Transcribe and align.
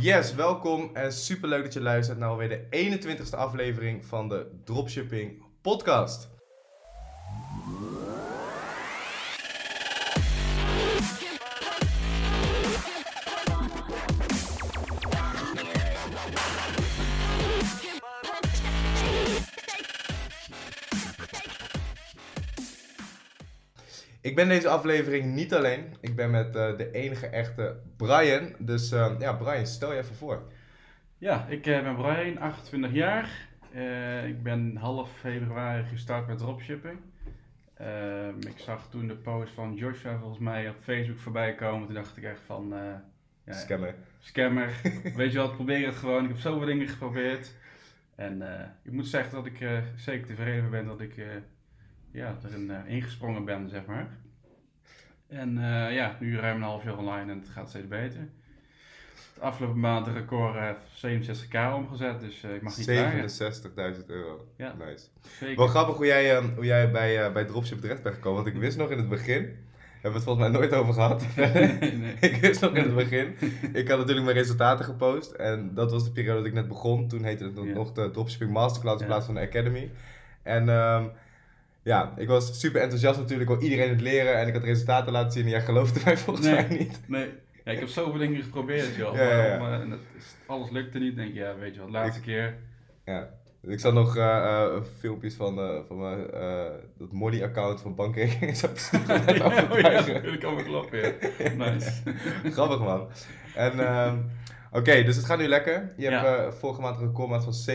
Yes, 0.00 0.34
welkom 0.34 0.90
en 0.92 1.12
super 1.12 1.48
leuk 1.48 1.62
dat 1.62 1.72
je 1.72 1.80
luistert 1.80 2.18
naar 2.18 2.28
alweer 2.28 2.48
de 2.48 2.98
21ste 2.98 3.36
aflevering 3.36 4.04
van 4.04 4.28
de 4.28 4.46
Dropshipping 4.64 5.42
Podcast. 5.60 6.33
Ik 24.24 24.34
ben 24.34 24.48
deze 24.48 24.68
aflevering 24.68 25.34
niet 25.34 25.54
alleen. 25.54 25.96
Ik 26.00 26.16
ben 26.16 26.30
met 26.30 26.46
uh, 26.46 26.76
de 26.76 26.90
enige 26.90 27.26
echte 27.26 27.76
Brian. 27.96 28.54
Dus 28.58 28.92
uh, 28.92 29.12
ja, 29.18 29.32
Brian, 29.32 29.66
stel 29.66 29.92
je 29.92 29.98
even 29.98 30.14
voor. 30.14 30.42
Ja, 31.18 31.46
ik 31.48 31.66
uh, 31.66 31.82
ben 31.82 31.96
Brian, 31.96 32.38
28 32.38 32.92
jaar. 32.92 33.48
ik 34.26 34.42
ben 34.42 34.76
half 34.76 35.10
februari 35.18 35.84
gestart 35.84 36.26
met 36.26 36.38
dropshipping. 36.38 36.98
Ehm, 37.74 38.38
ik 38.38 38.58
zag 38.58 38.88
toen 38.90 39.06
de 39.06 39.16
post 39.16 39.52
van 39.52 39.74
Joshua 39.74 40.18
volgens 40.18 40.40
mij 40.40 40.68
op 40.68 40.76
Facebook 40.80 41.18
voorbij 41.18 41.54
komen. 41.54 41.86
Toen 41.86 41.94
dacht 41.94 42.16
ik 42.16 42.24
echt 42.24 42.40
van... 42.46 42.74
ja, 43.44 43.52
scammer. 43.52 43.94
Scammer. 44.18 44.72
Weet 45.16 45.32
je 45.32 45.38
wat, 45.38 45.54
probeer 45.54 45.86
het 45.86 45.96
gewoon. 45.96 46.22
Ik 46.22 46.28
heb 46.28 46.38
zoveel 46.38 46.66
dingen 46.66 46.88
geprobeerd. 46.88 47.52
En 48.14 48.42
ik 48.82 48.92
moet 48.92 49.06
zeggen 49.06 49.34
dat 49.34 49.46
ik 49.46 49.68
zeker 49.96 50.26
tevreden 50.26 50.70
ben 50.70 50.86
dat 50.86 51.00
ik 51.00 51.14
ja, 52.14 52.36
erin 52.44 52.70
uh, 52.70 52.94
ingesprongen 52.94 53.44
ben, 53.44 53.68
zeg 53.68 53.86
maar. 53.86 54.08
En 55.28 55.56
uh, 55.56 55.94
ja, 55.94 56.16
nu 56.20 56.38
ruim 56.38 56.56
een 56.56 56.62
half 56.62 56.84
jaar 56.84 56.98
online 56.98 57.32
en 57.32 57.38
het 57.38 57.48
gaat 57.48 57.68
steeds 57.68 57.88
beter. 57.88 58.28
De 59.34 59.40
afgelopen 59.40 59.80
maand 59.80 60.06
een 60.06 60.14
record 60.14 60.54
uh, 60.54 60.70
67k 61.20 61.74
omgezet, 61.74 62.20
dus 62.20 62.42
ik 62.42 62.62
mag 62.62 62.76
niet 62.76 62.88
67.000 64.00 64.06
euro. 64.06 64.48
Ja, 64.56 64.74
nice. 64.78 65.06
Zeker. 65.38 65.56
Wel 65.56 65.66
grappig 65.66 65.96
hoe 65.96 66.06
jij, 66.06 66.42
hoe 66.42 66.64
jij 66.64 66.90
bij, 66.90 67.32
bij 67.32 67.44
Dropship 67.44 67.80
terecht 67.80 68.02
bent 68.02 68.14
gekomen, 68.14 68.42
want 68.42 68.54
ik 68.54 68.60
wist 68.60 68.76
nog 68.76 68.90
in 68.90 68.98
het 68.98 69.08
begin, 69.08 69.56
hebben 70.00 70.00
we 70.00 70.08
het 70.08 70.24
volgens 70.24 70.48
mij 70.48 70.60
nooit 70.60 70.74
over 70.74 70.94
gehad. 70.94 71.26
nee. 71.36 72.16
ik 72.20 72.36
wist 72.36 72.60
nog 72.60 72.74
in 72.74 72.82
het 72.82 72.94
begin. 72.94 73.34
Ik 73.72 73.88
had 73.88 73.98
natuurlijk 73.98 74.26
mijn 74.26 74.36
resultaten 74.36 74.84
gepost. 74.84 75.32
En 75.32 75.74
dat 75.74 75.90
was 75.90 76.04
de 76.04 76.12
periode 76.12 76.38
dat 76.38 76.46
ik 76.46 76.52
net 76.52 76.68
begon. 76.68 77.08
Toen 77.08 77.24
heette 77.24 77.44
het 77.44 77.74
nog 77.74 77.92
de 77.92 78.10
Dropshipping 78.10 78.52
Masterclass 78.52 79.00
in 79.00 79.06
plaats 79.06 79.26
van 79.26 79.34
de 79.34 79.40
Academy. 79.40 79.90
En 80.42 80.68
um, 80.68 81.10
ja, 81.84 82.12
ik 82.16 82.28
was 82.28 82.60
super 82.60 82.80
enthousiast 82.80 83.18
natuurlijk, 83.18 83.50
wil 83.50 83.62
iedereen 83.62 83.88
het 83.88 84.00
leren 84.00 84.38
en 84.38 84.46
ik 84.46 84.54
had 84.54 84.62
resultaten 84.62 85.12
laten 85.12 85.32
zien 85.32 85.44
en 85.44 85.50
jij 85.50 85.60
geloofde 85.60 86.00
mij 86.04 86.16
volgens 86.16 86.46
mij 86.46 86.66
niet. 86.68 87.00
Nee, 87.06 87.28
ja, 87.64 87.72
ik 87.72 87.78
heb 87.78 87.88
zoveel 87.88 88.18
dingen 88.18 88.42
geprobeerd, 88.42 88.94
joh. 88.94 89.14
Ja, 89.14 89.46
ja, 89.46 89.58
Maar, 89.58 89.80
en 89.80 89.90
het 89.90 90.00
is, 90.16 90.34
alles 90.46 90.70
lukte 90.70 90.98
niet, 90.98 91.16
denk 91.16 91.32
je, 91.32 91.38
ja, 91.38 91.56
weet 91.56 91.74
je 91.74 91.80
wat, 91.80 91.90
laatste 91.90 92.20
keer. 92.20 92.56
Ja, 93.04 93.30
ik 93.60 93.80
zat 93.80 93.94
nog 93.94 94.16
uh, 94.16 94.22
uh, 94.22 94.82
filmpjes 94.98 95.34
van, 95.34 95.58
uh, 95.58 95.78
van 95.88 96.00
mijn 96.00 96.26
dat 96.98 97.12
Molly-account 97.12 97.80
van 97.80 97.94
bankrekening 97.94 98.56
zat 98.56 98.74
te 98.74 98.80
sturen. 98.80 99.34
ja, 99.36 99.68
oh, 99.70 99.78
ja, 99.78 100.20
dat 100.20 100.38
kan 100.38 100.54
me 100.54 100.62
kloppen, 100.62 100.98
ja. 100.98 101.12
Nice. 101.70 102.02
Grappig, 102.44 102.78
man. 102.78 103.08
En... 103.54 103.76
Uh, 103.76 104.12
Oké, 104.74 105.02
dus 105.02 105.16
het 105.16 105.24
gaat 105.24 105.38
nu 105.38 105.46
lekker. 105.46 105.92
Je 105.96 106.08
hebt 106.08 106.24
uh, 106.24 106.52
vorige 106.52 106.80
maand 106.80 106.96
een 106.96 107.06
recordmaat 107.06 107.44
van 107.44 107.74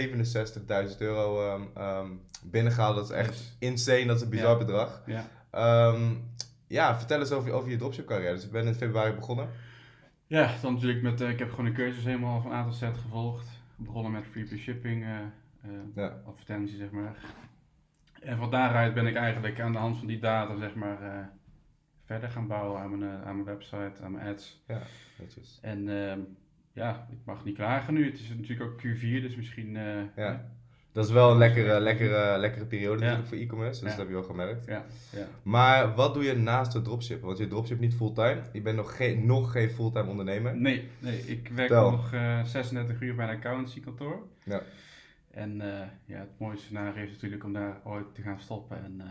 67.000 0.90 0.98
euro 0.98 1.54
um, 1.54 1.84
um, 1.84 2.22
binnengehaald. 2.44 2.96
Dat 2.96 3.10
is 3.10 3.16
echt 3.16 3.56
insane, 3.60 4.06
dat 4.06 4.16
is 4.16 4.22
een 4.22 4.30
bizar 4.30 4.58
bedrag. 4.58 5.04
Ja. 5.06 5.26
Um, 5.92 6.24
ja, 6.68 6.98
vertel 6.98 7.20
eens 7.20 7.32
over, 7.32 7.52
over 7.52 7.70
je 7.70 7.78
dropship 7.78 8.06
carrière. 8.06 8.34
Dus 8.34 8.46
ik 8.46 8.52
ben 8.52 8.66
in 8.66 8.74
februari 8.74 9.14
begonnen. 9.14 9.50
Ja, 10.28 10.56
dan 10.62 10.74
natuurlijk 10.74 11.02
met, 11.02 11.22
uh, 11.22 11.30
ik 11.30 11.40
heb 11.40 11.50
gewoon 11.50 11.66
een 11.66 11.74
cursus 11.74 12.04
helemaal 12.04 12.42
van 12.42 12.52
A 12.52 12.64
tot 12.64 12.76
Z 12.76 12.82
gevolgd. 12.82 13.48
Begonnen 13.76 14.12
met 14.12 14.26
free 14.32 14.58
shipping 14.58 15.04
uh, 15.04 15.70
ja. 15.96 16.22
advertentie, 16.26 16.78
zeg 16.78 16.92
maar. 16.92 17.16
En 18.22 18.38
van 18.38 18.52
daaruit 18.52 18.94
ben 18.94 19.08
ik 19.08 19.16
eigenlijk 19.16 19.60
aan 19.60 19.72
de 19.72 19.78
hand 19.78 19.98
van 19.98 20.08
die 20.08 20.20
data, 20.20 20.58
zeg 20.58 20.76
maar, 20.76 21.30
verder 22.06 22.30
gaan 22.30 22.48
bouwen 22.48 22.82
aan 22.82 22.98
mijn, 22.98 23.24
aan 23.24 23.44
mijn 23.44 23.58
website, 23.58 24.04
aan 24.04 24.12
mijn 24.12 24.28
ads. 24.28 24.64
Ja, 24.68 24.82
netjes. 25.20 25.60
En 25.62 25.88
ja, 26.74 27.08
ik 27.12 27.18
mag 27.26 27.46
niet 27.46 27.56
klagen 27.56 27.94
nu. 27.94 28.06
Het 28.06 28.20
is 28.20 28.30
natuurlijk 28.30 28.70
ook 28.70 28.82
Q4, 28.82 29.22
dus 29.22 29.36
misschien... 29.36 29.76
Uh, 29.76 30.02
ja. 30.16 30.52
Dat 30.92 31.06
is 31.06 31.12
wel 31.12 31.32
een 31.32 31.38
lekkere, 31.38 31.80
lekkere, 31.80 32.38
lekkere 32.38 32.66
periode 32.66 33.00
natuurlijk 33.00 33.28
voor 33.28 33.38
e-commerce, 33.38 33.82
dus 33.82 33.90
dat 33.90 34.00
heb 34.00 34.08
je 34.08 34.14
wel 34.14 34.24
gemerkt. 34.24 34.66
Ja. 34.66 34.86
Ja. 35.12 35.28
Maar 35.44 35.96
wat 35.96 36.14
doe 36.14 36.24
je 36.24 36.34
naast 36.36 36.74
het 36.74 36.84
dropshippen? 36.84 37.28
Want 37.28 37.38
je 37.40 37.48
dropship 37.48 37.80
niet 37.80 37.96
fulltime. 37.96 38.42
Je 38.54 38.62
bent 38.62 38.76
nog 38.76 38.96
geen, 38.96 39.26
nog 39.26 39.52
geen 39.52 39.70
fulltime 39.70 40.10
ondernemer. 40.10 40.58
Nee, 40.58 40.88
nee 41.00 41.20
ik 41.20 41.48
werk 41.48 41.70
nog 41.70 42.14
uh, 42.14 42.44
36 42.44 43.02
uur 43.02 43.16
bij 43.16 43.28
een 43.30 43.36
accountancykantoor. 43.36 44.28
Ja. 44.44 44.62
En 45.32 45.56
uh, 45.56 45.66
ja, 46.06 46.20
het 46.20 46.40
mooiste 46.40 46.66
scenario 46.66 47.04
is 47.04 47.12
natuurlijk 47.12 47.44
om 47.44 47.54
daar 47.54 47.82
ooit 47.84 48.16
te 48.16 48.22
gaan 48.22 48.40
stoppen 48.40 48.84
en 48.84 49.02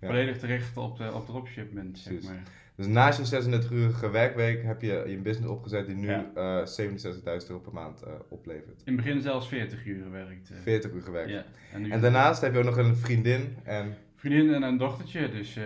volledig 0.00 0.38
te 0.38 0.46
richten 0.46 0.82
op 0.82 0.96
de, 0.96 1.12
op 1.12 1.26
dropshipment, 1.26 1.98
zeg 1.98 2.22
maar. 2.22 2.42
Dus 2.78 2.86
naast 2.86 3.30
je 3.30 3.42
36-urige 3.42 4.10
werkweek 4.10 4.62
heb 4.62 4.82
je 4.82 5.04
je 5.06 5.16
business 5.16 5.50
opgezet 5.50 5.86
die 5.86 5.94
nu 5.94 6.08
ja. 6.08 6.30
uh, 6.36 6.60
eh, 6.60 7.40
67.000 7.40 7.48
euro 7.48 7.60
per 7.60 7.72
maand 7.72 8.02
uh, 8.06 8.12
oplevert. 8.28 8.82
In 8.84 8.92
het 8.92 9.04
begin 9.04 9.20
zelfs 9.20 9.48
40 9.48 9.86
uur 9.86 10.02
gewerkt. 10.02 10.50
Uh. 10.50 10.58
40 10.62 10.92
uur 10.92 11.02
gewerkt. 11.02 11.30
Ja. 11.30 11.44
En, 11.72 11.90
en, 11.90 12.00
daarnaast 12.00 12.40
heb 12.40 12.52
je 12.52 12.58
ook 12.58 12.64
nog 12.64 12.76
een 12.76 12.96
vriendin 12.96 13.56
en... 13.64 13.96
Vriendin 14.14 14.54
en 14.54 14.62
een 14.62 14.76
dochtertje, 14.76 15.30
dus... 15.30 15.56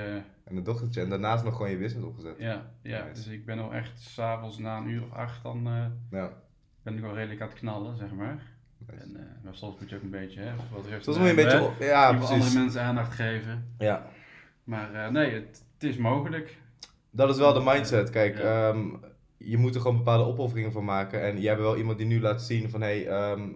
en 0.44 0.56
een 0.56 0.62
dochtertje 0.62 1.00
en 1.00 1.08
daarnaast 1.08 1.44
nog 1.44 1.56
gewoon 1.56 1.70
je 1.70 1.78
business 1.78 2.06
opgezet. 2.06 2.34
Ja, 2.38 2.70
ja 2.82 3.06
dus 3.14 3.26
ik 3.26 3.44
ben 3.44 3.58
al 3.58 3.74
echt 3.74 4.00
s'avonds 4.00 4.58
na 4.58 4.76
een 4.76 4.88
uur 4.88 5.02
of 5.02 5.12
acht 5.12 5.42
dan... 5.42 5.68
ja. 6.10 6.32
Ben 6.82 6.94
ik 6.94 7.00
wel 7.00 7.14
redelijk 7.14 7.40
aan 7.40 7.48
het 7.48 7.58
knallen, 7.58 7.96
zeg 7.96 8.12
maar. 8.12 8.42
Nice. 8.86 9.02
En 9.02 9.40
maar 9.44 9.54
soms 9.54 9.80
moet 9.80 9.90
je 9.90 9.96
ook 9.96 10.02
een 10.02 10.10
beetje, 10.10 10.40
hè, 10.40 10.52
wat 10.72 10.86
rust 10.86 11.04
Soms 11.04 11.16
moet 11.16 11.26
je 11.26 11.32
een 11.32 11.44
beetje, 11.44 11.62
op, 11.62 11.80
ja, 11.80 12.12
precies. 12.12 12.30
andere 12.30 12.58
mensen 12.58 12.82
aandacht 12.82 13.14
geven. 13.14 13.74
Ja. 13.78 14.06
Maar 14.64 15.12
nee, 15.12 15.34
het, 15.34 15.64
het 15.74 15.82
is 15.82 15.96
mogelijk. 15.96 16.60
Dat 17.14 17.28
is 17.28 17.36
wel 17.36 17.52
de 17.52 17.62
mindset. 17.64 18.10
Kijk, 18.10 18.38
ehm, 18.38 18.88
je 19.36 19.56
moet 19.56 19.74
er 19.74 19.80
gewoon 19.80 19.96
bepaalde 19.96 20.24
opofferingen 20.24 20.72
voor 20.72 20.84
maken. 20.84 21.22
En 21.22 21.40
jij 21.40 21.50
hebt 21.50 21.62
wel 21.62 21.76
iemand 21.76 21.98
die 21.98 22.06
nu 22.06 22.20
laat 22.20 22.42
zien 22.42 22.70
van 22.70 22.80
hey, 22.80 23.06
ehm, 23.06 23.48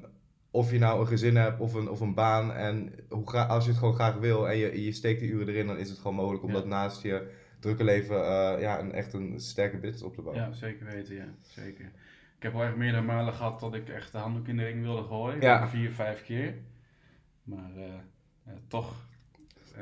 of 0.50 0.71
je 0.71 0.78
nou 0.78 1.00
een 1.00 1.06
gezin 1.06 1.37
hebt 1.37 1.61
of 1.61 1.75
een, 1.75 1.91
of 1.91 2.00
een 2.00 2.15
baan. 2.15 2.53
En 2.53 2.93
hoe 3.09 3.31
ga, 3.31 3.45
als 3.45 3.65
je 3.65 3.71
het 3.71 3.78
gewoon 3.78 3.95
graag 3.95 4.15
wil 4.15 4.49
en 4.49 4.56
je, 4.56 4.84
je 4.84 4.93
steekt 4.93 5.21
die 5.21 5.31
uren 5.31 5.49
erin, 5.49 5.66
dan 5.66 5.78
is 5.78 5.89
het 5.89 5.99
gewoon 5.99 6.16
mogelijk 6.16 6.43
om 6.45 6.53
dat 6.53 6.66
naast 6.66 7.03
je 7.03 7.31
drukke 7.61 7.84
leven 7.84 8.16
uh, 8.16 8.61
ja, 8.61 8.81
een, 8.81 8.93
echt 8.93 9.12
een 9.12 9.41
sterke 9.41 9.77
business 9.77 10.03
op 10.03 10.15
te 10.15 10.22
bouwen. 10.22 10.45
Ja, 10.45 10.53
zeker 10.53 10.87
weten, 10.87 11.15
ja. 11.15 11.28
Zeker. 11.41 11.84
Ik 12.37 12.43
heb 12.43 12.55
al 12.55 12.62
echt 12.62 12.77
meerdere 12.77 13.03
malen 13.03 13.34
gehad 13.34 13.61
dat 13.61 13.75
ik 13.75 13.89
echt 13.89 14.12
de 14.12 14.19
handdoek 14.19 14.49
in 14.49 14.56
de 14.56 14.65
ring 14.65 14.83
wilde 14.83 15.03
gooien. 15.03 15.41
Ja. 15.41 15.69
Vier, 15.69 15.91
vijf 15.93 16.22
keer. 16.22 16.55
Maar 17.43 17.71
uh, 17.77 17.84
toch 18.69 19.06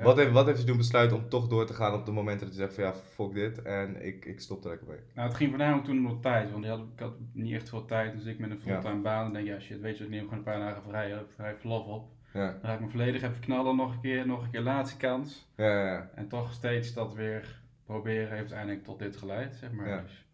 wat, 0.02 0.16
heeft, 0.16 0.30
wat 0.30 0.46
heeft 0.46 0.60
je 0.60 0.66
doen 0.66 0.76
besluiten 0.76 1.16
om 1.16 1.28
toch 1.28 1.48
door 1.48 1.66
te 1.66 1.74
gaan 1.74 1.94
op 1.94 2.06
de 2.06 2.12
momenten 2.12 2.46
dat 2.46 2.56
je 2.56 2.62
zegt 2.62 2.74
van 2.74 2.84
ja, 2.84 2.94
fuck 2.94 3.34
dit 3.34 3.62
en 3.62 4.06
ik, 4.06 4.24
ik 4.24 4.40
stop 4.40 4.64
er 4.64 4.68
lekker 4.68 4.88
mee? 4.88 4.98
Nou, 5.14 5.28
het 5.28 5.36
ging 5.36 5.50
voornamelijk 5.50 5.84
toen 5.84 6.06
om 6.06 6.20
tijd, 6.20 6.50
want 6.50 6.64
ik 6.64 6.70
had, 6.70 6.80
ik 6.80 7.00
had 7.00 7.14
niet 7.32 7.54
echt 7.54 7.68
veel 7.68 7.84
tijd. 7.84 8.12
Dus 8.12 8.24
ik 8.24 8.38
met 8.38 8.50
een 8.50 8.60
fulltime 8.60 9.00
baan 9.00 9.26
en 9.26 9.32
denk 9.32 9.46
ja 9.46 9.60
shit, 9.60 9.80
weet 9.80 9.98
je, 9.98 10.04
ik 10.04 10.10
neem 10.10 10.22
gewoon 10.22 10.38
een 10.38 10.44
paar 10.44 10.58
dagen 10.58 10.82
vrij, 10.82 11.22
vrij 11.34 11.54
verlof 11.54 11.86
op. 11.86 12.08
Ja. 12.32 12.50
Dan 12.50 12.60
ga 12.62 12.74
ik 12.74 12.80
me 12.80 12.88
volledig 12.88 13.22
even 13.22 13.40
knallen 13.40 13.76
nog 13.76 13.92
een 13.92 14.00
keer, 14.00 14.26
nog 14.26 14.42
een 14.42 14.50
keer 14.50 14.60
laatste 14.60 14.96
kans. 14.96 15.46
Ja, 15.56 15.86
ja, 15.86 16.10
En 16.14 16.28
toch 16.28 16.52
steeds 16.52 16.92
dat 16.92 17.14
weer 17.14 17.60
proberen 17.84 18.28
heeft 18.28 18.40
uiteindelijk 18.40 18.84
tot 18.84 18.98
dit 18.98 19.16
geleid, 19.16 19.54
zeg 19.54 19.72
maar. 19.72 20.02
Dus 20.02 20.24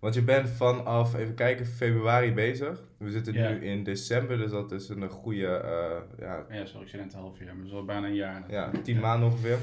want 0.00 0.14
je 0.14 0.22
bent 0.22 0.48
vanaf, 0.48 1.14
even 1.14 1.34
kijken, 1.34 1.66
februari 1.66 2.32
bezig. 2.32 2.82
We 2.98 3.10
zitten 3.10 3.34
nu 3.34 3.64
in 3.64 3.84
december, 3.84 4.38
dus 4.38 4.50
dat 4.50 4.72
is 4.72 4.88
een 4.88 5.08
goede... 5.08 5.62
Uh, 5.64 6.18
ja, 6.26 6.46
ja, 6.50 6.64
sorry, 6.64 6.84
ik 6.84 6.90
zei 6.90 7.02
net 7.02 7.12
een 7.12 7.20
half 7.20 7.38
jaar, 7.38 7.46
maar 7.46 7.56
dat 7.56 7.66
is 7.66 7.72
al 7.72 7.84
bijna 7.84 8.06
een 8.06 8.14
jaar. 8.14 8.50
Ja, 8.50 8.70
tien 8.82 9.00
maanden 9.00 9.28
ongeveer. 9.28 9.58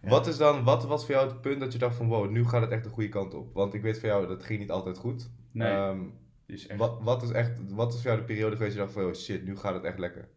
Wat, 0.00 0.26
is 0.26 0.36
dan, 0.36 0.64
wat 0.64 0.86
was 0.86 1.04
voor 1.04 1.14
jou 1.14 1.28
het 1.28 1.40
punt 1.40 1.60
dat 1.60 1.72
je 1.72 1.78
dacht 1.78 1.96
van 1.96 2.08
wow, 2.08 2.30
nu 2.30 2.44
gaat 2.44 2.60
het 2.60 2.70
echt 2.70 2.84
de 2.84 2.90
goede 2.90 3.08
kant 3.08 3.34
op? 3.34 3.54
Want 3.54 3.74
ik 3.74 3.82
weet 3.82 3.98
van 3.98 4.08
jou, 4.08 4.26
dat 4.26 4.44
ging 4.44 4.60
niet 4.60 4.70
altijd 4.70 4.98
goed. 4.98 5.30
Nee, 5.50 5.72
um, 5.72 6.12
is 6.46 6.66
echt... 6.66 6.78
wat, 6.78 7.02
wat, 7.02 7.22
is 7.22 7.30
echt, 7.30 7.72
wat 7.72 7.94
is 7.94 8.00
voor 8.00 8.10
jou 8.10 8.18
de 8.18 8.26
periode 8.26 8.56
geweest 8.56 8.76
dat 8.76 8.86
je 8.86 8.92
dacht 8.92 9.04
van 9.06 9.14
oh 9.14 9.20
shit, 9.20 9.44
nu 9.44 9.56
gaat 9.56 9.74
het 9.74 9.84
echt 9.84 9.98
lekker? 9.98 10.28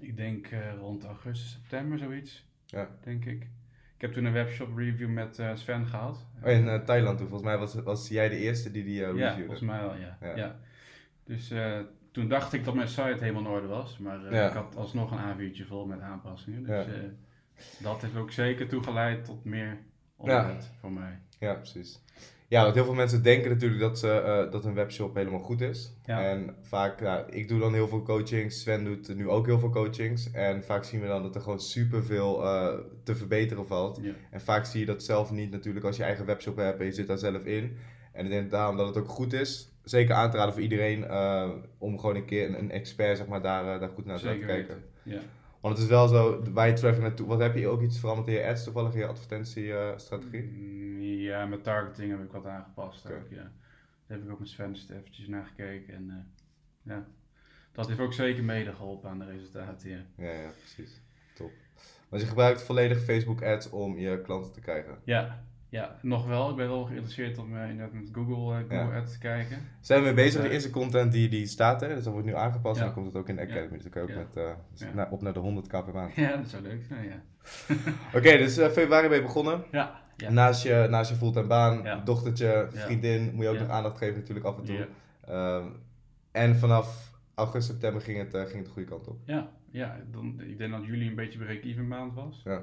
Ik 0.00 0.16
denk 0.16 0.50
uh, 0.50 0.58
rond 0.78 1.04
augustus, 1.04 1.50
september 1.50 1.98
zoiets. 1.98 2.46
Ja. 2.66 2.88
Denk 3.02 3.24
ik. 3.24 3.48
Ik 4.04 4.10
heb 4.10 4.18
toen 4.18 4.28
een 4.28 4.44
webshop 4.44 4.76
review 4.76 5.08
met 5.08 5.38
uh, 5.38 5.50
Sven 5.54 5.86
gehad. 5.86 6.26
Oh, 6.42 6.50
in 6.50 6.64
uh, 6.64 6.78
Thailand 6.78 7.18
toen, 7.18 7.28
volgens 7.28 7.48
mij 7.48 7.58
was, 7.58 7.74
was 7.74 8.08
jij 8.08 8.28
de 8.28 8.36
eerste 8.36 8.70
die 8.70 8.84
die 8.84 9.00
uh, 9.00 9.06
reviewde. 9.06 9.24
Ja, 9.24 9.36
volgens 9.36 9.60
mij 9.60 9.80
wel, 9.80 9.94
ja. 9.94 10.36
ja. 10.36 10.56
Dus 11.24 11.52
toen 12.10 12.28
dacht 12.28 12.52
ik 12.52 12.64
dat 12.64 12.74
mijn 12.74 12.88
site 12.88 13.16
helemaal 13.20 13.42
in 13.42 13.48
orde 13.48 13.66
was, 13.66 13.98
maar 13.98 14.32
ik 14.46 14.52
had 14.52 14.76
alsnog 14.76 15.10
een 15.10 15.52
A4'tje 15.52 15.66
vol 15.66 15.86
met 15.86 16.00
aanpassingen. 16.00 16.64
Dus 16.64 16.86
dat 17.78 18.02
heeft 18.02 18.16
ook 18.16 18.30
zeker 18.30 18.68
toegeleid 18.68 19.24
tot 19.24 19.44
meer 19.44 19.78
omzet 20.16 20.70
voor 20.80 20.92
mij. 20.92 21.18
Ja, 21.38 21.54
precies. 21.54 22.02
Ja, 22.54 22.62
want 22.62 22.74
heel 22.74 22.84
veel 22.84 22.94
mensen 22.94 23.22
denken 23.22 23.50
natuurlijk 23.50 23.80
dat, 23.80 23.98
ze, 23.98 24.22
uh, 24.46 24.52
dat 24.52 24.64
een 24.64 24.74
webshop 24.74 25.14
helemaal 25.14 25.40
goed 25.40 25.60
is. 25.60 25.92
En 26.04 26.56
vaak, 26.62 27.00
ja, 27.00 27.24
ik 27.30 27.48
doe 27.48 27.60
dan 27.60 27.74
heel 27.74 27.88
veel 27.88 28.02
coachings, 28.02 28.60
Sven 28.60 28.84
doet 28.84 29.14
nu 29.16 29.28
ook 29.28 29.46
heel 29.46 29.58
veel 29.58 29.70
coachings. 29.70 30.30
En 30.30 30.64
vaak 30.64 30.84
zien 30.84 31.00
we 31.00 31.06
dan 31.06 31.22
dat 31.22 31.34
er 31.34 31.40
gewoon 31.40 31.60
superveel 31.60 32.42
uh, 32.42 32.68
te 33.02 33.14
verbeteren 33.14 33.66
valt. 33.66 34.00
En 34.30 34.40
vaak 34.40 34.64
zie 34.64 34.80
je 34.80 34.86
dat 34.86 35.02
zelf 35.02 35.30
niet 35.30 35.50
natuurlijk 35.50 35.86
als 35.86 35.96
je 35.96 36.02
eigen 36.02 36.26
webshop 36.26 36.56
hebt 36.56 36.80
en 36.80 36.86
je 36.86 36.92
zit 36.92 37.06
daar 37.06 37.18
zelf 37.18 37.44
in. 37.44 37.76
En 38.12 38.24
ik 38.24 38.30
denk 38.30 38.50
daarom 38.50 38.76
dat 38.76 38.86
het 38.86 38.96
ook 38.96 39.08
goed 39.08 39.32
is 39.32 39.72
zeker 39.82 40.14
aan 40.14 40.30
te 40.30 40.36
raden 40.36 40.52
voor 40.52 40.62
iedereen 40.62 41.10
om 41.78 41.98
gewoon 41.98 42.16
een 42.16 42.24
keer 42.24 42.48
een, 42.48 42.58
een, 42.58 42.70
expert 42.70 43.16
zeg 43.16 43.26
maar, 43.26 43.42
daar, 43.42 43.80
daar 43.80 43.88
goed 43.88 44.04
naar 44.04 44.18
te 44.18 44.42
kijken. 44.46 44.82
Ja. 45.02 45.20
Want 45.64 45.76
het 45.76 45.84
is 45.84 45.92
wel 45.92 46.08
zo, 46.08 46.42
waar 46.52 46.66
je 46.66 46.72
traffic 46.72 47.02
naartoe... 47.02 47.26
Wat 47.26 47.38
heb 47.38 47.56
je 47.56 47.68
ook 47.68 47.82
iets 47.82 47.98
veranderd 47.98 48.28
in 48.28 48.34
je 48.34 48.46
ads 48.46 48.64
toevallig, 48.64 48.92
in 48.92 48.98
je 48.98 49.06
advertentiestrategie? 49.06 50.42
Mm, 50.42 51.00
ja, 51.00 51.46
met 51.46 51.62
targeting 51.62 52.10
heb 52.10 52.22
ik 52.22 52.32
wat 52.32 52.46
aangepast 52.46 53.10
ook, 53.10 53.30
ja. 53.30 53.42
Daar 54.06 54.18
heb 54.18 54.22
ik 54.22 54.30
ook 54.30 54.38
met 54.38 54.48
Sven 54.48 54.76
eventjes 54.90 55.26
naar 55.26 55.44
gekeken 55.44 55.94
en 55.94 56.04
uh, 56.06 56.14
ja. 56.94 57.06
Dat 57.72 57.88
heeft 57.88 58.00
ook 58.00 58.12
zeker 58.12 58.44
mede 58.44 58.72
geholpen 58.72 59.10
aan 59.10 59.18
de 59.18 59.24
resultaten, 59.24 59.90
ja. 59.90 60.04
Ja, 60.16 60.30
ja, 60.30 60.50
precies. 60.58 61.00
Top. 61.34 61.52
Want 62.08 62.22
je 62.22 62.28
gebruikt 62.28 62.62
volledig 62.62 63.04
Facebook 63.04 63.42
ads 63.42 63.70
om 63.70 63.98
je 63.98 64.20
klanten 64.20 64.52
te 64.52 64.60
krijgen? 64.60 64.98
Ja, 65.04 65.44
ja, 65.74 65.96
nog 66.02 66.26
wel. 66.26 66.50
Ik 66.50 66.56
ben 66.56 66.68
wel 66.68 66.84
geïnteresseerd 66.84 67.38
om 67.38 67.54
uh, 67.54 67.68
inderdaad 67.68 67.92
met 67.92 68.08
Google, 68.12 68.58
uh, 68.58 68.58
Google 68.68 68.98
Ads 68.98 69.12
te 69.12 69.18
kijken. 69.18 69.58
Zijn 69.80 70.02
we 70.02 70.14
bezig 70.14 70.34
met 70.34 70.48
de 70.48 70.54
eerste 70.54 70.70
content 70.70 71.12
die, 71.12 71.28
die 71.28 71.46
staat 71.46 71.82
er? 71.82 71.88
Dus 71.88 72.04
dat 72.04 72.12
wordt 72.12 72.28
nu 72.28 72.34
aangepast 72.34 72.78
en 72.78 72.84
dan 72.84 72.94
komt 72.94 73.06
het 73.06 73.16
ook 73.16 73.28
in 73.28 73.36
de 73.36 73.42
Academy. 73.42 73.78
Dus 73.78 73.86
je 73.92 74.00
ook 74.00 74.14
met, 74.14 74.56
dus 74.72 74.88
op 75.10 75.22
naar 75.22 75.32
de 75.32 75.62
100k 75.62 75.70
per 75.70 75.94
maand. 75.94 76.14
Ja, 76.14 76.36
dat 76.36 76.48
zou 76.48 76.62
leuk 76.62 76.84
zijn, 76.88 77.04
ja. 77.04 77.22
Oké, 78.18 78.36
dus 78.36 78.54
februari 78.54 79.08
ben 79.08 79.16
je 79.16 79.22
begonnen. 79.22 79.64
Ja. 79.70 80.02
Naast, 80.28 80.62
je, 80.62 80.86
naast 80.90 81.10
je 81.10 81.16
fulltime 81.16 81.46
baan, 81.46 82.04
dochtertje, 82.04 82.66
vriendin, 82.70 83.34
moet 83.34 83.44
je 83.44 83.50
ook 83.50 83.58
nog 83.58 83.68
aandacht 83.68 83.98
geven 83.98 84.18
natuurlijk 84.18 84.46
af 84.46 84.58
en 84.58 84.64
toe. 84.64 84.88
Um, 85.30 85.76
en 86.32 86.56
vanaf 86.56 87.12
augustus, 87.34 87.72
september 87.72 88.02
ging 88.02 88.18
het, 88.18 88.30
ging 88.30 88.56
het 88.56 88.64
de 88.64 88.70
goede 88.70 88.88
kant 88.88 89.08
op. 89.08 89.18
Ja, 89.24 89.48
ja 89.70 90.00
dan, 90.10 90.40
ik 90.40 90.58
denk 90.58 90.70
dat 90.72 90.84
juli 90.84 91.08
een 91.08 91.14
beetje 91.14 91.38
break-even 91.38 91.88
maand 91.88 92.14
was. 92.14 92.40
Ja. 92.44 92.62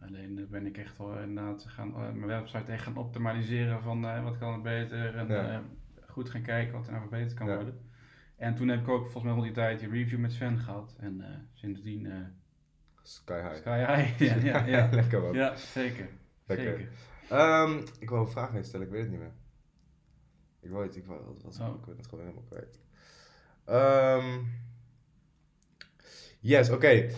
Alleen 0.00 0.46
ben 0.50 0.66
ik 0.66 0.78
echt 0.78 0.98
wel 0.98 1.18
inderdaad 1.18 1.64
gaan, 1.68 1.88
uh, 1.88 1.96
mijn 1.96 2.26
website 2.26 2.72
echt 2.72 2.82
gaan 2.82 2.96
optimaliseren 2.96 3.82
van 3.82 4.04
uh, 4.04 4.22
wat 4.22 4.38
kan 4.38 4.52
er 4.52 4.60
beter 4.60 5.16
en 5.16 5.30
uh, 5.30 5.58
goed 6.06 6.30
gaan 6.30 6.42
kijken 6.42 6.72
wat 6.72 6.86
er 6.86 6.92
nou 6.92 7.08
beter 7.08 7.36
kan 7.36 7.46
worden. 7.46 7.88
En 8.36 8.54
toen 8.54 8.68
heb 8.68 8.80
ik 8.80 8.88
ook 8.88 9.02
volgens 9.02 9.24
mij 9.24 9.32
al 9.32 9.42
die 9.42 9.52
tijd 9.52 9.80
die 9.80 9.88
review 9.88 10.18
met 10.18 10.32
Sven 10.32 10.58
gehad 10.58 10.96
en 10.98 11.48
sindsdien... 11.52 12.32
Sky 13.02 13.40
High. 13.40 13.54
Sky 13.54 13.78
High, 13.78 14.18
ja, 14.28 14.34
ja, 14.36 14.66
ja. 14.66 14.88
Lekker 15.00 15.20
man. 15.20 15.32
Ja, 15.32 15.56
zeker. 15.56 16.08
Lekker. 16.46 16.78
zeker. 16.78 16.88
Um, 17.32 17.84
ik 17.98 18.10
wou 18.10 18.20
een 18.20 18.32
vraag 18.32 18.64
stellen, 18.64 18.86
ik 18.86 18.92
weet 18.92 19.02
het 19.02 19.10
niet 19.10 19.20
meer. 19.20 19.32
Ik 20.60 20.70
wou 20.70 20.86
het, 20.86 20.96
ik 20.96 21.06
wou, 21.06 21.24
wat 21.24 21.42
was 21.42 21.58
oh. 21.60 21.74
ik 21.74 21.84
ben 21.84 21.96
het 21.96 22.06
gewoon 22.06 22.24
helemaal 22.24 22.48
kwijt. 22.48 22.80
Um, 23.68 24.48
yes, 26.40 26.68
oké. 26.68 26.76
Okay. 26.76 27.10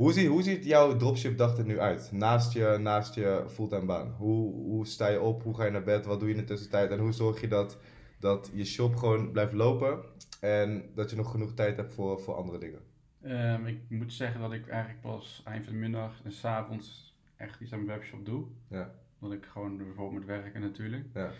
Hoe 0.00 0.12
ziet, 0.12 0.28
hoe 0.28 0.42
ziet 0.42 0.64
jouw 0.64 0.96
dropship 0.96 1.38
dag 1.38 1.58
er 1.58 1.64
nu 1.64 1.80
uit? 1.80 2.12
Naast 2.12 2.52
je, 2.52 2.78
naast 2.80 3.14
je 3.14 3.44
fulltime 3.48 3.84
baan. 3.84 4.10
Hoe, 4.10 4.52
hoe 4.52 4.86
sta 4.86 5.08
je 5.08 5.20
op? 5.20 5.42
Hoe 5.42 5.54
ga 5.54 5.64
je 5.64 5.70
naar 5.70 5.82
bed? 5.82 6.06
Wat 6.06 6.18
doe 6.20 6.28
je 6.28 6.34
in 6.34 6.40
de 6.40 6.46
tussentijd? 6.46 6.90
En 6.90 6.98
hoe 6.98 7.12
zorg 7.12 7.40
je 7.40 7.48
dat, 7.48 7.78
dat 8.18 8.50
je 8.52 8.64
shop 8.64 8.96
gewoon 8.96 9.32
blijft 9.32 9.52
lopen 9.52 9.98
en 10.40 10.90
dat 10.94 11.10
je 11.10 11.16
nog 11.16 11.30
genoeg 11.30 11.54
tijd 11.54 11.76
hebt 11.76 11.92
voor, 11.92 12.20
voor 12.20 12.34
andere 12.34 12.58
dingen? 12.58 12.80
Um, 13.24 13.66
ik 13.66 13.78
moet 13.88 14.12
zeggen 14.12 14.40
dat 14.40 14.52
ik 14.52 14.68
eigenlijk 14.68 15.00
pas 15.00 15.42
eind 15.44 15.64
van 15.64 15.72
de 15.72 15.78
middag 15.78 16.20
en 16.24 16.32
s 16.32 16.44
avonds 16.44 17.16
echt 17.36 17.60
iets 17.60 17.72
aan 17.72 17.84
mijn 17.84 17.98
webshop 17.98 18.26
doe. 18.26 18.46
Ja. 18.68 18.90
Dat 19.18 19.32
ik 19.32 19.44
gewoon 19.44 19.76
bijvoorbeeld 19.76 20.12
moet 20.12 20.24
werken 20.24 20.60
natuurlijk. 20.60 21.04
Ja. 21.14 21.30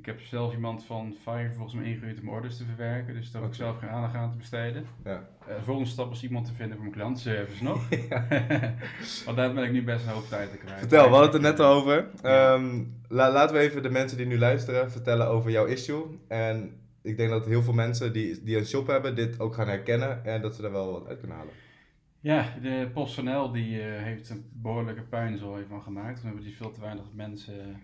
Ik 0.00 0.06
heb 0.06 0.20
zelf 0.20 0.52
iemand 0.52 0.84
van 0.84 1.14
Fire 1.22 1.52
volgens 1.52 1.74
mij 1.74 1.84
ingehuurd 1.84 2.20
om 2.20 2.28
orders 2.28 2.56
te 2.56 2.64
verwerken, 2.64 3.14
dus 3.14 3.30
daar 3.30 3.42
heb 3.42 3.50
ik 3.50 3.56
zelf 3.56 3.78
geen 3.78 3.88
aandacht 3.88 4.14
aan 4.14 4.30
te 4.30 4.36
besteden. 4.36 4.84
Ja. 5.04 5.28
Uh, 5.48 5.56
de 5.56 5.62
volgende 5.62 5.90
stap 5.90 6.12
is 6.12 6.22
iemand 6.22 6.46
te 6.46 6.52
vinden 6.52 6.76
voor 6.76 6.84
mijn 6.84 6.96
klantenservice 6.96 7.64
nog. 7.64 7.88
Want 9.24 9.36
daar 9.36 9.54
ben 9.54 9.64
ik 9.64 9.72
nu 9.72 9.84
best 9.84 10.06
een 10.06 10.12
hoop 10.12 10.28
tijd 10.28 10.50
te 10.50 10.56
krijgen. 10.56 10.78
Vertel, 10.78 11.04
we 11.04 11.10
hadden 11.10 11.26
het 11.26 11.34
er 11.34 11.50
net 11.50 11.60
over. 11.60 12.08
Ehm, 12.22 12.84
laten 13.08 13.56
we 13.56 13.62
even 13.62 13.82
de 13.82 13.90
mensen 13.90 14.16
die 14.16 14.26
nu 14.26 14.38
luisteren 14.38 14.90
vertellen 14.90 15.28
over 15.28 15.50
jouw 15.50 15.66
issue. 15.66 16.04
En 16.28 16.80
ik 17.02 17.16
denk 17.16 17.30
dat 17.30 17.46
heel 17.46 17.62
veel 17.62 17.72
mensen 17.72 18.12
die, 18.12 18.42
die 18.42 18.56
een 18.56 18.66
shop 18.66 18.86
hebben 18.86 19.14
dit 19.14 19.40
ook 19.40 19.54
gaan 19.54 19.68
herkennen 19.68 20.24
en 20.24 20.42
dat 20.42 20.54
ze 20.54 20.64
er 20.64 20.72
wel 20.72 20.92
wat 20.92 21.06
uit 21.06 21.18
kunnen 21.18 21.36
halen. 21.36 21.52
Ja, 22.20 22.54
de 22.62 22.90
PostNL 22.92 23.52
die 23.52 23.76
uh, 23.76 24.02
heeft 24.02 24.30
een 24.30 24.44
behoorlijke 24.52 25.02
puinzooi 25.02 25.64
van 25.68 25.82
gemaakt. 25.82 26.20
We 26.20 26.26
hebben 26.26 26.44
die 26.44 26.56
veel 26.56 26.72
te 26.72 26.80
weinig 26.80 27.04
mensen 27.12 27.80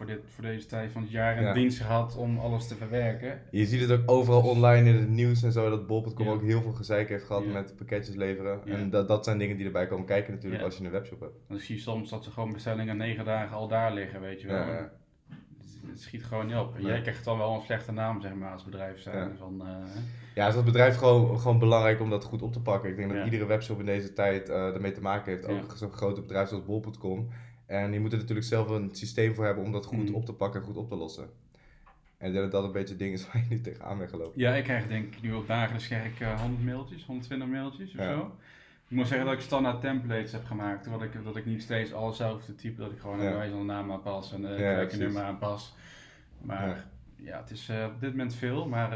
voor, 0.00 0.08
dit, 0.08 0.20
voor 0.34 0.44
deze 0.44 0.66
tijd 0.66 0.92
van 0.92 1.02
het 1.02 1.10
jaar 1.10 1.38
een 1.38 1.54
dienst 1.54 1.80
gehad 1.80 2.16
om 2.16 2.38
alles 2.38 2.66
te 2.66 2.74
verwerken. 2.74 3.40
Je 3.50 3.66
ziet 3.66 3.80
het 3.80 3.90
ook 3.90 4.10
overal 4.10 4.42
online 4.42 4.88
in 4.88 4.96
het 4.96 5.08
nieuws 5.08 5.42
en 5.42 5.52
zo, 5.52 5.70
dat 5.70 5.86
Bol.com 5.86 6.28
ook 6.28 6.42
heel 6.42 6.62
veel 6.62 6.72
gezeik 6.72 7.08
heeft 7.08 7.24
gehad 7.24 7.46
met 7.46 7.76
pakketjes 7.76 8.14
leveren. 8.14 8.66
En 8.66 8.90
dat, 8.90 9.08
dat 9.08 9.24
zijn 9.24 9.38
dingen 9.38 9.56
die 9.56 9.66
erbij 9.66 9.86
komen 9.86 10.06
kijken 10.06 10.32
natuurlijk 10.32 10.62
als 10.62 10.76
je 10.76 10.84
een 10.84 10.90
webshop 10.90 11.20
hebt. 11.20 11.32
Dan 11.48 11.58
zie 11.58 11.74
je 11.74 11.80
soms 11.80 12.10
dat 12.10 12.24
ze 12.24 12.30
gewoon 12.30 12.52
bestellingen 12.52 12.96
negen 12.96 13.24
dagen 13.24 13.56
al 13.56 13.68
daar 13.68 13.92
liggen, 13.92 14.20
weet 14.20 14.40
je 14.40 14.46
wel. 14.46 14.64
Het 15.86 16.00
schiet 16.00 16.24
gewoon 16.24 16.46
niet 16.46 16.56
op. 16.56 16.74
Jij 16.78 17.00
krijgt 17.00 17.24
dan 17.24 17.38
wel 17.38 17.54
een 17.54 17.62
slechte 17.62 17.92
naam, 17.92 18.20
zeg 18.20 18.34
maar, 18.34 18.52
als 18.52 18.64
bedrijf 18.64 19.00
zijn. 19.00 19.36
Van, 19.38 19.62
uh, 19.62 20.02
ja, 20.34 20.48
is 20.48 20.54
dat 20.54 20.64
bedrijf 20.64 20.96
gewoon, 20.96 21.38
gewoon 21.40 21.58
belangrijk 21.58 22.00
om 22.00 22.10
dat 22.10 22.24
goed 22.24 22.42
op 22.42 22.52
te 22.52 22.60
pakken. 22.60 22.90
Ik 22.90 22.96
denk 22.96 23.12
dat 23.12 23.24
iedere 23.24 23.46
webshop 23.46 23.78
in 23.78 23.86
deze 23.86 24.12
tijd 24.12 24.48
uh, 24.48 24.74
ermee 24.74 24.92
te 24.92 25.00
maken 25.00 25.32
heeft. 25.32 25.46
Ook 25.46 25.72
zo'n 25.76 25.92
grote 25.92 26.20
bedrijf 26.20 26.48
zoals 26.48 26.64
Bol.com 26.64 27.28
en 27.70 27.92
je 27.92 28.00
moet 28.00 28.12
er 28.12 28.18
natuurlijk 28.18 28.46
zelf 28.46 28.68
een 28.68 28.88
systeem 28.92 29.34
voor 29.34 29.44
hebben 29.44 29.64
om 29.64 29.72
dat 29.72 29.86
goed 29.86 30.08
mm. 30.08 30.14
op 30.14 30.24
te 30.24 30.32
pakken 30.32 30.60
en 30.60 30.66
goed 30.66 30.76
op 30.76 30.88
te 30.88 30.96
lossen. 30.96 31.30
En 32.18 32.32
dat 32.32 32.50
dat 32.50 32.64
een 32.64 32.72
beetje 32.72 32.88
het 32.88 32.98
ding 32.98 33.12
is 33.12 33.26
waar 33.26 33.42
je 33.42 33.48
nu 33.48 33.60
tegenaan 33.60 33.98
bent 33.98 34.10
gelopen. 34.10 34.40
Ja, 34.40 34.54
ik 34.54 34.64
krijg 34.64 34.86
denk 34.86 35.14
ik 35.14 35.22
nu 35.22 35.32
op 35.32 35.46
dagelijks 35.46 35.86
krijg 35.86 36.06
ik 36.06 36.26
100 36.38 36.64
mailtjes, 36.64 37.04
120 37.04 37.48
mailtjes 37.48 37.94
of 37.94 38.04
zo. 38.04 38.32
Ik 38.88 38.96
moet 38.96 39.06
zeggen 39.06 39.26
dat 39.26 39.34
ik 39.34 39.40
standaard 39.40 39.80
templates 39.80 40.32
heb 40.32 40.44
gemaakt, 40.44 40.84
dat 40.84 41.02
ik, 41.02 41.24
dat 41.24 41.36
ik 41.36 41.46
niet 41.46 41.62
steeds 41.62 41.92
alles 41.92 42.16
zelf 42.16 42.44
te 42.44 42.54
typen, 42.54 42.82
dat 42.84 42.92
ik 42.92 42.98
gewoon 42.98 43.20
een 43.20 43.32
wijze 43.32 43.54
naam 43.54 43.92
aanpas 43.92 44.32
en 44.32 44.44
een 44.44 44.86
uh, 44.86 44.98
nummer 44.98 45.22
aanpas. 45.22 45.74
Maar 46.40 46.86
ja, 47.16 47.40
het 47.40 47.50
is 47.50 47.68
uh, 47.68 47.84
op 47.94 48.00
dit 48.00 48.10
moment 48.10 48.34
veel, 48.34 48.68
maar 48.68 48.92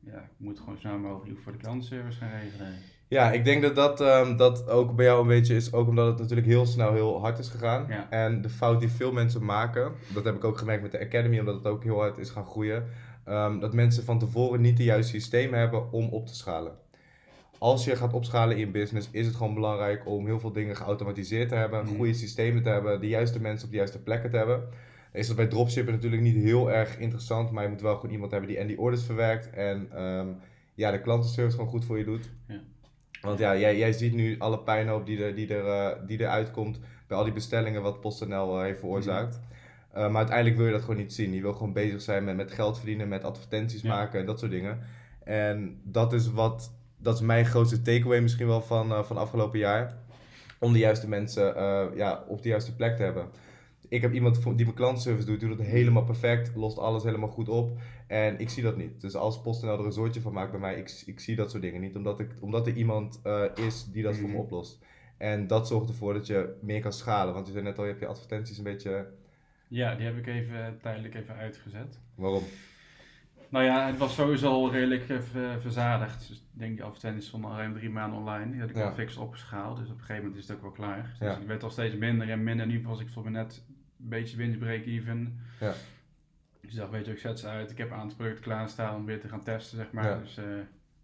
ja, 0.00 0.18
ik 0.18 0.36
moet 0.36 0.58
gewoon 0.58 0.78
snel 0.78 0.98
mogelijk 0.98 1.40
voor 1.40 1.52
de 1.52 1.58
klantenservice 1.58 2.18
gaan 2.18 2.30
regelen. 2.30 2.74
Ja, 3.12 3.32
ik 3.32 3.44
denk 3.44 3.62
dat 3.62 3.74
dat, 3.74 4.00
um, 4.00 4.36
dat 4.36 4.68
ook 4.68 4.96
bij 4.96 5.04
jou 5.04 5.20
een 5.20 5.26
beetje 5.26 5.54
is, 5.54 5.72
ook 5.72 5.88
omdat 5.88 6.06
het 6.06 6.18
natuurlijk 6.18 6.46
heel 6.46 6.66
snel 6.66 6.92
heel 6.92 7.20
hard 7.20 7.38
is 7.38 7.48
gegaan. 7.48 7.90
En 8.10 8.42
de 8.42 8.48
fout 8.48 8.80
die 8.80 8.88
veel 8.88 9.12
mensen 9.12 9.44
maken, 9.44 9.92
dat 10.14 10.24
heb 10.24 10.34
ik 10.34 10.44
ook 10.44 10.58
gemerkt 10.58 10.82
met 10.82 10.92
de 10.92 11.00
Academy, 11.00 11.38
omdat 11.38 11.54
het 11.54 11.66
ook 11.66 11.82
heel 11.82 11.98
hard 11.98 12.18
is 12.18 12.30
gaan 12.30 12.44
groeien, 12.44 12.84
um, 13.28 13.60
dat 13.60 13.74
mensen 13.74 14.04
van 14.04 14.18
tevoren 14.18 14.60
niet 14.60 14.76
de 14.76 14.84
juiste 14.84 15.12
systeem 15.12 15.52
hebben 15.52 15.92
om 15.92 16.08
op 16.08 16.26
te 16.26 16.34
schalen. 16.34 16.72
Als 17.58 17.84
je 17.84 17.96
gaat 17.96 18.12
opschalen 18.12 18.56
in 18.56 18.72
business, 18.72 19.08
is 19.10 19.26
het 19.26 19.36
gewoon 19.36 19.54
belangrijk 19.54 20.06
om 20.06 20.26
heel 20.26 20.40
veel 20.40 20.52
dingen 20.52 20.76
geautomatiseerd 20.76 21.48
te 21.48 21.54
hebben, 21.54 21.84
mm. 21.84 21.96
goede 21.96 22.14
systemen 22.14 22.62
te 22.62 22.68
hebben, 22.68 23.00
de 23.00 23.08
juiste 23.08 23.40
mensen 23.40 23.64
op 23.64 23.70
de 23.70 23.78
juiste 23.78 24.02
plekken 24.02 24.30
te 24.30 24.36
hebben. 24.36 24.68
Is 25.12 25.26
dat 25.26 25.36
bij 25.36 25.46
dropshippen 25.46 25.94
natuurlijk 25.94 26.22
niet 26.22 26.36
heel 26.36 26.70
erg 26.70 26.98
interessant, 26.98 27.50
maar 27.50 27.62
je 27.62 27.68
moet 27.68 27.80
wel 27.80 27.94
gewoon 27.94 28.12
iemand 28.12 28.30
hebben 28.30 28.48
die 28.48 28.58
en 28.58 28.66
die 28.66 28.78
orders 28.78 29.02
verwerkt 29.02 29.50
en 29.50 30.02
um, 30.02 30.36
ja, 30.74 30.90
de 30.90 31.00
klantenservice 31.00 31.56
gewoon 31.56 31.70
goed 31.70 31.84
voor 31.84 31.98
je 31.98 32.04
doet. 32.04 32.30
Ja. 32.48 32.60
Want 33.22 33.38
ja, 33.38 33.56
jij, 33.56 33.78
jij 33.78 33.92
ziet 33.92 34.12
nu 34.12 34.38
alle 34.38 34.58
pijnhoop 34.58 35.06
die 35.06 35.24
er, 35.24 35.34
die, 35.34 35.54
er, 35.54 35.64
uh, 35.64 36.06
die 36.06 36.20
eruit 36.20 36.50
komt 36.50 36.80
bij 37.06 37.16
al 37.16 37.24
die 37.24 37.32
bestellingen 37.32 37.82
wat 37.82 38.00
PostNL 38.00 38.56
uh, 38.56 38.62
heeft 38.62 38.78
veroorzaakt. 38.78 39.40
Uh, 39.96 40.08
maar 40.08 40.16
uiteindelijk 40.16 40.56
wil 40.56 40.66
je 40.66 40.72
dat 40.72 40.80
gewoon 40.80 40.96
niet 40.96 41.12
zien. 41.12 41.32
Je 41.32 41.42
wil 41.42 41.52
gewoon 41.52 41.72
bezig 41.72 42.00
zijn 42.02 42.24
met, 42.24 42.36
met 42.36 42.52
geld 42.52 42.76
verdienen, 42.76 43.08
met 43.08 43.24
advertenties 43.24 43.82
maken 43.82 44.20
en 44.20 44.26
dat 44.26 44.38
soort 44.38 44.50
dingen. 44.50 44.78
En 45.24 45.80
dat 45.82 46.12
is 46.12 46.32
wat, 46.32 46.72
dat 46.98 47.14
is 47.14 47.20
mijn 47.20 47.46
grootste 47.46 47.82
takeaway 47.82 48.20
misschien 48.20 48.46
wel 48.46 48.62
van, 48.62 49.04
van 49.04 49.16
afgelopen 49.16 49.58
jaar. 49.58 49.94
Om 50.58 50.72
de 50.72 50.78
juiste 50.78 51.08
mensen 51.08 51.54
ja, 51.96 52.24
op 52.26 52.42
de 52.42 52.48
juiste 52.48 52.74
plek 52.74 52.96
te 52.96 53.02
hebben 53.02 53.26
ik 53.92 54.00
heb 54.00 54.12
iemand 54.12 54.42
die 54.42 54.54
mijn 54.54 54.74
klantenservice 54.74 55.26
doet, 55.26 55.40
doet 55.40 55.58
het 55.58 55.66
helemaal 55.66 56.04
perfect, 56.04 56.54
lost 56.54 56.78
alles 56.78 57.02
helemaal 57.02 57.28
goed 57.28 57.48
op. 57.48 57.78
En 58.06 58.38
ik 58.38 58.48
zie 58.48 58.62
dat 58.62 58.76
niet. 58.76 59.00
Dus 59.00 59.14
als 59.14 59.40
PostNL 59.40 59.78
er 59.78 59.84
een 59.84 59.92
soortje 59.92 60.20
van 60.20 60.32
maakt 60.32 60.50
bij 60.50 60.60
mij, 60.60 60.74
ik, 60.74 61.02
ik 61.06 61.20
zie 61.20 61.36
dat 61.36 61.50
soort 61.50 61.62
dingen 61.62 61.80
niet. 61.80 61.96
Omdat, 61.96 62.20
ik, 62.20 62.30
omdat 62.40 62.66
er 62.66 62.76
iemand 62.76 63.20
uh, 63.26 63.44
is 63.54 63.84
die 63.84 64.02
dat 64.02 64.14
voor 64.16 64.28
me 64.28 64.34
mhm. 64.34 64.42
oplost. 64.42 64.84
En 65.16 65.46
dat 65.46 65.68
zorgt 65.68 65.88
ervoor 65.88 66.14
dat 66.14 66.26
je 66.26 66.54
meer 66.60 66.80
kan 66.80 66.92
schalen. 66.92 67.34
Want 67.34 67.46
je 67.46 67.52
zei 67.52 67.64
net 67.64 67.78
al, 67.78 67.84
je 67.84 67.90
hebt 67.90 68.02
je 68.02 68.08
advertenties 68.08 68.58
een 68.58 68.64
beetje... 68.64 69.06
Ja, 69.68 69.94
die 69.94 70.06
heb 70.06 70.16
ik 70.16 70.26
even 70.26 70.78
tijdelijk 70.82 71.14
even 71.14 71.34
uitgezet. 71.34 71.98
Waarom? 72.14 72.42
Nou 73.48 73.64
ja, 73.64 73.86
het 73.86 73.98
was 73.98 74.14
sowieso 74.14 74.50
al 74.50 74.70
redelijk 74.70 75.08
uh, 75.08 75.18
verzadigd. 75.60 76.28
Dus 76.28 76.36
ik 76.36 76.44
denk 76.52 76.76
die 76.76 76.84
advertenties 76.84 77.26
stonden 77.26 77.50
al 77.50 77.56
ruim 77.56 77.74
drie 77.74 77.90
maanden 77.90 78.18
online. 78.18 78.50
Die 78.50 78.60
had 78.60 78.70
ik 78.70 78.76
ja. 78.76 78.84
al 78.84 78.94
fix 78.94 79.16
opgeschaald. 79.16 79.78
Dus 79.78 79.88
op 79.88 79.94
een 79.94 80.00
gegeven 80.00 80.22
moment 80.22 80.42
is 80.42 80.48
het 80.48 80.56
ook 80.56 80.62
wel 80.62 80.70
klaar. 80.70 81.16
Dus 81.18 81.36
ik 81.36 81.46
werd 81.46 81.62
al 81.62 81.70
steeds 81.70 81.96
minder 81.96 82.30
en 82.30 82.42
minder. 82.42 82.66
Nu 82.66 82.82
was 82.82 83.00
ik 83.00 83.08
voor 83.08 83.24
me 83.24 83.30
net 83.30 83.62
beetje 84.08 84.36
winst 84.36 84.58
break-even. 84.58 85.40
Ja. 85.60 85.74
Dus 86.60 86.70
ik 86.70 86.76
dacht, 86.76 86.90
weet 86.90 87.06
je, 87.06 87.12
ik 87.12 87.18
zet 87.18 87.38
ze 87.38 87.46
uit. 87.46 87.70
Ik 87.70 87.78
heb 87.78 87.90
een 87.90 87.96
aantal 87.96 88.16
producten 88.16 88.44
klaarstaan 88.44 88.96
om 88.96 89.04
weer 89.04 89.20
te 89.20 89.28
gaan 89.28 89.42
testen, 89.42 89.76
zeg 89.76 89.92
maar. 89.92 90.20
Dus, 90.20 90.38
uh, 90.38 90.44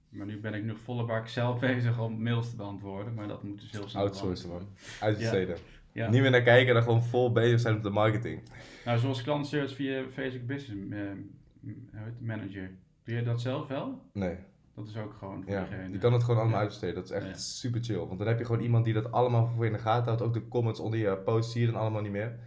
maar 0.08 0.26
nu 0.26 0.40
ben 0.40 0.54
ik 0.54 0.64
nog 0.64 0.78
volle 0.78 1.04
bak 1.04 1.28
zelf 1.28 1.60
bezig 1.70 2.00
om 2.00 2.22
mails 2.22 2.50
te 2.50 2.56
beantwoorden. 2.56 3.14
Maar 3.14 3.28
dat 3.28 3.42
moet 3.42 3.60
dus 3.60 3.70
heel 3.70 3.88
snel 3.88 4.02
Outsourcen 4.02 4.48
man. 4.48 4.68
Uitbesteden. 5.00 5.56
Ja. 5.56 5.62
Ja. 5.92 6.10
Niet 6.10 6.20
meer 6.20 6.30
naar 6.30 6.42
kijken, 6.42 6.74
dan 6.74 6.82
gewoon 6.82 7.02
vol 7.02 7.32
bezig 7.32 7.60
zijn 7.60 7.76
op 7.76 7.82
de 7.82 7.90
marketing. 7.90 8.42
Nou, 8.84 8.98
zoals 8.98 9.22
klantensearch 9.22 9.74
via 9.74 10.04
Facebook 10.12 10.46
Business 10.46 10.92
uh, 10.92 12.00
Manager. 12.18 12.70
Doe 13.04 13.14
je 13.14 13.22
dat 13.22 13.40
zelf 13.40 13.68
wel? 13.68 14.02
Nee. 14.12 14.36
Dat 14.74 14.86
is 14.86 14.96
ook 14.96 15.14
gewoon 15.18 15.42
voor 15.42 15.52
ja, 15.52 15.66
Je 15.92 15.98
kan 15.98 16.12
het 16.12 16.24
gewoon 16.24 16.40
allemaal 16.40 16.58
uitbesteden. 16.58 16.94
Dat 16.94 17.04
is 17.04 17.10
echt 17.10 17.42
super 17.42 17.84
chill. 17.84 17.96
Want 17.96 18.18
dan 18.18 18.28
heb 18.28 18.38
je 18.38 18.44
gewoon 18.44 18.62
iemand 18.62 18.84
die 18.84 18.94
dat 18.94 19.12
allemaal 19.12 19.46
voor 19.46 19.64
je 19.64 19.70
in 19.70 19.76
de 19.76 19.82
gaten 19.82 20.04
houdt. 20.04 20.22
Ook 20.22 20.32
de 20.32 20.48
comments 20.48 20.80
onder 20.80 20.98
je 20.98 21.16
post 21.16 21.50
zie 21.50 21.60
je 21.60 21.66
dan 21.66 21.80
allemaal 21.80 22.02
niet 22.02 22.12
meer. 22.12 22.38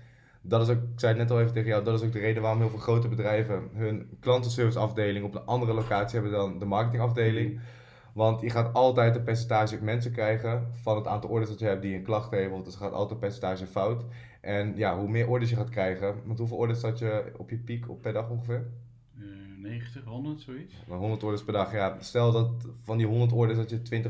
Dat 0.42 0.62
is 0.62 0.70
ook, 0.70 0.82
ik 0.82 1.00
zei 1.00 1.12
het 1.12 1.22
net 1.22 1.32
al 1.32 1.40
even 1.42 1.54
tegen 1.54 1.70
jou, 1.70 1.84
dat 1.84 2.00
is 2.00 2.06
ook 2.06 2.14
de 2.14 2.20
reden 2.20 2.42
waarom 2.42 2.60
heel 2.60 2.70
veel 2.70 2.80
grote 2.80 3.08
bedrijven 3.08 3.70
hun 3.74 4.18
klantenserviceafdeling 4.20 5.26
op 5.26 5.36
een 5.36 5.46
andere 5.46 5.74
locatie 5.74 6.20
hebben 6.20 6.38
dan 6.38 6.60
de 6.60 6.66
marketingafdeling. 6.66 7.60
Want 8.14 8.42
je 8.42 8.50
gaat 8.50 8.74
altijd 8.74 9.16
een 9.16 9.24
percentage 9.24 9.84
mensen 9.84 10.12
krijgen 10.12 10.68
van 10.82 10.96
het 10.96 11.08
aantal 11.08 11.30
orders 11.30 11.50
dat 11.50 11.60
je 11.60 11.66
hebt 11.66 11.82
die 11.82 11.96
een 11.96 12.04
klacht 12.04 12.32
hebben. 12.32 12.64
Dus 12.64 12.74
er 12.74 12.80
gaat 12.80 12.92
altijd 12.92 13.12
een 13.12 13.20
percentage 13.20 13.66
fout. 13.66 14.04
En 14.42 14.74
ja, 14.76 14.98
hoe 14.98 15.10
meer 15.10 15.28
orders 15.28 15.50
je 15.50 15.56
gaat 15.56 15.70
krijgen, 15.70 16.16
want 16.26 16.40
hoeveel 16.40 16.58
orders 16.58 16.82
had 16.82 17.00
je 17.00 17.34
op 17.38 17.50
je 17.50 17.58
piek 17.58 17.90
op 17.90 18.02
per 18.02 18.14
dag 18.14 18.30
ongeveer? 18.30 18.66
90, 19.62 20.04
100, 20.04 20.42
zoiets. 20.42 20.76
100 20.88 21.24
orders 21.24 21.44
per 21.44 21.54
dag, 21.54 21.72
ja. 21.74 21.98
Stel 22.00 22.32
dat 22.32 22.52
van 22.84 22.98
die 22.98 23.08
100 23.08 23.32
orders 23.32 23.58
dat 23.58 23.70
je 23.70 24.04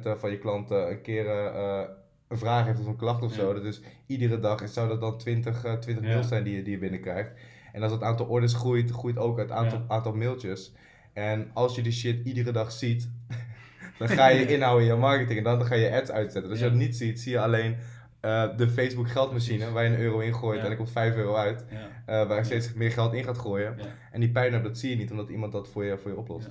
20% 0.00 0.04
eh, 0.04 0.14
van 0.14 0.30
je 0.30 0.38
klanten 0.38 0.90
een 0.90 1.02
keer 1.02 1.26
uh, 1.26 1.80
een 2.28 2.38
vraag 2.38 2.66
heeft 2.66 2.80
of 2.80 2.86
een 2.86 2.96
klacht 2.96 3.22
of 3.22 3.32
zo. 3.32 3.60
Dus 3.60 3.80
iedere 4.06 4.40
dag 4.40 4.68
zou 4.68 4.88
dat 4.88 5.00
dan 5.00 5.18
20, 5.18 5.64
uh, 5.64 5.72
20 5.72 6.04
mails 6.04 6.28
zijn 6.28 6.44
die 6.44 6.56
je, 6.56 6.62
die 6.62 6.72
je 6.72 6.78
binnenkrijgt. 6.78 7.32
En 7.72 7.82
als 7.82 7.92
het 7.92 8.02
aantal 8.02 8.26
orders 8.26 8.54
groeit, 8.54 8.90
groeit 8.90 9.18
ook 9.18 9.38
het 9.38 9.50
aantal, 9.50 9.84
aantal 9.88 10.14
mailtjes. 10.14 10.72
En 11.12 11.50
als 11.52 11.74
je 11.74 11.82
die 11.82 11.92
shit 11.92 12.26
iedere 12.26 12.52
dag 12.52 12.72
ziet, 12.72 13.08
dan 13.98 14.08
ga 14.08 14.28
je 14.28 14.46
inhouden 14.46 14.86
in 14.86 14.94
je 14.94 15.00
marketing 15.00 15.38
en 15.38 15.44
dan 15.44 15.66
ga 15.66 15.74
je 15.74 16.00
ads 16.00 16.10
uitzetten. 16.10 16.42
Dus 16.42 16.50
als 16.50 16.58
je 16.58 16.68
dat 16.68 16.86
niet 16.86 16.96
ziet, 16.96 17.20
zie 17.20 17.32
je 17.32 17.40
alleen 17.40 17.76
uh, 18.24 18.56
de 18.56 18.68
Facebook 18.68 19.08
geldmachine 19.08 19.70
waar 19.70 19.84
je 19.84 19.90
een 19.90 20.00
euro 20.00 20.18
in 20.18 20.34
gooit 20.34 20.60
en 20.60 20.70
er 20.70 20.76
komt 20.76 20.90
5 20.90 21.16
euro 21.16 21.34
uit. 21.34 21.64
Uh, 21.72 21.78
waar 22.06 22.36
je 22.36 22.44
steeds 22.44 22.72
meer 22.72 22.90
geld 22.90 23.12
in 23.12 23.24
gaat 23.24 23.38
gooien. 23.38 23.76
En 24.12 24.20
die 24.20 24.30
pijn 24.30 24.62
dat 24.62 24.78
zie 24.78 24.90
je 24.90 24.96
niet 24.96 25.10
omdat 25.10 25.28
iemand 25.28 25.52
dat 25.52 25.68
voor 25.68 25.84
je, 25.84 25.98
voor 25.98 26.10
je 26.10 26.16
oplost. 26.16 26.50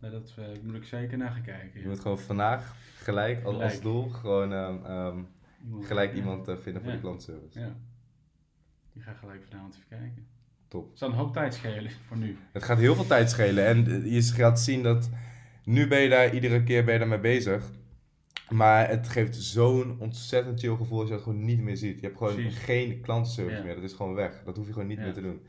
Nee, 0.00 0.10
dat 0.10 0.34
uh, 0.38 0.44
moet 0.62 0.74
ik 0.74 0.84
zeker 0.84 1.18
naar 1.18 1.30
gaan 1.30 1.42
kijken. 1.42 1.80
Je 1.80 1.88
moet 1.88 2.00
gewoon 2.00 2.18
vandaag 2.18 2.76
gelijk, 2.96 3.44
als, 3.44 3.62
als 3.62 3.80
doel 3.80 4.08
gewoon 4.08 4.52
um, 4.52 5.26
gelijk 5.80 6.14
iemand 6.14 6.48
vinden 6.62 6.82
voor 6.82 6.92
de 6.92 7.00
klantservice. 7.00 7.60
Ja. 7.60 7.76
Die 8.92 9.02
ga 9.02 9.12
gelijk 9.12 9.42
vanavond 9.48 9.74
even 9.74 9.88
kijken. 9.88 10.26
Top. 10.68 10.88
Het 10.88 10.98
zal 10.98 11.08
een 11.08 11.14
hoop 11.14 11.32
tijd 11.32 11.54
schelen 11.54 11.90
voor 12.06 12.16
nu. 12.16 12.36
Het 12.52 12.62
gaat 12.62 12.78
heel 12.78 12.94
veel 12.94 13.06
tijd 13.06 13.30
schelen 13.30 13.66
en 13.66 14.10
je 14.10 14.22
gaat 14.22 14.60
zien 14.60 14.82
dat 14.82 15.10
nu 15.64 15.88
ben 15.88 16.00
je 16.00 16.08
daar 16.08 16.34
iedere 16.34 16.62
keer 16.62 16.84
ben 16.84 16.92
je 16.92 16.98
daarmee 16.98 17.18
bezig. 17.18 17.70
Maar 18.48 18.88
het 18.88 19.08
geeft 19.08 19.36
zo'n 19.36 20.00
ontzettend 20.00 20.60
chill 20.60 20.76
gevoel 20.76 21.00
als 21.00 21.08
je 21.08 21.14
dat 21.14 21.22
gewoon 21.22 21.44
niet 21.44 21.60
meer 21.60 21.76
ziet. 21.76 22.00
Je 22.00 22.06
hebt 22.06 22.18
gewoon 22.18 22.50
geen 22.50 23.00
klantenservice 23.00 23.62
meer. 23.62 23.74
Dat 23.74 23.84
is 23.84 23.92
gewoon 23.92 24.14
weg. 24.14 24.42
Dat 24.44 24.56
hoef 24.56 24.66
je 24.66 24.72
gewoon 24.72 24.88
niet 24.88 24.98
meer 24.98 25.12
te 25.12 25.20
doen. 25.20 25.40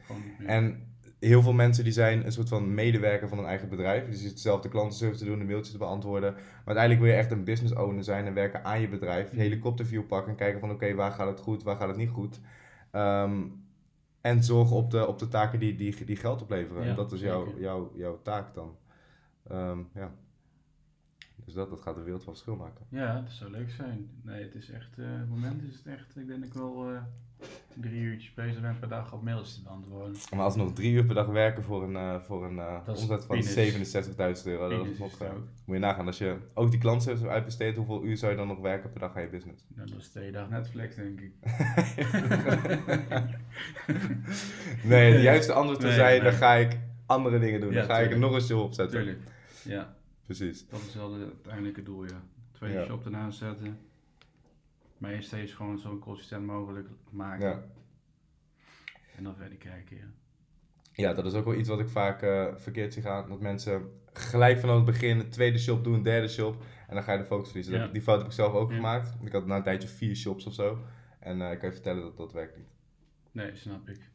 En 0.45 0.90
heel 1.21 1.41
veel 1.41 1.53
mensen 1.53 1.83
die 1.83 1.93
zijn 1.93 2.25
een 2.25 2.31
soort 2.31 2.49
van 2.49 2.73
medewerker 2.73 3.27
van 3.27 3.39
een 3.39 3.45
eigen 3.45 3.69
bedrijf. 3.69 4.05
Die 4.05 4.15
zitten 4.15 4.39
zelf 4.39 4.61
de 4.61 4.69
klantenservice 4.69 5.23
te 5.23 5.29
doen, 5.29 5.39
de 5.39 5.45
mailtjes 5.45 5.71
te 5.71 5.77
beantwoorden. 5.77 6.33
Maar 6.33 6.43
uiteindelijk 6.65 6.99
wil 6.99 7.11
je 7.11 7.17
echt 7.17 7.31
een 7.31 7.43
business 7.43 7.75
owner 7.75 8.03
zijn 8.03 8.25
en 8.25 8.33
werken 8.33 8.63
aan 8.63 8.81
je 8.81 8.89
bedrijf. 8.89 9.29
Je 9.29 9.35
mhm. 9.35 9.43
helikopterview 9.43 10.07
pakken 10.07 10.31
en 10.31 10.37
kijken 10.37 10.59
van 10.59 10.71
oké, 10.71 10.93
waar 10.93 11.11
gaat 11.11 11.27
het 11.27 11.39
goed, 11.39 11.63
waar 11.63 11.75
gaat 11.75 11.87
het 11.87 11.97
niet 11.97 12.09
goed. 12.09 12.39
Ehm, 12.91 13.41
en 14.21 14.43
zorgen 14.43 14.75
op 14.75 14.91
de, 14.91 15.07
op 15.07 15.19
de 15.19 15.27
taken 15.27 15.59
die, 15.59 15.75
die, 15.75 16.05
die 16.05 16.15
geld 16.15 16.41
opleveren. 16.41 16.83
en 16.83 16.95
dat 16.95 17.11
is 17.11 17.19
jouw, 17.19 17.59
jouw, 17.59 17.91
jouw 17.95 18.21
taak 18.21 18.53
dan. 18.53 18.77
Ehm, 19.47 19.79
ja. 19.93 20.11
Dus 21.45 21.53
dat, 21.53 21.69
dat 21.69 21.81
gaat 21.81 21.95
de 21.95 22.03
wereld 22.03 22.23
van 22.23 22.33
verschil 22.33 22.55
maken. 22.55 22.85
Ja, 22.89 23.21
dat 23.21 23.31
zou 23.31 23.51
leuk 23.51 23.69
zijn. 23.69 24.09
Nee, 24.23 24.43
het 24.43 24.55
is 24.55 24.69
echt, 24.69 24.97
uh, 24.97 25.19
het 25.19 25.29
moment 25.29 25.63
is 25.63 25.75
het 25.75 25.85
echt, 25.85 26.17
ik 26.17 26.27
denk 26.27 26.45
ik 26.45 26.53
wel 26.53 26.91
uh, 26.91 27.01
drie 27.79 28.01
uurtjes 28.01 28.33
bezig 28.33 28.61
ben 28.61 28.79
per 28.79 28.89
dag 28.89 29.13
op 29.13 29.23
mails 29.23 29.53
te 29.53 29.61
beantwoorden. 29.61 30.15
Maar 30.35 30.43
als 30.43 30.55
nog 30.55 30.73
drie 30.73 30.91
uur 30.91 31.05
per 31.05 31.15
dag 31.15 31.25
werken 31.25 31.63
voor 31.63 31.83
een, 31.83 31.93
uh, 31.93 32.19
voor 32.19 32.45
een 32.45 32.61
omzet 32.87 33.25
van 33.25 33.43
67.000 33.43 34.45
euro, 34.45 34.69
dat 34.69 34.85
is 34.85 34.97
nog, 34.97 35.19
moet 35.65 35.75
je 35.75 35.81
nagaan. 35.81 36.05
Als 36.05 36.17
je 36.17 36.37
ook 36.53 36.71
die 36.71 36.79
klanten 36.79 37.29
uitbesteedt, 37.29 37.77
hoeveel 37.77 38.03
uur 38.03 38.17
zou 38.17 38.31
je 38.31 38.37
dan 38.37 38.47
nog 38.47 38.59
werken 38.59 38.91
per 38.91 38.99
dag 38.99 39.15
aan 39.15 39.21
je 39.21 39.29
business? 39.29 39.65
Ja, 39.75 39.85
dat 39.85 39.99
is 39.99 40.09
twee 40.09 40.31
dagen 40.31 40.51
Netflix, 40.51 40.95
denk 40.95 41.21
ik. 41.21 41.33
nee, 44.91 45.13
de 45.13 45.21
juiste 45.21 45.53
antwoord 45.53 45.79
te 45.79 45.91
zijn, 45.91 46.23
dan 46.23 46.33
ga 46.33 46.53
ik 46.53 46.77
andere 47.05 47.39
dingen 47.39 47.61
doen. 47.61 47.73
dan 47.73 47.85
ga 47.85 47.99
ik 47.99 48.11
er 48.11 48.19
nog 48.19 48.33
een 48.33 48.41
show 48.41 48.61
opzetten. 48.61 48.97
Tuurlijk, 48.97 49.19
ja. 49.63 49.95
Precies. 50.25 50.67
Dat 50.69 50.81
is 50.87 50.95
wel 50.95 51.13
het 51.13 51.23
uiteindelijke 51.23 51.83
doel, 51.83 52.03
ja. 52.03 52.21
Twee 52.51 52.73
ja. 52.73 52.85
shop 52.85 53.05
ernaast 53.05 53.37
zetten. 53.37 53.79
Maar 55.01 55.11
eerst 55.11 55.27
steeds 55.27 55.53
gewoon 55.53 55.79
zo 55.79 55.99
consistent 55.99 56.45
mogelijk 56.45 56.87
maken. 57.09 57.47
Ja. 57.47 57.63
En 59.17 59.23
dan 59.23 59.35
verder 59.35 59.57
kijken, 59.57 59.97
ja. 59.97 60.05
Ja, 60.93 61.13
dat 61.13 61.25
is 61.25 61.33
ook 61.33 61.45
wel 61.45 61.55
iets 61.55 61.69
wat 61.69 61.79
ik 61.79 61.89
vaak 61.89 62.23
uh, 62.23 62.55
verkeerd 62.55 62.93
zie 62.93 63.01
gaan. 63.01 63.29
Dat 63.29 63.39
mensen 63.39 64.01
gelijk 64.13 64.59
vanaf 64.59 64.75
het 64.75 64.85
begin 64.85 65.19
een 65.19 65.29
tweede 65.29 65.57
shop 65.57 65.83
doen, 65.83 65.93
een 65.93 66.03
derde 66.03 66.27
shop. 66.27 66.63
En 66.87 66.95
dan 66.95 67.03
ga 67.03 67.11
je 67.11 67.17
de 67.17 67.25
focus 67.25 67.47
verliezen. 67.47 67.73
Ja. 67.73 67.87
Die 67.87 68.01
fout 68.01 68.17
heb 68.17 68.27
ik 68.27 68.33
zelf 68.33 68.53
ook 68.53 68.71
gemaakt. 68.71 69.13
Ik 69.23 69.31
had 69.31 69.45
na 69.45 69.55
een 69.55 69.63
tijdje 69.63 69.87
vier 69.87 70.15
shops 70.15 70.45
of 70.45 70.53
zo. 70.53 70.77
En 71.19 71.39
uh, 71.39 71.51
ik 71.51 71.59
kan 71.59 71.67
je 71.67 71.75
vertellen 71.75 72.03
dat 72.03 72.17
dat 72.17 72.33
werkt 72.33 72.57
niet. 72.57 72.69
Nee, 73.31 73.55
snap 73.55 73.89
ik. 73.89 74.09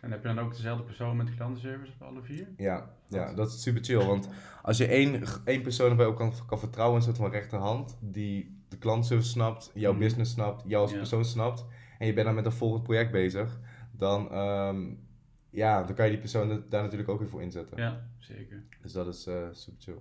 En 0.00 0.10
heb 0.10 0.22
je 0.22 0.28
dan 0.28 0.38
ook 0.38 0.52
dezelfde 0.52 0.84
persoon 0.84 1.16
met 1.16 1.26
de 1.26 1.34
klantenservice 1.34 1.92
op 1.92 2.02
alle 2.02 2.22
vier? 2.22 2.48
Ja, 2.56 2.94
ja 3.08 3.34
dat 3.34 3.48
is 3.48 3.62
super 3.62 3.84
chill. 3.84 4.06
Want 4.06 4.28
als 4.62 4.76
je 4.76 4.86
één, 4.86 5.22
één 5.44 5.62
persoon 5.62 5.96
bij 5.96 6.06
ook 6.06 6.16
kan, 6.16 6.32
kan 6.46 6.58
vertrouwen, 6.58 6.96
een 6.96 7.02
soort 7.02 7.16
van 7.16 7.30
rechterhand, 7.30 7.98
die 8.00 8.63
de 8.74 8.80
klantenservice 8.80 9.30
snapt, 9.30 9.70
jouw 9.74 9.92
mhm. 9.92 10.00
business 10.00 10.32
snapt, 10.32 10.62
jou 10.66 10.82
als 10.82 10.92
persoon 10.92 11.24
snapt, 11.24 11.64
en 11.98 12.06
je 12.06 12.12
bent 12.12 12.26
dan 12.26 12.34
met 12.34 12.46
een 12.46 12.52
volgend 12.52 12.82
project 12.82 13.10
bezig, 13.10 13.60
dan, 13.92 14.38
um, 14.38 15.06
ja, 15.50 15.82
dan 15.82 15.94
kan 15.94 16.04
je 16.04 16.10
die 16.10 16.20
persoon 16.20 16.64
daar 16.68 16.82
natuurlijk 16.82 17.10
ook 17.10 17.18
weer 17.18 17.28
voor 17.28 17.42
inzetten. 17.42 17.76
Ja, 17.76 18.06
zeker. 18.18 18.62
Dus 18.82 18.92
dat 18.92 19.06
is 19.06 19.26
uh, 19.26 19.34
super 19.52 19.82
chill. 19.82 19.98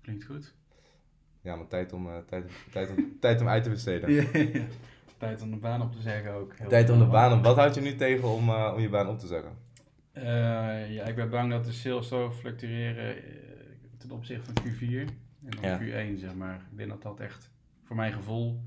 Klinkt 0.00 0.24
goed. 0.24 0.54
Ja, 1.40 1.56
maar 1.56 1.66
tijd 1.66 1.92
om, 1.92 2.06
uh, 2.06 2.16
tijd, 2.26 2.50
tijd, 2.72 2.90
om, 2.90 2.96
tijd 3.20 3.40
om 3.40 3.48
uit 3.48 3.62
te 3.62 3.70
besteden. 3.70 4.12
ja. 4.12 4.64
Tijd 5.18 5.42
om 5.42 5.50
de 5.50 5.56
baan 5.56 5.82
op 5.82 5.92
te 5.92 6.00
zeggen 6.00 6.32
ook. 6.32 6.54
Tijd 6.68 6.90
om 6.90 6.98
de 6.98 7.06
baan 7.06 7.38
op. 7.38 7.44
Wat 7.44 7.56
houd 7.56 7.74
je 7.74 7.80
nu 7.80 7.94
tegen 7.94 8.28
om, 8.28 8.48
uh, 8.48 8.72
om 8.74 8.80
je 8.80 8.88
baan 8.88 9.08
op 9.08 9.18
te 9.18 9.26
zeggen? 9.26 9.66
Ja, 10.92 11.04
ik 11.04 11.14
ben 11.14 11.30
bang 11.30 11.50
dat 11.50 11.64
de 11.64 11.72
sales 11.72 12.08
zo 12.08 12.30
fluctueren 12.30 13.16
ten 13.98 14.10
opzichte 14.10 14.50
van 14.54 14.72
Q4 14.72 15.08
en 15.44 15.60
dan 15.60 15.70
ja. 15.70 15.78
Q1, 15.78 16.18
zeg 16.18 16.34
maar. 16.34 16.66
Ik 16.70 16.76
denk 16.76 16.88
dat 16.88 17.02
dat 17.02 17.20
echt, 17.20 17.50
voor 17.88 17.96
mijn 17.96 18.12
gevoel, 18.12 18.60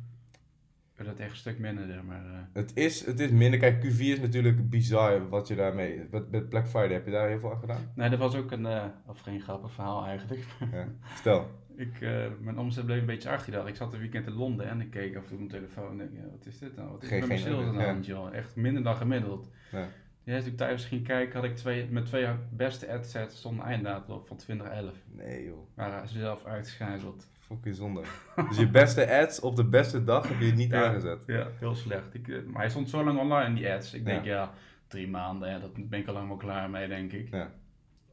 het 0.95 1.19
echt 1.19 1.29
een 1.29 1.35
stuk 1.35 1.59
minder, 1.59 1.87
zeg 1.87 2.03
maar. 2.03 2.49
Het, 2.53 2.71
is, 2.75 3.05
het 3.05 3.19
is 3.19 3.31
minder. 3.31 3.59
Kijk, 3.59 3.83
Q4 3.85 3.99
is 3.99 4.19
natuurlijk 4.19 4.69
bizar 4.69 5.29
wat 5.29 5.47
je 5.47 5.55
daarmee... 5.55 6.07
Met 6.11 6.49
Black 6.49 6.67
Friday, 6.67 6.93
heb 6.93 7.05
je 7.05 7.11
daar 7.11 7.27
heel 7.27 7.39
veel 7.39 7.51
aan 7.51 7.59
gedaan? 7.59 7.91
Nee, 7.95 8.09
dat 8.09 8.19
was 8.19 8.35
ook 8.35 8.51
een, 8.51 8.67
of 9.05 9.19
geen 9.19 9.41
grappig 9.41 9.71
verhaal 9.71 10.05
eigenlijk. 10.05 10.45
Ja, 10.71 10.87
vertel. 11.01 11.47
Ik, 11.75 12.01
uh, 12.01 12.25
mijn 12.39 12.59
omzet 12.59 12.85
bleef 12.85 12.99
een 12.99 13.05
beetje 13.05 13.29
achter 13.29 13.67
Ik 13.67 13.75
zat 13.75 13.93
een 13.93 13.99
weekend 13.99 14.27
in 14.27 14.33
Londen 14.33 14.67
en 14.67 14.81
ik 14.81 14.89
keek 14.89 15.15
af 15.15 15.23
en 15.23 15.27
toe 15.27 15.37
mijn 15.37 15.49
telefoon 15.49 15.91
en 15.91 15.97
denk, 15.97 16.11
ja, 16.13 16.29
wat 16.31 16.45
is 16.45 16.59
dit 16.59 16.75
nou? 16.75 16.91
Wat 16.91 17.03
is 17.03 17.09
geen, 17.09 17.19
met 17.19 17.27
mijn 17.27 17.39
sales 17.39 17.77
aan 17.77 18.01
joh? 18.01 18.33
Echt 18.33 18.55
minder 18.55 18.83
dan 18.83 18.95
gemiddeld. 18.95 19.49
Ja. 19.71 19.87
Ja, 20.23 20.39
toen 20.39 20.47
ik 20.47 20.57
thuis 20.57 20.85
ging 20.85 21.03
kijken, 21.03 21.35
had 21.35 21.49
ik 21.49 21.55
twee, 21.55 21.87
met 21.89 22.05
twee 22.05 22.27
beste 22.51 22.93
adsets 22.93 23.37
stonden 23.37 23.65
einddatum 23.65 24.13
op 24.13 24.27
van 24.27 24.37
2011. 24.37 24.95
Nee 25.11 25.45
joh. 25.45 26.05
Ze 26.05 26.19
zelf 26.19 26.45
uitgeschakeld. 26.45 27.27
Fucking 27.51 27.75
zonde. 27.75 28.01
dus 28.49 28.57
je 28.57 28.69
beste 28.69 29.19
ads 29.19 29.39
op 29.39 29.55
de 29.55 29.65
beste 29.65 30.03
dag 30.03 30.27
heb 30.27 30.39
je 30.39 30.51
niet 30.51 30.73
aangezet. 30.73 31.23
Ja, 31.27 31.47
heel 31.59 31.75
slecht. 31.75 32.13
Ik, 32.13 32.27
eh, 32.27 32.43
maar 32.43 32.61
hij 32.61 32.69
stond 32.69 32.89
zo 32.89 33.03
lang 33.03 33.19
online, 33.19 33.55
die 33.55 33.71
ads. 33.71 33.93
Ik 33.93 34.05
denk, 34.05 34.25
ja, 34.25 34.51
drie 34.87 35.07
maanden, 35.07 35.49
ja, 35.49 35.59
dat 35.59 35.89
ben 35.89 35.99
ik 35.99 36.07
al 36.07 36.13
lang 36.13 36.27
wel 36.27 36.37
klaar 36.37 36.69
mee, 36.69 36.87
denk 36.87 37.11
ik. 37.11 37.29
Ja. 37.31 37.51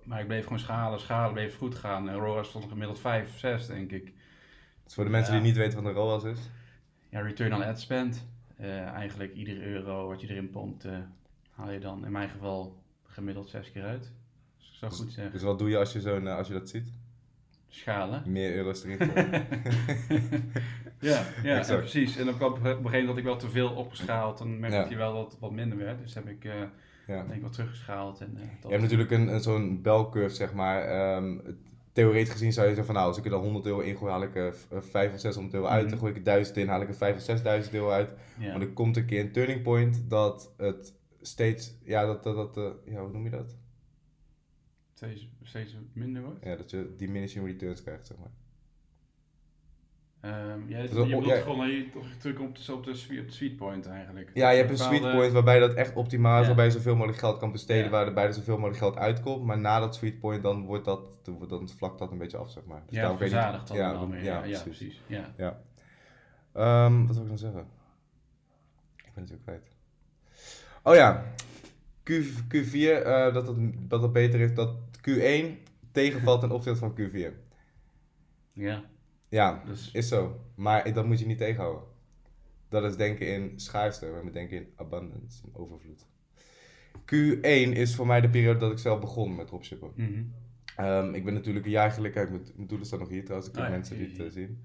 Maar 0.04 0.20
ik 0.20 0.26
bleef 0.26 0.42
gewoon 0.42 0.58
schalen, 0.58 1.00
schalen, 1.00 1.32
bleef 1.32 1.56
goed 1.56 1.74
gaan. 1.74 2.08
En 2.08 2.14
ROAS 2.14 2.48
stond 2.48 2.64
gemiddeld 2.68 3.00
5, 3.00 3.38
6, 3.38 3.66
denk 3.66 3.90
ik. 3.90 4.12
Dus 4.84 4.94
voor 4.94 5.04
de 5.04 5.10
mensen 5.10 5.32
die 5.32 5.42
niet 5.42 5.56
weten 5.56 5.82
wat 5.82 5.90
een 5.90 5.98
ROAS 5.98 6.24
is? 6.24 6.50
Ja, 7.08 7.20
return 7.20 7.54
on 7.54 7.62
ad 7.62 7.80
spend. 7.80 8.26
Uh, 8.60 8.86
eigenlijk 8.86 9.34
iedere 9.34 9.62
euro 9.62 10.08
wat 10.08 10.20
je 10.20 10.28
erin 10.28 10.50
pompt, 10.50 10.84
uh, 10.84 10.98
haal 11.50 11.70
je 11.70 11.78
dan 11.78 12.04
in 12.04 12.12
mijn 12.12 12.28
geval 12.28 12.82
gemiddeld 13.06 13.48
6 13.48 13.72
keer 13.72 13.84
uit. 13.84 14.12
Dus 14.58 14.78
zou 14.78 14.90
dus, 14.90 15.00
goed 15.00 15.12
zeggen. 15.12 15.32
Dus 15.32 15.42
wat 15.42 15.58
doe 15.58 15.68
je 15.68 15.78
als 15.78 15.92
je, 15.92 16.00
zo, 16.00 16.18
uh, 16.18 16.36
als 16.36 16.46
je 16.46 16.52
dat 16.52 16.68
ziet? 16.68 16.88
Schalen. 17.68 18.22
Meer 18.26 18.52
erin 18.52 18.98
ja, 21.00 21.24
ja 21.42 21.64
precies. 21.66 22.16
En 22.16 22.28
op 22.28 22.40
een 22.40 22.50
gegeven 22.50 22.82
moment 22.82 23.06
had 23.06 23.16
ik 23.16 23.24
wel 23.24 23.36
te 23.36 23.50
veel 23.50 23.70
opgeschaald. 23.70 24.38
Dan 24.38 24.60
merkte 24.60 24.78
ja. 24.78 24.86
hij 24.86 24.96
wel 24.96 25.14
dat 25.14 25.30
het 25.30 25.40
wat 25.40 25.52
minder 25.52 25.78
werd. 25.78 25.98
Dus 25.98 26.14
heb 26.14 26.28
ik 26.28 26.44
ja. 27.06 27.22
denk 27.22 27.34
ik 27.34 27.40
wel 27.40 27.50
teruggeschaald. 27.50 28.20
En, 28.20 28.32
uh, 28.36 28.42
je 28.62 28.68
hebt 28.68 28.82
natuurlijk 28.82 29.10
een, 29.10 29.28
een 29.28 29.40
zo'n 29.40 29.82
belcurve, 29.82 30.34
zeg 30.34 30.52
maar. 30.52 31.14
Um, 31.16 31.42
theoretisch 31.98 32.32
gezien 32.32 32.52
zou 32.52 32.68
je 32.68 32.74
zeggen 32.74 32.92
van 32.92 32.94
nou, 32.94 33.08
als 33.08 33.18
ik 33.18 33.24
er 33.24 33.30
dan 33.30 33.42
100 33.42 33.66
euro 33.66 33.80
in 33.80 33.96
gooi, 33.96 34.12
haal 34.12 34.22
ik 34.22 34.36
er 34.36 34.54
5 34.70 35.12
of 35.12 35.20
600 35.20 35.54
euro 35.54 35.66
uit. 35.66 35.84
Mm. 35.84 35.90
Dan 35.90 35.98
gooi 35.98 36.10
ik 36.10 36.18
er 36.18 36.24
1000 36.24 36.56
in, 36.56 36.68
haal 36.68 36.80
ik 36.80 36.88
er 36.88 36.94
5 36.94 37.16
of 37.16 37.22
6000 37.22 37.74
euro 37.74 37.90
uit. 37.90 38.10
Ja. 38.38 38.52
Maar 38.52 38.60
er 38.60 38.72
komt 38.72 38.96
een 38.96 39.06
keer 39.06 39.20
een 39.20 39.32
turning 39.32 39.62
point 39.62 40.04
dat 40.08 40.52
het 40.56 40.94
steeds, 41.20 41.74
ja, 41.84 42.06
dat, 42.06 42.22
dat, 42.22 42.36
dat 42.36 42.56
uh, 42.56 42.92
ja, 42.94 43.00
hoe 43.00 43.12
noem 43.12 43.24
je 43.24 43.30
dat? 43.30 43.56
Steeds, 44.98 45.28
steeds 45.42 45.76
minder 45.92 46.22
wordt? 46.22 46.44
Ja, 46.44 46.56
dat 46.56 46.70
je 46.70 46.94
diminishing 46.96 47.46
returns 47.46 47.82
krijgt, 47.82 48.06
zeg 48.06 48.16
maar. 48.18 48.30
Um, 50.50 50.68
ja, 50.68 50.78
je 50.78 50.88
bedoelt 50.88 51.24
ja, 51.24 51.40
gewoon 51.40 51.68
je 51.68 51.90
toch 51.90 52.06
terug 52.18 52.38
op 52.38 52.56
de, 52.56 52.72
op 52.72 52.84
de 52.84 52.94
sweet 53.28 53.56
point 53.56 53.86
eigenlijk. 53.86 54.30
Ja, 54.34 54.50
je 54.50 54.56
hebt 54.56 54.70
een 54.70 54.78
sweet 54.78 55.00
point 55.00 55.32
waarbij 55.32 55.58
dat 55.58 55.74
echt 55.74 55.94
optimaal 55.94 56.40
is, 56.40 56.46
waarbij 56.46 56.64
je 56.64 56.70
zoveel 56.70 56.94
mogelijk 56.94 57.18
geld 57.18 57.38
kan 57.38 57.52
besteden, 57.52 57.90
waarbij 57.90 58.26
er 58.26 58.32
zoveel 58.32 58.54
mogelijk 58.54 58.78
geld 58.78 58.96
uitkomt. 58.96 59.44
Maar 59.44 59.58
na 59.58 59.80
dat 59.80 59.94
sweet 59.94 60.18
point 60.18 60.42
dan 60.42 60.64
wordt 60.64 60.84
dat, 60.84 61.18
dan 61.48 61.68
vlakt 61.68 61.98
dat 61.98 62.10
een 62.10 62.18
beetje 62.18 62.36
af, 62.36 62.50
zeg 62.50 62.64
maar. 62.64 62.82
Dus 62.86 62.96
ja, 62.96 63.16
verzadigd 63.16 63.68
dan 63.68 63.76
ja, 63.76 63.92
wel 63.92 64.06
meer. 64.06 64.22
Ja, 64.22 64.44
ja, 64.44 64.62
precies. 64.62 65.02
Ja. 65.06 65.34
ja. 65.36 65.60
Um, 66.86 67.06
wat 67.06 67.14
wil 67.14 67.24
ik 67.24 67.28
dan 67.28 67.38
zeggen? 67.38 67.66
Ik 68.96 69.10
ben 69.14 69.22
het 69.22 69.32
ook 69.32 69.42
kwijt. 69.42 69.70
Oh 70.82 70.94
ja, 70.94 71.24
Q, 72.08 72.10
Q4, 72.54 72.74
uh, 72.74 73.34
dat, 73.34 73.46
het, 73.46 73.56
dat 73.78 74.02
het 74.02 74.12
beter 74.12 74.40
is, 74.40 74.54
dat 74.54 74.70
Q1 75.08 75.68
tegenvalt 75.92 76.40
ten 76.40 76.50
opzichte 76.50 76.78
van 76.78 76.98
Q4. 76.98 77.32
Ja. 78.52 78.84
Ja, 79.28 79.62
dus... 79.66 79.90
is 79.92 80.08
zo. 80.08 80.40
Maar 80.54 80.92
dat 80.92 81.06
moet 81.06 81.18
je 81.18 81.26
niet 81.26 81.38
tegenhouden. 81.38 81.82
Dat 82.68 82.84
is 82.84 82.96
denken 82.96 83.26
in 83.26 83.52
schaarste, 83.56 84.06
we 84.06 84.12
moeten 84.12 84.32
denken 84.32 84.56
in 84.56 84.66
abundance, 84.76 85.42
in 85.44 85.54
overvloed. 85.54 86.06
Q1 87.00 87.76
is 87.76 87.94
voor 87.94 88.06
mij 88.06 88.20
de 88.20 88.30
periode 88.30 88.58
dat 88.58 88.72
ik 88.72 88.78
zelf 88.78 89.00
begon 89.00 89.34
met 89.34 89.46
dropshippen. 89.46 89.92
Mm 89.94 90.32
um, 90.80 91.14
ik 91.14 91.24
ben 91.24 91.34
natuurlijk 91.34 91.64
een 91.64 91.70
jaar 91.70 91.90
geleden, 91.90 92.12
kijk, 92.12 92.30
mijn, 92.30 92.42
mijn 92.54 92.68
doelen 92.68 92.86
staan 92.86 92.98
nog 92.98 93.08
hier 93.08 93.24
trouwens, 93.24 93.50
ik 93.50 93.56
heb 93.56 93.64
oh, 93.64 93.70
mensen 93.70 93.98
die 93.98 94.08
het 94.08 94.18
uh, 94.18 94.30
zien. 94.30 94.62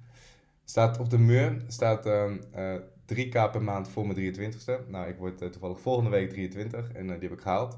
Staat 0.63 1.00
op 1.00 1.09
de 1.09 1.17
muur, 1.17 1.63
staat 1.67 2.05
um, 2.05 2.41
uh, 2.55 2.75
3k 3.13 3.51
per 3.51 3.63
maand 3.63 3.89
voor 3.89 4.07
mijn 4.07 4.35
23ste. 4.35 4.88
Nou, 4.88 5.07
ik 5.07 5.17
word 5.17 5.41
uh, 5.41 5.50
toevallig 5.50 5.79
volgende 5.79 6.09
week 6.09 6.29
23 6.29 6.91
en 6.91 7.05
uh, 7.05 7.12
die 7.12 7.29
heb 7.29 7.31
ik 7.31 7.41
gehaald. 7.41 7.77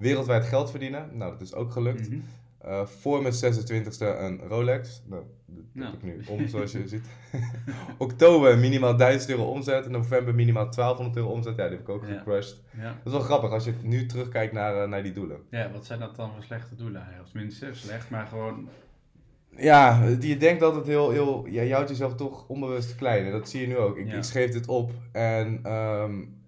Wereldwijd 0.00 0.44
geld 0.44 0.70
verdienen, 0.70 1.08
nou 1.12 1.32
dat 1.32 1.40
is 1.40 1.54
ook 1.54 1.72
gelukt. 1.72 2.10
Mm 2.10 2.24
uh, 2.66 2.86
voor 2.86 3.22
mijn 3.22 3.34
26e 3.34 4.20
een 4.20 4.40
Rolex. 4.48 5.02
Nou, 5.06 5.22
dat 5.46 5.64
nou. 5.72 5.90
heb 5.90 6.02
ik 6.02 6.02
nu 6.02 6.24
om, 6.28 6.48
zoals 6.48 6.72
je 6.72 6.88
ziet. 6.88 7.04
Oktober 7.98 8.58
minimaal 8.58 8.96
1000 8.96 9.30
euro 9.30 9.44
omzet. 9.44 9.88
November 9.88 10.34
minimaal 10.34 10.70
1200 10.70 11.16
euro 11.16 11.30
omzet. 11.30 11.56
Ja, 11.56 11.68
die 11.68 11.76
heb 11.76 11.80
ik 11.80 11.88
ook 11.88 12.06
ja. 12.06 12.16
gecrushed. 12.16 12.60
Ja. 12.76 12.84
Dat 12.84 12.94
is 13.04 13.12
wel 13.12 13.20
grappig 13.20 13.50
als 13.50 13.64
je 13.64 13.72
nu 13.82 14.06
terugkijkt 14.06 14.52
naar, 14.52 14.82
uh, 14.82 14.88
naar 14.88 15.02
die 15.02 15.12
doelen. 15.12 15.40
Ja, 15.50 15.70
wat 15.72 15.86
zijn 15.86 16.00
dat 16.00 16.16
dan 16.16 16.32
voor 16.32 16.42
slechte 16.42 16.74
doelen? 16.74 17.06
Of 17.22 17.30
tenminste, 17.30 17.68
slecht, 17.72 18.10
maar 18.10 18.26
gewoon... 18.26 18.68
Ja, 19.56 20.04
je 20.20 20.36
denkt 20.36 20.60
dat 20.60 20.74
het 20.74 20.86
heel, 20.86 21.10
heel... 21.10 21.46
Ja, 21.46 21.62
je 21.62 21.72
houdt 21.72 21.88
jezelf 21.88 22.14
toch 22.14 22.48
onbewust 22.48 22.94
klein. 22.94 23.24
En 23.24 23.32
dat 23.32 23.48
zie 23.48 23.60
je 23.60 23.66
nu 23.66 23.76
ook. 23.76 23.96
Ik, 23.96 24.12
ik 24.12 24.24
schreef 24.24 24.50
dit 24.50 24.66
op 24.66 24.92
en... 25.12 25.72
Um, 25.72 26.38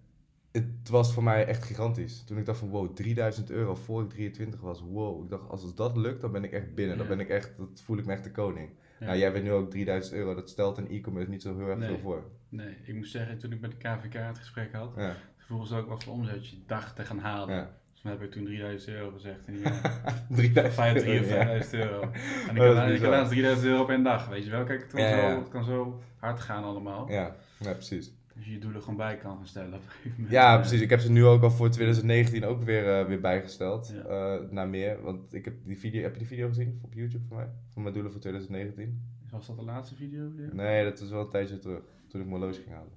het 0.52 0.88
was 0.88 1.12
voor 1.12 1.22
mij 1.22 1.46
echt 1.46 1.64
gigantisch. 1.64 2.24
Toen 2.24 2.38
ik 2.38 2.46
dacht 2.46 2.58
van 2.58 2.68
wow, 2.68 2.94
3000 2.94 3.50
euro 3.50 3.74
voor 3.74 4.02
ik 4.02 4.10
23 4.10 4.60
was. 4.60 4.80
Wow, 4.80 5.24
ik 5.24 5.30
dacht 5.30 5.48
als 5.48 5.74
dat 5.74 5.96
lukt, 5.96 6.20
dan 6.20 6.32
ben 6.32 6.44
ik 6.44 6.52
echt 6.52 6.74
binnen. 6.74 6.98
Dan 6.98 7.06
ben 7.06 7.20
ik 7.20 7.28
echt, 7.28 7.56
dat 7.56 7.82
voel 7.84 7.98
ik 7.98 8.06
me 8.06 8.12
echt 8.12 8.24
de 8.24 8.30
koning. 8.30 8.70
Ja. 8.98 9.06
Nou, 9.06 9.18
jij 9.18 9.32
bent 9.32 9.44
nu 9.44 9.52
ook 9.52 9.70
3000 9.70 10.14
euro. 10.14 10.34
Dat 10.34 10.50
stelt 10.50 10.78
in 10.78 10.88
e-commerce 10.88 11.30
niet 11.30 11.42
zo 11.42 11.56
heel 11.56 11.68
erg 11.68 11.84
veel 11.84 11.98
voor. 11.98 12.24
Nee, 12.48 12.76
ik 12.84 12.94
moet 12.94 13.08
zeggen, 13.08 13.38
toen 13.38 13.52
ik 13.52 13.60
met 13.60 13.70
de 13.70 13.76
KVK 13.76 14.12
het 14.12 14.38
gesprek 14.38 14.72
had, 14.72 14.92
ja. 14.96 15.16
vroegen 15.36 15.68
ze 15.68 15.76
ook 15.76 15.88
wat 15.88 16.04
voor 16.04 16.12
omzet 16.12 16.48
je 16.48 16.56
dacht 16.66 16.96
te 16.96 17.04
gaan 17.04 17.18
halen. 17.18 17.54
Ja. 17.54 17.70
Dus 17.92 18.02
dan 18.02 18.12
heb 18.12 18.22
ik 18.22 18.30
toen 18.30 18.44
3000 18.44 18.96
euro 18.96 19.10
gezegd. 19.10 19.38
En 19.46 19.54
die, 20.28 20.52
3000 20.52 21.06
euro. 21.06 21.20
of 21.20 21.28
5000 21.28 21.72
euro. 21.72 22.00
En 22.48 22.56
ik 22.56 22.76
had, 22.76 22.90
ik 22.90 23.00
laatst 23.00 23.32
3000 23.32 23.66
euro 23.66 23.82
op 23.82 23.90
één 23.90 24.02
dag, 24.02 24.28
weet 24.28 24.44
je 24.44 24.50
wel. 24.50 24.64
Kijk, 24.64 24.80
het 24.80 24.92
kan, 24.92 25.08
zo, 25.08 25.38
het 25.38 25.48
kan 25.48 25.64
zo 25.64 26.00
hard 26.16 26.40
gaan 26.40 26.64
allemaal. 26.64 27.10
Ja, 27.10 27.36
ja 27.58 27.72
precies. 27.72 28.12
Dus 28.34 28.46
je 28.46 28.58
doelen 28.58 28.80
gewoon 28.80 28.96
bij 28.96 29.16
kan 29.16 29.36
gaan 29.36 29.46
stellen 29.46 29.74
op 29.74 29.82
Ja, 30.28 30.58
precies. 30.58 30.80
Ik 30.80 30.90
heb 30.90 31.00
ze 31.00 31.10
nu 31.10 31.24
ook 31.24 31.42
al 31.42 31.50
voor 31.50 31.70
2019 31.70 32.44
ook 32.44 32.62
weer, 32.62 33.00
uh, 33.00 33.06
weer 33.06 33.20
bijgesteld. 33.20 33.92
Ja. 33.94 34.40
Uh, 34.40 34.50
naar 34.50 34.68
meer. 34.68 35.02
Want 35.02 35.34
ik 35.34 35.44
heb 35.44 35.54
die 35.64 35.78
video, 35.78 36.02
heb 36.02 36.12
je 36.12 36.18
die 36.18 36.28
video 36.28 36.48
gezien 36.48 36.80
op 36.82 36.94
YouTube 36.94 37.24
van 37.28 37.36
mij? 37.36 37.48
Van 37.68 37.82
mijn 37.82 37.94
doelen 37.94 38.12
voor 38.12 38.20
2019. 38.20 39.02
Was 39.30 39.46
dat 39.46 39.56
de 39.56 39.64
laatste 39.64 39.94
video? 39.94 40.32
Nee, 40.52 40.84
dat 40.84 41.00
is 41.00 41.10
wel 41.10 41.20
een 41.20 41.30
tijdje 41.30 41.58
terug. 41.58 41.80
Toen 42.08 42.20
ik 42.20 42.26
mijn 42.26 42.38
horloge 42.40 42.60
ging 42.60 42.74
halen. 42.74 42.92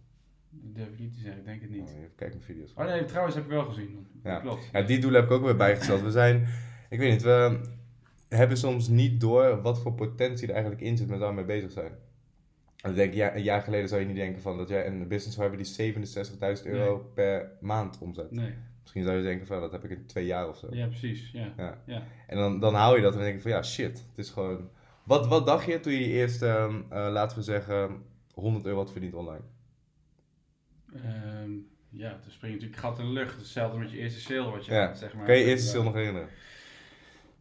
Dat 0.50 0.76
durf 0.76 0.88
ik 0.88 1.00
niet 1.00 1.14
te 1.14 1.20
zeggen, 1.20 1.40
ik 1.40 1.46
denk 1.46 1.62
het 1.62 1.70
niet. 1.70 1.82
Oh, 1.82 1.90
even 1.90 2.16
kijken 2.16 2.38
mijn 2.38 2.52
video's. 2.52 2.74
Oh 2.76 2.86
nee, 2.86 3.06
trouwens 3.06 3.36
heb 3.36 3.44
ik 3.44 3.50
wel 3.50 3.66
gezien. 3.66 4.08
Ja. 4.24 4.40
Klopt. 4.40 4.70
Ja, 4.72 4.82
die 4.82 5.00
doelen 5.00 5.22
heb 5.22 5.30
ik 5.30 5.36
ook 5.36 5.44
weer 5.44 5.56
bijgesteld. 5.56 6.02
We 6.02 6.12
zijn, 6.12 6.48
ik 6.90 7.00
weet 7.00 7.12
niet, 7.12 7.22
we 7.22 7.60
hebben 8.30 8.58
soms 8.58 8.88
niet 8.88 9.22
door 9.22 9.62
wat 9.62 9.82
voor 9.82 9.94
potentie 9.94 10.48
er 10.48 10.54
eigenlijk 10.54 10.84
in 10.84 10.98
zit 10.98 11.08
met 11.08 11.20
waar 11.20 11.30
we 11.30 11.36
mee 11.36 11.46
bezig 11.46 11.72
zijn. 11.72 11.92
En 12.86 12.94
denk, 12.94 13.14
ja, 13.14 13.36
een 13.36 13.44
jaar 13.44 13.62
geleden 13.62 13.90
zou 13.90 14.02
je 14.02 14.08
niet 14.08 14.16
denken 14.16 14.42
van 14.42 14.58
dat 14.58 14.70
jij 14.70 14.88
een 14.88 15.08
business 15.08 15.38
zou 15.38 15.50
hebben 15.50 15.66
die 15.66 15.94
67.000 16.58 16.66
euro 16.66 17.12
per 17.14 17.52
maand 17.60 17.98
omzet. 18.00 18.32
Nee. 18.32 18.54
Misschien 18.82 19.04
zou 19.04 19.18
je 19.18 19.24
denken 19.24 19.48
van 19.48 19.60
dat 19.60 19.72
heb 19.72 19.84
ik 19.84 19.90
in 19.90 20.06
twee 20.06 20.26
jaar 20.26 20.50
of 20.50 20.58
zo. 20.58 20.68
Ja, 20.72 20.88
precies. 20.88 21.32
Ja. 21.34 21.54
ja. 21.58 21.82
ja. 21.86 22.04
En 22.28 22.38
dan, 22.38 22.60
dan 22.60 22.74
hou 22.74 22.96
je 22.96 23.02
dat 23.02 23.12
en 23.12 23.18
dan 23.18 23.28
denk 23.28 23.36
je 23.36 23.50
van 23.50 23.52
ja, 23.52 23.64
shit. 23.64 24.06
Het 24.10 24.18
is 24.18 24.30
gewoon... 24.30 24.70
Wat, 25.04 25.28
wat 25.28 25.46
dacht 25.46 25.66
je 25.66 25.80
toen 25.80 25.94
je 25.94 26.08
eerst, 26.08 26.44
uh, 26.44 26.76
laten 26.90 27.38
we 27.38 27.44
zeggen, 27.44 28.04
100 28.34 28.66
euro 28.66 28.78
had 28.78 28.92
verdiend 28.92 29.14
online? 29.14 29.44
Um, 31.44 31.68
ja, 31.90 32.20
toen 32.20 32.32
spring 32.32 32.54
je 32.54 32.60
natuurlijk 32.60 32.82
gat 32.82 33.00
in 33.00 33.06
de 33.06 33.12
lucht. 33.12 33.38
Hetzelfde 33.38 33.78
met 33.78 33.92
je 33.92 33.98
eerste 33.98 34.20
sale 34.20 34.52
wat 34.52 34.66
je 34.66 34.74
ja. 34.74 34.88
had, 34.88 34.98
zeg 34.98 35.14
maar. 35.14 35.26
Kan 35.26 35.36
je 35.36 35.42
je 35.42 35.50
eerste 35.50 35.68
sale 35.68 35.84
nog 35.84 35.94
herinneren? 35.94 36.30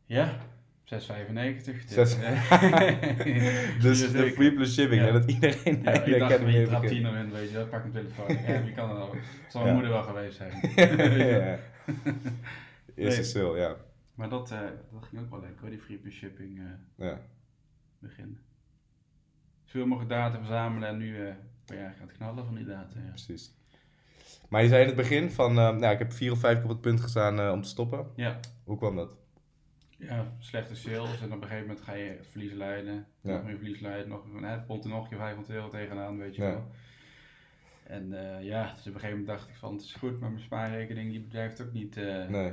Ja, 0.07 0.39
6,95. 0.85 1.95
Dus, 1.95 2.17
dus 3.83 4.13
de 4.13 4.33
free 4.35 4.53
plus 4.53 4.75
shipping, 4.75 5.03
ja. 5.03 5.13
dat 5.13 5.31
iedereen 5.31 5.83
ja, 5.83 5.93
ik 5.93 6.19
dacht, 6.19 6.41
dat 6.41 6.53
je 6.53 6.67
trapt 6.67 6.89
10 6.89 7.07
in, 7.07 7.31
weet 7.31 7.49
je, 7.49 7.55
dat 7.55 7.71
pak 7.71 7.85
een 7.85 7.93
telefoon. 7.93 8.37
Ja, 8.47 8.63
wie 8.63 8.73
kan 8.73 8.89
dat 8.89 8.99
al? 8.99 9.15
Zal 9.49 9.63
mijn 9.63 9.75
moeder 9.75 9.93
wel 9.93 10.03
geweest 10.03 10.37
zijn. 10.37 10.53
ja. 11.37 11.59
Eerste 12.95 13.21
nee. 13.21 13.31
sale, 13.31 13.59
ja. 13.59 13.77
Maar 14.15 14.29
dat, 14.29 14.51
uh, 14.51 14.59
dat 14.93 15.05
ging 15.05 15.23
ook 15.23 15.31
wel 15.31 15.41
lekker 15.41 15.61
hoor, 15.61 15.71
die 15.71 15.79
free 15.79 15.99
plus 15.99 16.15
shipping 16.15 16.59
uh, 16.59 16.65
ja. 17.07 17.21
begin. 17.99 18.39
Zoveel 19.65 19.87
mogelijk 19.87 20.13
data 20.13 20.39
verzamelen 20.39 20.89
en 20.89 20.97
nu 20.97 21.17
uh, 21.17 21.29
aan 21.87 21.95
het 21.99 22.13
knallen 22.13 22.45
van 22.45 22.55
die 22.55 22.67
data. 22.67 22.99
Ja. 23.05 23.09
Precies. 23.09 23.53
Maar 24.49 24.63
je 24.63 24.69
zei 24.69 24.81
in 24.81 24.87
het 24.87 24.97
begin 24.97 25.31
van, 25.31 25.55
nou 25.55 25.87
ik 25.87 25.99
heb 25.99 26.13
vier 26.13 26.33
of 26.33 26.39
vijf 26.39 26.55
keer 26.55 26.65
op 26.65 26.71
het 26.71 26.81
punt 26.81 27.01
gestaan 27.01 27.51
om 27.51 27.63
te 27.63 27.69
stoppen. 27.69 28.07
Ja. 28.17 28.41
Hoe 28.65 28.77
kwam 28.77 28.97
dat? 28.97 29.24
Ja, 30.09 30.33
slechte 30.39 30.77
sales 30.77 31.21
en 31.21 31.33
op 31.33 31.43
een 31.43 31.49
gegeven 31.49 31.67
moment 31.67 31.81
ga 31.81 31.93
je 31.93 32.19
verlies 32.31 32.53
leiden, 32.53 33.07
nog 33.21 33.45
meer 33.45 33.57
verlies 33.57 33.81
leiden, 33.81 34.09
nog, 34.09 34.25
hè, 34.41 34.61
pont 34.61 34.85
er 34.85 34.91
nog 34.91 35.11
je 35.11 35.17
500 35.17 35.55
euro 35.55 35.69
tegenaan, 35.69 36.19
weet 36.19 36.35
je 36.35 36.43
wel. 36.43 36.71
En 37.83 38.13
uh, 38.13 38.43
ja, 38.43 38.63
dus 38.63 38.81
op 38.81 38.87
een 38.87 39.01
gegeven 39.01 39.11
moment 39.11 39.27
dacht 39.27 39.49
ik 39.49 39.55
van 39.55 39.73
het 39.73 39.83
is 39.83 39.95
goed, 39.95 40.21
maar 40.21 40.31
mijn 40.31 40.43
spaarrekening 40.43 41.11
die 41.11 41.21
blijft 41.21 41.63
ook 41.63 41.73
niet 41.73 41.97
uh, 41.97 42.29
nee. 42.29 42.53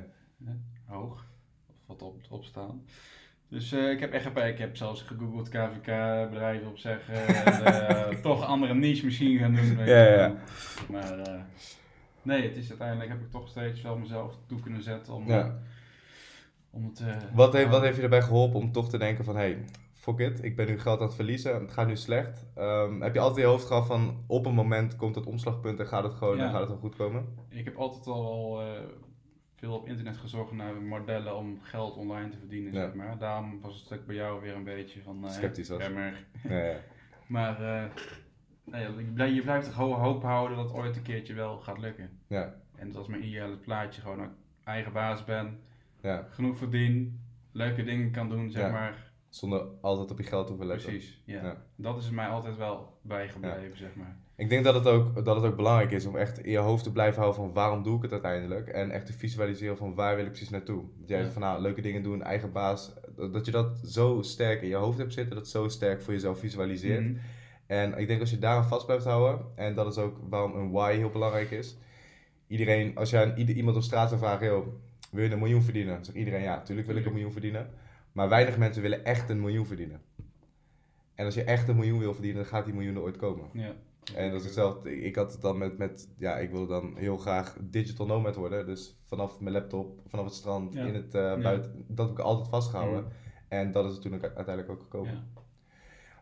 hoog, 0.85 1.25
of 1.67 1.75
wat 1.85 2.01
op, 2.01 2.21
opstaan. 2.29 2.85
Dus 3.47 3.73
uh, 3.73 3.91
ik 3.91 3.99
heb 3.99 4.11
echt 4.11 4.37
ik 4.37 4.57
heb 4.57 4.75
zelfs 4.75 5.01
gegoogeld 5.01 5.49
KVK, 5.49 6.29
bedrijven 6.29 6.67
opzeggen, 6.67 7.27
en, 7.27 8.21
toch 8.21 8.45
andere 8.45 8.73
niche 8.73 9.05
misschien 9.05 9.37
gaan 9.37 9.55
doen. 9.55 9.75
Weet 9.75 9.87
ja, 9.87 10.13
ja. 10.13 10.35
Maar 10.89 11.45
nee, 12.21 12.47
het 12.47 12.57
is 12.57 12.69
uiteindelijk 12.69 13.09
heb 13.09 13.21
ik 13.21 13.31
toch 13.31 13.49
steeds 13.49 13.81
wel 13.81 13.97
mezelf 13.97 14.37
toe 14.47 14.59
kunnen 14.59 14.81
zetten 14.81 15.13
om... 15.13 15.27
Ja 15.27 15.61
om 16.71 16.85
het, 16.85 16.99
uh, 16.99 17.15
wat, 17.33 17.53
heeft, 17.53 17.69
wat 17.69 17.81
heeft 17.81 17.95
je 17.95 18.01
erbij 18.01 18.21
geholpen 18.21 18.59
om 18.59 18.71
toch 18.71 18.89
te 18.89 18.97
denken 18.97 19.23
van, 19.25 19.35
hey, 19.35 19.65
fuck 19.93 20.19
it, 20.19 20.43
ik 20.43 20.55
ben 20.55 20.67
nu 20.67 20.79
geld 20.79 20.99
aan 20.99 21.05
het 21.05 21.15
verliezen, 21.15 21.61
het 21.61 21.71
gaat 21.71 21.87
nu 21.87 21.95
slecht. 21.95 22.45
Um, 22.57 23.01
heb 23.01 23.13
je 23.13 23.19
altijd 23.19 23.37
in 23.37 23.43
je 23.43 23.49
hoofd 23.49 23.67
gehad 23.67 23.85
van, 23.85 24.23
op 24.27 24.45
een 24.45 24.53
moment 24.53 24.95
komt 24.95 25.15
het 25.15 25.25
omslagpunt 25.25 25.79
en 25.79 25.87
gaat 25.87 26.03
het 26.03 26.13
gewoon 26.13 26.39
en 26.39 26.49
gaat 26.49 26.59
het 26.59 26.69
wel 26.69 26.77
goed 26.77 26.95
komen? 26.95 27.25
Ik 27.49 27.65
heb 27.65 27.75
altijd 27.75 28.07
al 28.07 28.61
uh, 28.61 28.67
veel 29.55 29.73
op 29.73 29.87
internet 29.87 30.17
gezocht 30.17 30.51
naar 30.51 30.81
modellen 30.81 31.37
om 31.37 31.59
geld 31.61 31.95
online 31.95 32.29
te 32.29 32.37
verdienen, 32.37 32.73
zeg 32.73 32.93
maar. 32.93 33.17
Daarom 33.17 33.61
was 33.61 33.79
het 33.79 33.99
ook 33.99 34.05
bij 34.05 34.15
jou 34.15 34.41
weer 34.41 34.55
een 34.55 34.63
beetje 34.63 35.01
van, 35.01 35.23
uh, 35.23 35.29
Sceptisch 35.29 35.69
was. 35.69 35.87
Ja, 35.87 36.13
ja. 36.49 36.75
maar 37.27 37.89
nee, 38.63 39.33
je 39.33 39.41
blijft 39.41 39.65
toch 39.65 39.75
hoop 39.75 40.23
houden 40.23 40.57
dat 40.57 40.65
het 40.65 40.77
ooit 40.77 40.95
een 40.95 41.01
keertje 41.01 41.33
wel 41.33 41.59
gaat 41.59 41.77
lukken. 41.77 42.09
Ja. 42.27 42.53
En 42.75 42.87
dat 42.87 42.97
als 42.97 43.07
mijn 43.07 43.25
ideale 43.25 43.57
plaatje 43.57 44.01
gewoon 44.01 44.19
een 44.19 44.35
eigen 44.63 44.93
baas 44.93 45.23
ben 45.23 45.59
ja. 46.01 46.27
genoeg 46.29 46.57
verdien, 46.57 47.21
leuke 47.51 47.83
dingen 47.83 48.11
kan 48.11 48.29
doen, 48.29 48.51
zeg 48.51 48.71
maar. 48.71 49.11
Zonder 49.29 49.65
altijd 49.81 50.11
op 50.11 50.17
je 50.17 50.23
geld 50.23 50.45
te 50.45 50.51
hoeven 50.51 50.67
letten. 50.67 50.89
Precies, 50.89 51.21
ja. 51.25 51.63
Dat 51.75 51.97
is 51.97 52.09
mij 52.09 52.27
altijd 52.27 52.57
wel 52.57 52.97
bijgebleven, 53.01 53.77
zeg 53.77 53.95
maar. 53.95 54.17
Ik 54.35 54.49
denk 54.49 54.63
dat 54.63 54.73
het, 54.73 54.87
ook, 54.87 55.25
dat 55.25 55.35
het 55.35 55.45
ook 55.45 55.55
belangrijk 55.55 55.91
is 55.91 56.05
om 56.05 56.17
echt 56.17 56.39
in 56.39 56.51
je 56.51 56.57
hoofd 56.57 56.83
te 56.83 56.91
blijven 56.91 57.21
houden 57.21 57.43
van 57.43 57.53
waarom 57.53 57.83
doe 57.83 57.95
ik 57.95 58.01
het 58.01 58.11
uiteindelijk. 58.11 58.67
En 58.67 58.91
echt 58.91 59.05
te 59.05 59.13
visualiseren 59.13 59.77
van 59.77 59.95
waar 59.95 60.15
wil 60.15 60.25
ik 60.25 60.31
precies 60.31 60.49
naartoe. 60.49 60.83
Dat 60.99 61.09
jij 61.09 61.25
van 61.25 61.41
nou, 61.41 61.61
leuke 61.61 61.81
dingen 61.81 62.03
doen, 62.03 62.23
eigen 62.23 62.51
baas. 62.51 62.93
Dat 63.31 63.45
je 63.45 63.51
dat 63.51 63.77
zo 63.85 64.21
sterk 64.21 64.61
in 64.61 64.67
je 64.67 64.75
hoofd 64.75 64.97
hebt 64.97 65.13
zitten, 65.13 65.35
dat 65.35 65.47
zo 65.47 65.67
sterk 65.67 66.01
voor 66.01 66.13
jezelf 66.13 66.39
visualiseert. 66.39 67.03
Mhm. 67.03 67.17
En 67.65 67.97
ik 67.97 68.07
denk 68.07 68.19
als 68.19 68.29
je 68.29 68.39
daaraan 68.39 68.67
vast 68.67 68.85
blijft 68.85 69.05
houden, 69.05 69.45
en 69.55 69.75
dat 69.75 69.87
is 69.87 69.97
ook 69.97 70.17
waarom 70.29 70.55
een 70.55 70.71
why 70.71 70.95
heel 70.95 71.09
belangrijk 71.09 71.51
is. 71.51 71.77
Iedereen, 72.47 72.97
als 72.97 73.09
jij 73.09 73.35
iemand 73.35 73.75
op 73.75 73.83
straat 73.83 74.09
zou 74.09 74.21
vragen, 74.21 74.47
joh, 74.47 74.67
wil 75.11 75.23
je 75.23 75.31
een 75.31 75.39
miljoen 75.39 75.61
verdienen? 75.61 75.93
Dan 75.93 76.05
zegt 76.05 76.17
iedereen 76.17 76.41
ja, 76.41 76.55
natuurlijk 76.55 76.87
wil 76.87 76.97
ik 76.97 77.05
een 77.05 77.13
miljoen 77.13 77.31
verdienen. 77.31 77.69
Maar 78.11 78.29
weinig 78.29 78.57
mensen 78.57 78.81
willen 78.81 79.05
echt 79.05 79.29
een 79.29 79.41
miljoen 79.41 79.65
verdienen. 79.65 80.01
En 81.15 81.25
als 81.25 81.35
je 81.35 81.43
echt 81.43 81.67
een 81.67 81.75
miljoen 81.75 81.99
wil 81.99 82.13
verdienen, 82.13 82.41
dan 82.41 82.51
gaat 82.51 82.65
die 82.65 82.73
miljoen 82.73 82.95
er 82.95 83.01
ooit 83.01 83.17
komen. 83.17 83.49
Ja. 83.53 83.75
En 84.15 84.31
dat 84.31 84.39
is 84.39 84.45
hetzelfde. 84.45 85.01
Ik 85.01 85.15
had 85.15 85.31
het 85.31 85.41
dan 85.41 85.57
met, 85.57 85.77
met, 85.77 86.09
ja, 86.17 86.37
ik 86.37 86.51
wilde 86.51 86.67
dan 86.67 86.97
heel 86.97 87.17
graag 87.17 87.57
digital 87.61 88.05
nomad 88.05 88.35
worden. 88.35 88.65
Dus 88.65 88.97
vanaf 89.01 89.39
mijn 89.39 89.53
laptop, 89.53 90.01
vanaf 90.05 90.25
het 90.25 90.33
strand, 90.33 90.75
in 90.75 90.95
het 90.95 91.15
uh, 91.15 91.41
buiten, 91.41 91.85
dat 91.87 92.07
heb 92.07 92.17
ik 92.17 92.23
altijd 92.23 92.47
vastgehouden. 92.47 93.05
En 93.47 93.71
dat 93.71 93.91
is 93.91 93.99
toen 93.99 94.21
uiteindelijk 94.21 94.69
ook 94.69 94.81
gekomen. 94.81 95.23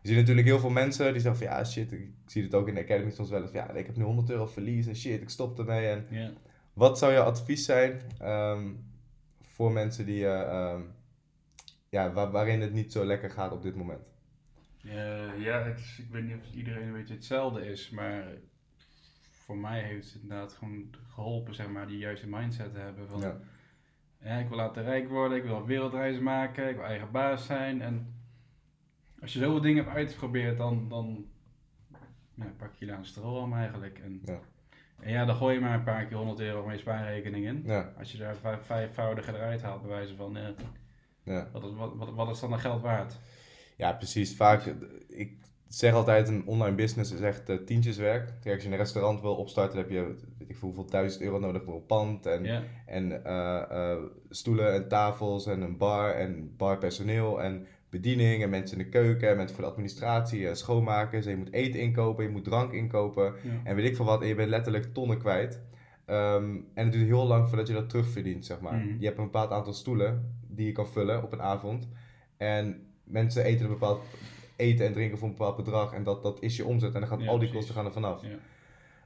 Je 0.02 0.08
ziet 0.08 0.16
natuurlijk 0.16 0.46
heel 0.46 0.58
veel 0.58 0.70
mensen 0.70 1.12
die 1.12 1.22
zeggen 1.22 1.46
van 1.46 1.56
ja 1.56 1.64
shit, 1.64 1.92
ik 1.92 2.10
zie 2.26 2.42
het 2.42 2.54
ook 2.54 2.68
in 2.68 2.74
de 2.74 2.80
academy 2.80 3.10
soms 3.10 3.30
wel 3.30 3.42
eens. 3.42 3.52
Ja, 3.52 3.70
ik 3.70 3.86
heb 3.86 3.96
nu 3.96 4.04
100 4.04 4.30
euro 4.30 4.46
verlies 4.46 4.86
en 4.86 4.96
shit, 4.96 5.20
ik 5.20 5.28
stop 5.28 5.58
ermee. 5.58 5.86
En 5.86 6.06
ja. 6.10 6.32
Wat 6.80 6.98
zou 6.98 7.12
je 7.12 7.20
advies 7.20 7.64
zijn 7.64 8.00
um, 8.22 8.90
voor 9.42 9.72
mensen 9.72 10.06
die, 10.06 10.22
uh, 10.22 10.72
um, 10.74 10.92
ja, 11.88 12.12
waar, 12.12 12.30
waarin 12.30 12.60
het 12.60 12.72
niet 12.72 12.92
zo 12.92 13.04
lekker 13.04 13.30
gaat 13.30 13.52
op 13.52 13.62
dit 13.62 13.74
moment? 13.74 14.00
Uh, 14.82 15.42
ja, 15.42 15.62
het 15.62 15.78
is, 15.78 15.98
ik 15.98 16.10
weet 16.10 16.24
niet 16.24 16.36
of 16.36 16.54
iedereen 16.54 16.86
een 16.86 16.92
beetje 16.92 17.14
hetzelfde 17.14 17.66
is, 17.66 17.90
maar 17.90 18.24
voor 19.30 19.56
mij 19.56 19.82
heeft 19.82 20.12
het 20.12 20.22
inderdaad 20.22 20.52
gewoon 20.52 20.90
geholpen, 21.08 21.54
zeg 21.54 21.68
maar, 21.68 21.86
die 21.86 21.98
juiste 21.98 22.28
mindset 22.28 22.72
te 22.72 22.78
hebben. 22.78 23.08
Van, 23.08 23.20
ja. 24.20 24.38
ik 24.38 24.48
wil 24.48 24.56
laten 24.56 24.82
rijk 24.82 25.08
worden, 25.08 25.38
ik 25.38 25.44
wil 25.44 25.66
wereldreizen 25.66 26.22
maken, 26.22 26.68
ik 26.68 26.76
wil 26.76 26.84
eigen 26.84 27.10
baas 27.10 27.46
zijn. 27.46 27.82
En 27.82 28.14
als 29.20 29.32
je 29.32 29.38
zoveel 29.38 29.60
dingen 29.60 29.84
hebt 29.84 29.96
uitgeprobeerd, 29.96 30.58
dan, 30.58 30.88
dan 30.88 31.26
ja, 32.34 32.52
pak 32.56 32.74
je 32.74 32.86
daar 32.86 32.98
een 32.98 33.04
stroom 33.04 33.54
eigenlijk. 33.54 33.98
En, 33.98 34.20
ja. 34.24 34.40
En 35.00 35.12
ja, 35.12 35.24
dan 35.24 35.36
gooi 35.36 35.54
je 35.54 35.60
maar 35.60 35.74
een 35.74 35.84
paar 35.84 36.06
keer 36.06 36.16
100 36.16 36.40
euro 36.40 36.66
mee 36.66 36.78
spaarrekening 36.78 37.46
in. 37.46 37.62
Ja. 37.66 37.92
Als 37.98 38.12
je 38.12 38.18
daar 38.18 38.36
vijf, 38.36 38.58
vijfvoudige 38.62 39.34
eruit 39.34 39.62
haalt, 39.62 39.82
bij 39.82 39.90
wijze 39.90 40.14
van, 40.14 40.38
ja. 41.22 41.48
wat, 41.52 41.64
is, 41.64 41.70
wat, 41.74 41.96
wat, 41.96 42.14
wat 42.14 42.30
is 42.30 42.40
dan 42.40 42.52
een 42.52 42.58
geld 42.58 42.82
waard? 42.82 43.18
Ja, 43.76 43.92
precies. 43.92 44.36
Vaak, 44.36 44.74
ik 45.08 45.40
zeg 45.68 45.94
altijd, 45.94 46.28
een 46.28 46.46
online 46.46 46.76
business 46.76 47.12
is 47.12 47.20
echt 47.20 47.48
uh, 47.48 47.56
tientjeswerk. 47.56 48.32
Kijk, 48.40 48.54
als 48.54 48.64
je 48.64 48.70
een 48.70 48.76
restaurant 48.76 49.20
wil 49.20 49.34
opstarten, 49.34 49.78
heb 49.78 49.90
je, 49.90 50.16
weet 50.38 50.48
ik 50.48 50.56
veel, 50.56 50.68
hoeveel 50.68 50.90
duizend 50.90 51.22
euro 51.22 51.38
nodig 51.38 51.64
voor 51.64 51.74
een 51.74 51.86
pand. 51.86 52.26
En, 52.26 52.64
en 52.86 53.22
uh, 53.26 53.62
uh, 53.70 53.96
stoelen 54.30 54.74
en 54.74 54.88
tafels 54.88 55.46
en 55.46 55.60
een 55.60 55.76
bar 55.76 56.14
en 56.14 56.56
barpersoneel 56.56 57.42
en 57.42 57.66
bediening 57.90 58.42
en 58.42 58.50
mensen 58.50 58.78
in 58.78 58.84
de 58.84 58.90
keuken 58.90 59.28
en 59.28 59.36
mensen 59.36 59.56
voor 59.56 59.64
de 59.64 59.70
administratie 59.70 60.48
en 60.48 60.56
schoonmakers. 60.56 61.24
En 61.26 61.30
je 61.30 61.36
moet 61.36 61.52
eten 61.52 61.80
inkopen, 61.80 62.24
je 62.24 62.30
moet 62.30 62.44
drank 62.44 62.72
inkopen 62.72 63.34
en 63.64 63.76
weet 63.76 63.86
ik 63.86 63.96
veel 63.96 64.04
wat. 64.04 64.22
En 64.22 64.28
je 64.28 64.34
bent 64.34 64.48
letterlijk 64.48 64.94
tonnen 64.94 65.18
kwijt. 65.18 65.60
Um, 66.06 66.66
en 66.74 66.84
het 66.84 66.92
duurt 66.92 67.06
heel 67.06 67.26
lang 67.26 67.48
voordat 67.48 67.66
je 67.66 67.72
dat 67.72 67.88
terugverdient, 67.88 68.46
zeg 68.46 68.60
maar. 68.60 68.78
Mhm. 68.78 68.96
Je 68.98 69.06
hebt 69.06 69.18
een 69.18 69.24
bepaald 69.24 69.50
aantal 69.50 69.72
stoelen 69.72 70.34
die 70.46 70.66
je 70.66 70.72
kan 70.72 70.88
vullen 70.88 71.22
op 71.22 71.32
een 71.32 71.42
avond. 71.42 71.88
En 72.36 72.86
mensen 73.04 73.44
eten 73.44 73.64
een 73.64 73.70
bepaald 73.70 74.02
eten 74.56 74.86
en 74.86 74.92
drinken 74.92 75.18
voor 75.18 75.28
een 75.28 75.34
bepaald 75.34 75.56
bedrag. 75.56 75.92
En 75.92 76.02
dat, 76.02 76.22
dat 76.22 76.42
is 76.42 76.56
je 76.56 76.64
omzet. 76.64 76.94
En 76.94 77.00
dan 77.00 77.08
gaan 77.08 77.28
al 77.28 77.38
die 77.38 77.52
kosten 77.52 77.74
gaan 77.74 77.84
er 77.84 77.92
vanaf. 77.92 78.22
Ja. 78.22 78.28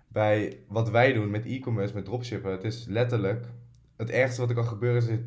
Bij 0.09 0.59
wat 0.69 0.91
wij 0.91 1.13
doen 1.13 1.31
met 1.31 1.47
e-commerce, 1.47 1.95
met 1.95 2.05
dropshippen, 2.05 2.51
het 2.51 2.65
is 2.65 2.87
letterlijk... 2.89 3.47
Het 3.97 4.11
ergste 4.11 4.41
wat 4.41 4.49
er 4.51 4.57
kan 4.57 4.65
gebeuren 4.65 5.03
is 5.03 5.19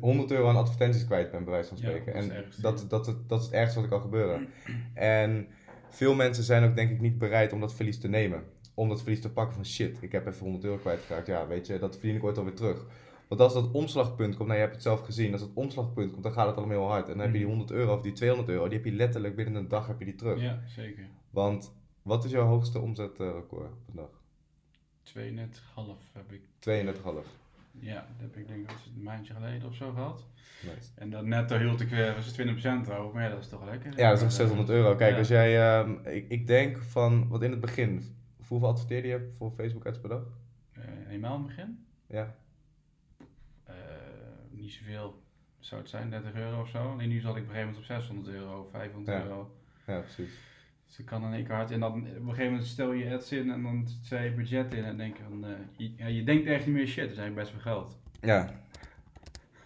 100 0.00 0.30
euro 0.30 0.48
aan 0.48 0.56
advertenties 0.56 1.04
kwijt 1.04 1.30
ben, 1.30 1.44
bij 1.44 1.52
wijze 1.52 1.68
van 1.68 1.78
spreken. 1.78 2.14
en 2.14 2.32
dat, 2.60 2.86
dat, 2.88 3.04
dat, 3.04 3.28
dat 3.28 3.40
is 3.40 3.46
het 3.46 3.54
ergste 3.54 3.74
wat 3.74 3.84
er 3.84 3.90
kan 3.90 4.00
gebeuren. 4.00 4.48
En 4.94 5.48
veel 5.88 6.14
mensen 6.14 6.44
zijn 6.44 6.64
ook 6.64 6.76
denk 6.76 6.90
ik 6.90 7.00
niet 7.00 7.18
bereid 7.18 7.52
om 7.52 7.60
dat 7.60 7.74
verlies 7.74 7.98
te 7.98 8.08
nemen. 8.08 8.44
Om 8.74 8.88
dat 8.88 9.02
verlies 9.02 9.20
te 9.20 9.32
pakken 9.32 9.54
van 9.54 9.66
shit, 9.66 10.02
ik 10.02 10.12
heb 10.12 10.26
even 10.26 10.42
100 10.42 10.64
euro 10.64 10.76
kwijtgeraakt. 10.76 11.26
Ja, 11.26 11.46
weet 11.46 11.66
je, 11.66 11.78
dat 11.78 11.96
verdien 11.96 12.16
ik 12.16 12.24
ooit 12.24 12.38
alweer 12.38 12.54
terug. 12.54 12.86
Want 13.28 13.40
als 13.40 13.54
dat 13.54 13.70
omslagpunt 13.70 14.36
komt, 14.36 14.48
nou 14.48 14.60
je 14.60 14.64
hebt 14.64 14.74
het 14.74 14.84
zelf 14.84 15.00
gezien, 15.00 15.32
als 15.32 15.40
dat 15.40 15.50
omslagpunt 15.54 16.10
komt, 16.10 16.22
dan 16.22 16.32
gaat 16.32 16.46
het 16.46 16.56
allemaal 16.56 16.76
heel 16.76 16.88
hard. 16.88 17.08
En 17.08 17.12
dan 17.12 17.20
heb 17.20 17.32
je 17.32 17.38
die 17.38 17.46
100 17.46 17.70
mhm. 17.70 17.78
euro 17.78 17.94
of 17.94 18.02
die 18.02 18.12
200 18.12 18.48
euro, 18.48 18.68
die 18.68 18.76
heb 18.76 18.86
je 18.86 18.92
letterlijk 18.92 19.36
binnen 19.36 19.54
een 19.54 19.68
dag 19.68 19.86
heb 19.86 19.98
je 19.98 20.04
die 20.04 20.14
terug. 20.14 20.40
Ja, 20.40 20.62
zeker. 20.66 21.08
Want 21.30 21.72
wat 22.02 22.24
is 22.24 22.30
jouw 22.30 22.46
hoogste 22.46 22.78
omzetrecord 22.78 23.84
per 23.84 23.94
dag? 23.94 24.10
32,5 25.04 26.12
heb 26.12 26.32
ik. 26.32 26.40
32,5. 26.96 27.45
Ja, 27.78 27.94
dat 27.94 28.20
heb 28.20 28.36
ik 28.36 28.48
denk 28.48 28.70
ik 28.70 28.76
een 28.96 29.02
maandje 29.02 29.34
geleden 29.34 29.68
of 29.68 29.74
zo 29.74 29.92
gehad. 29.92 30.26
Nice. 30.62 30.90
En 30.94 31.10
dat 31.10 31.24
netto 31.24 31.58
hield 31.58 31.80
ik 31.80 31.88
weer 31.88 32.14
was 32.14 32.32
20% 32.32 32.88
erover, 32.88 33.14
maar 33.14 33.22
ja, 33.22 33.28
dat 33.28 33.38
is 33.38 33.48
toch 33.48 33.64
lekker. 33.64 33.98
Ja, 33.98 34.08
dat 34.08 34.16
is 34.16 34.22
nog 34.22 34.32
600 34.32 34.68
euro. 34.68 34.94
Kijk, 34.94 35.18
als 35.18 35.28
jij, 35.28 35.80
uh, 35.84 36.14
ik, 36.14 36.28
ik 36.28 36.46
denk 36.46 36.78
van, 36.78 37.28
wat 37.28 37.42
in 37.42 37.50
het 37.50 37.60
begin, 37.60 38.16
hoeveel 38.36 38.68
adverteerde 38.68 39.08
je 39.08 39.32
voor 39.36 39.50
Facebook 39.50 39.86
ads 39.86 40.00
per 40.00 40.08
dag? 40.08 40.22
Uh, 40.78 40.84
eenmaal 41.10 41.36
in 41.36 41.42
het 41.42 41.56
begin? 41.56 41.86
Ja. 42.06 42.34
Uh, 43.68 43.74
niet 44.50 44.72
zoveel 44.72 45.22
zou 45.58 45.80
het 45.80 45.90
zijn, 45.90 46.10
30 46.10 46.34
euro 46.34 46.60
of 46.60 46.68
zo. 46.68 46.98
En 46.98 47.08
nu 47.08 47.20
zat 47.20 47.36
ik 47.36 47.42
op 47.42 47.48
een 47.48 47.54
gegeven 47.54 47.74
moment 47.74 47.78
op 47.78 47.84
600 47.84 48.28
euro, 48.28 48.68
500 48.72 49.22
euro. 49.22 49.56
Ja, 49.86 50.00
precies. 50.00 50.32
Ik 50.98 51.04
kan 51.04 51.24
in 51.24 51.32
één 51.32 51.44
keer 51.44 51.54
hard. 51.54 51.70
En 51.70 51.80
dan 51.80 51.92
op 51.92 51.96
een 51.96 52.28
gegeven 52.28 52.44
moment 52.44 52.66
stel 52.66 52.92
je 52.92 53.14
ads 53.14 53.32
in 53.32 53.50
en 53.50 53.62
dan 53.62 53.88
zet 54.02 54.22
je 54.22 54.30
budget 54.30 54.74
in 54.74 54.84
en 54.84 54.96
denk 54.96 55.16
je 55.16 55.22
van, 55.22 55.44
uh, 55.44 55.50
je, 55.76 55.92
ja, 55.96 56.06
je 56.06 56.24
denkt 56.24 56.46
echt 56.46 56.66
niet 56.66 56.74
meer 56.74 56.86
shit, 56.86 57.02
dat 57.02 57.12
is 57.12 57.18
eigenlijk 57.18 57.34
best 57.34 57.50
veel 57.50 57.72
geld. 57.72 57.96
Ja. 58.20 58.50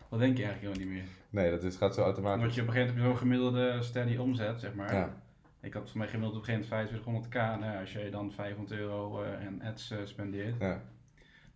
Dat 0.09 0.19
denk 0.19 0.37
je 0.37 0.45
eigenlijk 0.45 0.75
helemaal 0.75 0.95
niet 0.95 1.05
meer. 1.05 1.43
Nee, 1.43 1.51
dat 1.51 1.63
is, 1.63 1.77
gaat 1.77 1.95
zo 1.95 2.03
automatisch. 2.03 2.43
Want 2.43 2.55
je 2.55 2.61
op 2.61 2.67
een 2.67 2.73
gegeven 2.73 2.95
moment 2.95 3.13
zo'n 3.13 3.29
gemiddelde 3.29 3.83
steady 3.83 4.17
omzet, 4.17 4.61
zeg 4.61 4.75
maar. 4.75 4.95
Ja. 4.95 5.17
Ik 5.61 5.73
had 5.73 5.91
voor 5.91 5.99
mij 5.99 6.09
gemiddeld 6.09 6.37
op 6.37 6.49
een 6.49 6.55
gegeven 6.55 7.03
moment 7.05 7.29
2500k. 7.29 7.61
Nou, 7.61 7.81
als 7.81 7.93
je 7.93 8.11
dan 8.11 8.33
500 8.33 8.81
euro 8.81 9.23
uh, 9.23 9.47
en 9.47 9.63
ads 9.63 9.95
spendeert, 10.05 10.55
ja 10.61 10.83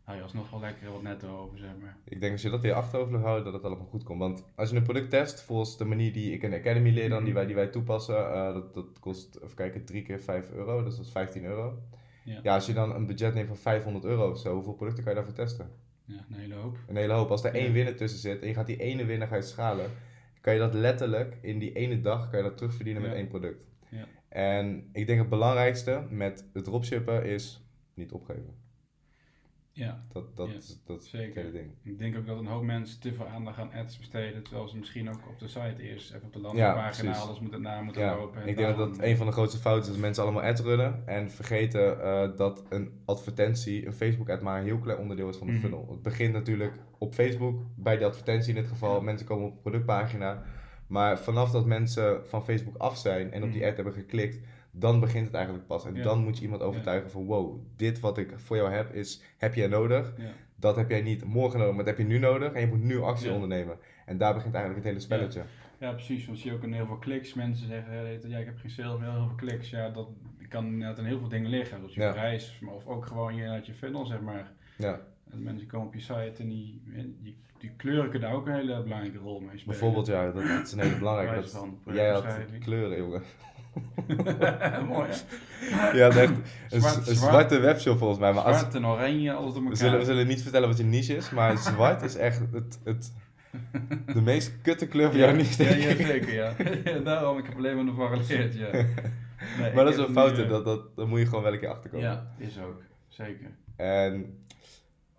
hou 0.04 0.16
je 0.16 0.22
alsnog 0.22 0.50
wel 0.50 0.60
lekker 0.60 0.90
wat 0.92 1.02
netto 1.02 1.38
over, 1.38 1.58
zeg 1.58 1.70
maar. 1.80 1.96
Ik 2.04 2.20
denk 2.20 2.32
als 2.32 2.42
je 2.42 2.50
dat 2.50 2.62
in 2.62 2.68
je 2.68 2.74
achterhoofd 2.74 3.12
houdt, 3.12 3.44
dat 3.44 3.52
het 3.52 3.64
allemaal 3.64 3.86
goed 3.86 4.02
komt. 4.02 4.18
Want 4.18 4.44
als 4.54 4.70
je 4.70 4.76
een 4.76 4.82
product 4.82 5.10
test, 5.10 5.42
volgens 5.42 5.76
de 5.76 5.84
manier 5.84 6.12
die 6.12 6.32
ik 6.32 6.42
in 6.42 6.50
de 6.50 6.56
Academy 6.56 6.90
leer 6.90 7.08
dan, 7.08 7.18
die 7.18 7.26
mhm. 7.26 7.36
wij, 7.36 7.46
die 7.46 7.54
wij 7.54 7.66
toepassen, 7.66 8.14
uh, 8.14 8.52
dat, 8.52 8.74
dat 8.74 8.98
kost, 9.00 9.36
even 9.42 9.56
kijken, 9.56 9.84
drie 9.84 10.02
keer 10.02 10.20
5 10.20 10.50
euro, 10.50 10.84
dus 10.84 10.96
dat 10.96 11.04
is 11.04 11.10
15 11.10 11.44
euro. 11.44 11.78
Ja. 12.24 12.40
ja, 12.42 12.54
als 12.54 12.66
je 12.66 12.72
dan 12.72 12.94
een 12.94 13.06
budget 13.06 13.34
neemt 13.34 13.48
van 13.48 13.56
500 13.56 14.04
euro 14.04 14.30
of 14.30 14.38
zo, 14.38 14.54
hoeveel 14.54 14.74
producten 14.74 15.04
kan 15.04 15.12
je 15.12 15.18
daarvoor 15.18 15.44
testen? 15.44 15.70
Ja, 16.04 16.24
een 16.30 16.36
hele 16.36 16.54
hoop. 16.54 16.78
Een 16.86 16.96
hele 16.96 17.12
hoop. 17.12 17.30
Als 17.30 17.44
er 17.44 17.54
één 17.54 17.72
winnaar 17.72 17.94
tussen 17.94 18.20
zit 18.20 18.40
en 18.40 18.48
je 18.48 18.54
gaat 18.54 18.66
die 18.66 18.80
ene 18.80 19.04
winnaar 19.04 19.28
gaan 19.28 19.42
schalen, 19.42 19.90
kan 20.40 20.52
je 20.52 20.58
dat 20.58 20.74
letterlijk 20.74 21.38
in 21.40 21.58
die 21.58 21.72
ene 21.72 22.00
dag 22.00 22.30
kan 22.30 22.38
je 22.38 22.44
dat 22.44 22.56
terugverdienen 22.56 23.02
met 23.02 23.12
één 23.12 23.28
product. 23.28 23.64
Ja. 23.88 24.06
En 24.28 24.88
ik 24.92 25.06
denk 25.06 25.18
het 25.18 25.28
belangrijkste 25.28 26.06
met 26.10 26.48
het 26.52 26.64
dropshippen 26.64 27.24
is 27.24 27.64
niet 27.94 28.12
opgeven. 28.12 28.63
Ja, 29.76 30.04
dat, 30.12 30.36
dat, 30.36 30.48
is, 30.48 30.80
dat 30.84 31.02
is 31.02 31.10
zeker. 31.10 31.26
het 31.26 31.34
hele 31.34 31.50
ding. 31.50 31.70
Ik 31.82 31.98
denk 31.98 32.16
ook 32.16 32.26
dat 32.26 32.38
een 32.38 32.46
hoop 32.46 32.62
mensen 32.62 33.00
te 33.00 33.12
veel 33.12 33.26
aandacht 33.26 33.58
aan 33.58 33.72
ads 33.72 33.98
besteden, 33.98 34.42
terwijl 34.42 34.68
ze 34.68 34.76
misschien 34.76 35.08
ook 35.08 35.28
op 35.28 35.38
de 35.38 35.48
site 35.48 35.82
eerst 35.82 36.12
even 36.14 36.26
op 36.26 36.32
de 36.32 36.40
landingpagina 36.40 37.10
ja, 37.10 37.18
alles 37.18 37.40
moeten 37.40 37.62
na 37.62 37.82
moeten 37.82 38.02
ja, 38.02 38.16
lopen. 38.16 38.46
ik 38.46 38.56
denk 38.56 38.76
dat 38.76 38.96
dat 38.96 39.02
een 39.02 39.16
van 39.16 39.26
de 39.26 39.32
grootste 39.32 39.60
fouten 39.60 39.84
is 39.84 39.92
dat 39.92 40.00
mensen 40.00 40.22
allemaal 40.22 40.42
ads 40.42 40.60
runnen 40.60 41.02
en 41.06 41.30
vergeten 41.30 41.98
uh, 41.98 42.36
dat 42.36 42.64
een 42.68 43.00
advertentie, 43.04 43.86
een 43.86 43.92
Facebook 43.92 44.30
ad 44.30 44.42
maar 44.42 44.58
een 44.58 44.64
heel 44.64 44.78
klein 44.78 44.98
onderdeel 44.98 45.28
is 45.28 45.36
van 45.36 45.46
de 45.46 45.52
mm 45.52 45.60
funnel. 45.60 45.86
Het 45.90 46.02
begint 46.02 46.32
natuurlijk 46.32 46.78
op 46.98 47.14
Facebook, 47.14 47.62
bij 47.76 47.96
de 47.96 48.04
advertentie 48.04 48.54
in 48.54 48.60
dit 48.60 48.70
geval, 48.70 49.00
mensen 49.00 49.26
komen 49.26 49.46
op 49.46 49.54
de 49.54 49.60
productpagina, 49.60 50.42
maar 50.86 51.18
vanaf 51.18 51.50
dat 51.50 51.66
mensen 51.66 52.26
van 52.26 52.44
Facebook 52.44 52.76
af 52.76 52.98
zijn 52.98 53.32
en 53.32 53.42
op 53.42 53.50
die 53.50 53.60
mhm. 53.60 53.70
ad 53.70 53.76
hebben 53.76 53.94
geklikt, 53.94 54.38
dan 54.76 55.00
begint 55.00 55.26
het 55.26 55.34
eigenlijk 55.34 55.66
pas. 55.66 55.86
En 55.86 56.02
dan 56.02 56.24
moet 56.24 56.36
je 56.36 56.42
iemand 56.42 56.62
overtuigen 56.62 57.10
van 57.10 57.24
wow, 57.24 57.60
dit 57.76 58.00
wat 58.00 58.18
ik 58.18 58.32
voor 58.36 58.56
jou 58.56 58.70
heb, 58.70 58.92
is, 58.92 59.22
heb 59.38 59.54
jij 59.54 59.66
nodig. 59.66 60.14
Ja. 60.16 60.32
Dat 60.56 60.76
heb 60.76 60.90
jij 60.90 61.02
niet 61.02 61.24
morgen 61.24 61.58
nodig, 61.58 61.74
maar 61.74 61.84
dat 61.84 61.96
heb 61.96 62.06
je 62.06 62.12
nu 62.12 62.18
nodig. 62.18 62.52
En 62.52 62.60
je 62.60 62.66
moet 62.66 62.82
nu 62.82 63.00
actie 63.00 63.32
ondernemen. 63.32 63.78
En 64.06 64.18
daar 64.18 64.34
begint 64.34 64.54
eigenlijk 64.54 64.84
het 64.84 64.94
hele 64.94 65.04
spelletje. 65.04 65.42
Ja, 65.78 65.92
precies. 65.92 66.26
Want 66.26 66.38
zie 66.38 66.50
je 66.50 66.56
ook 66.56 66.62
in 66.62 66.72
heel 66.72 66.86
veel 66.86 66.98
kliks. 66.98 67.34
Mensen 67.34 67.66
zeggen, 67.66 68.28
ja, 68.28 68.38
ik 68.38 68.46
heb 68.46 68.58
geen 68.58 68.70
sales, 68.70 69.00
maar 69.00 69.10
heel 69.10 69.26
veel 69.26 69.36
kliks. 69.36 69.70
Ja, 69.70 69.88
dat 69.88 70.08
kan 70.48 70.66
inderdaad 70.66 70.98
in 70.98 71.04
heel 71.04 71.18
veel 71.18 71.28
dingen 71.28 71.50
liggen. 71.50 71.80
Dus 71.82 71.94
je 71.94 72.10
prijs, 72.10 72.60
of 72.66 72.86
ook 72.86 73.06
gewoon 73.06 73.34
je, 73.34 73.60
je 73.62 73.74
funnel, 73.74 74.06
zeg 74.06 74.20
maar. 74.20 74.52
Ja. 74.78 75.00
En 75.30 75.42
mensen 75.42 75.66
komen 75.66 75.86
op 75.86 75.94
je 75.94 76.00
site 76.00 76.34
en 76.38 76.48
die, 76.48 76.82
die, 77.22 77.36
die 77.58 77.70
kleuren 77.76 78.10
kunnen 78.10 78.28
daar 78.28 78.38
ook 78.38 78.46
een 78.46 78.54
hele 78.54 78.82
belangrijke 78.82 79.18
rol 79.18 79.40
mee 79.40 79.48
spelen. 79.48 79.66
Bijvoorbeeld, 79.66 80.06
ja, 80.06 80.30
dat, 80.30 80.42
is 80.42 80.72
een 80.72 80.80
hele 80.80 80.98
belangrijke. 81.04 81.48
jij 81.84 82.10
had 82.10 82.26
kleuren, 82.58 82.98
jongen. 82.98 83.22
Mooi 84.88 85.08
Ja, 85.92 86.08
echt 86.08 86.32
een, 86.70 87.16
zwarte 87.16 87.58
webshop 87.58 87.98
volgens 87.98 88.18
mij. 88.18 88.32
Maar 88.32 88.42
zwart 88.42 88.64
als, 88.64 88.74
en 88.74 88.86
oranje, 88.86 89.32
alles 89.32 89.54
door 89.54 89.62
elkaar. 89.62 89.70
We 89.70 89.76
zullen, 89.76 89.98
we 89.98 90.04
zullen 90.04 90.26
niet 90.26 90.42
vertellen 90.42 90.68
wat 90.68 90.78
je 90.78 90.84
niche 90.84 91.16
is, 91.16 91.30
maar 91.30 91.58
zwart 91.58 92.02
is 92.02 92.16
echt 92.16 92.40
het, 92.52 92.78
het, 92.84 93.12
de 94.06 94.22
meest 94.22 94.52
kutte 94.62 94.86
kleur 94.86 95.10
van 95.10 95.18
jouw 95.18 95.34
niche, 95.34 95.64
Ja, 95.64 95.70
ja, 95.70 95.96
zeker, 95.96 96.34
ja. 96.84 96.98
Daarom, 96.98 97.38
ik 97.38 97.46
heb 97.46 97.56
alleen 97.56 97.76
maar 97.76 97.86
ervan 97.86 98.24
geleerd, 98.24 98.54
ja. 98.54 98.70
Nee, 99.58 99.72
maar 99.74 99.84
dat 99.84 99.94
is 99.94 99.98
een 99.98 100.12
fout, 100.12 100.38
uh, 100.38 100.48
dat, 100.48 100.64
dat, 100.64 100.96
daar 100.96 101.08
moet 101.08 101.18
je 101.18 101.26
gewoon 101.26 101.42
wel 101.42 101.52
een 101.52 101.58
keer 101.58 101.68
achterkomen. 101.68 102.06
Ja, 102.06 102.34
is 102.38 102.58
ook. 102.58 102.82
Zeker. 103.08 103.50
En 103.76 104.44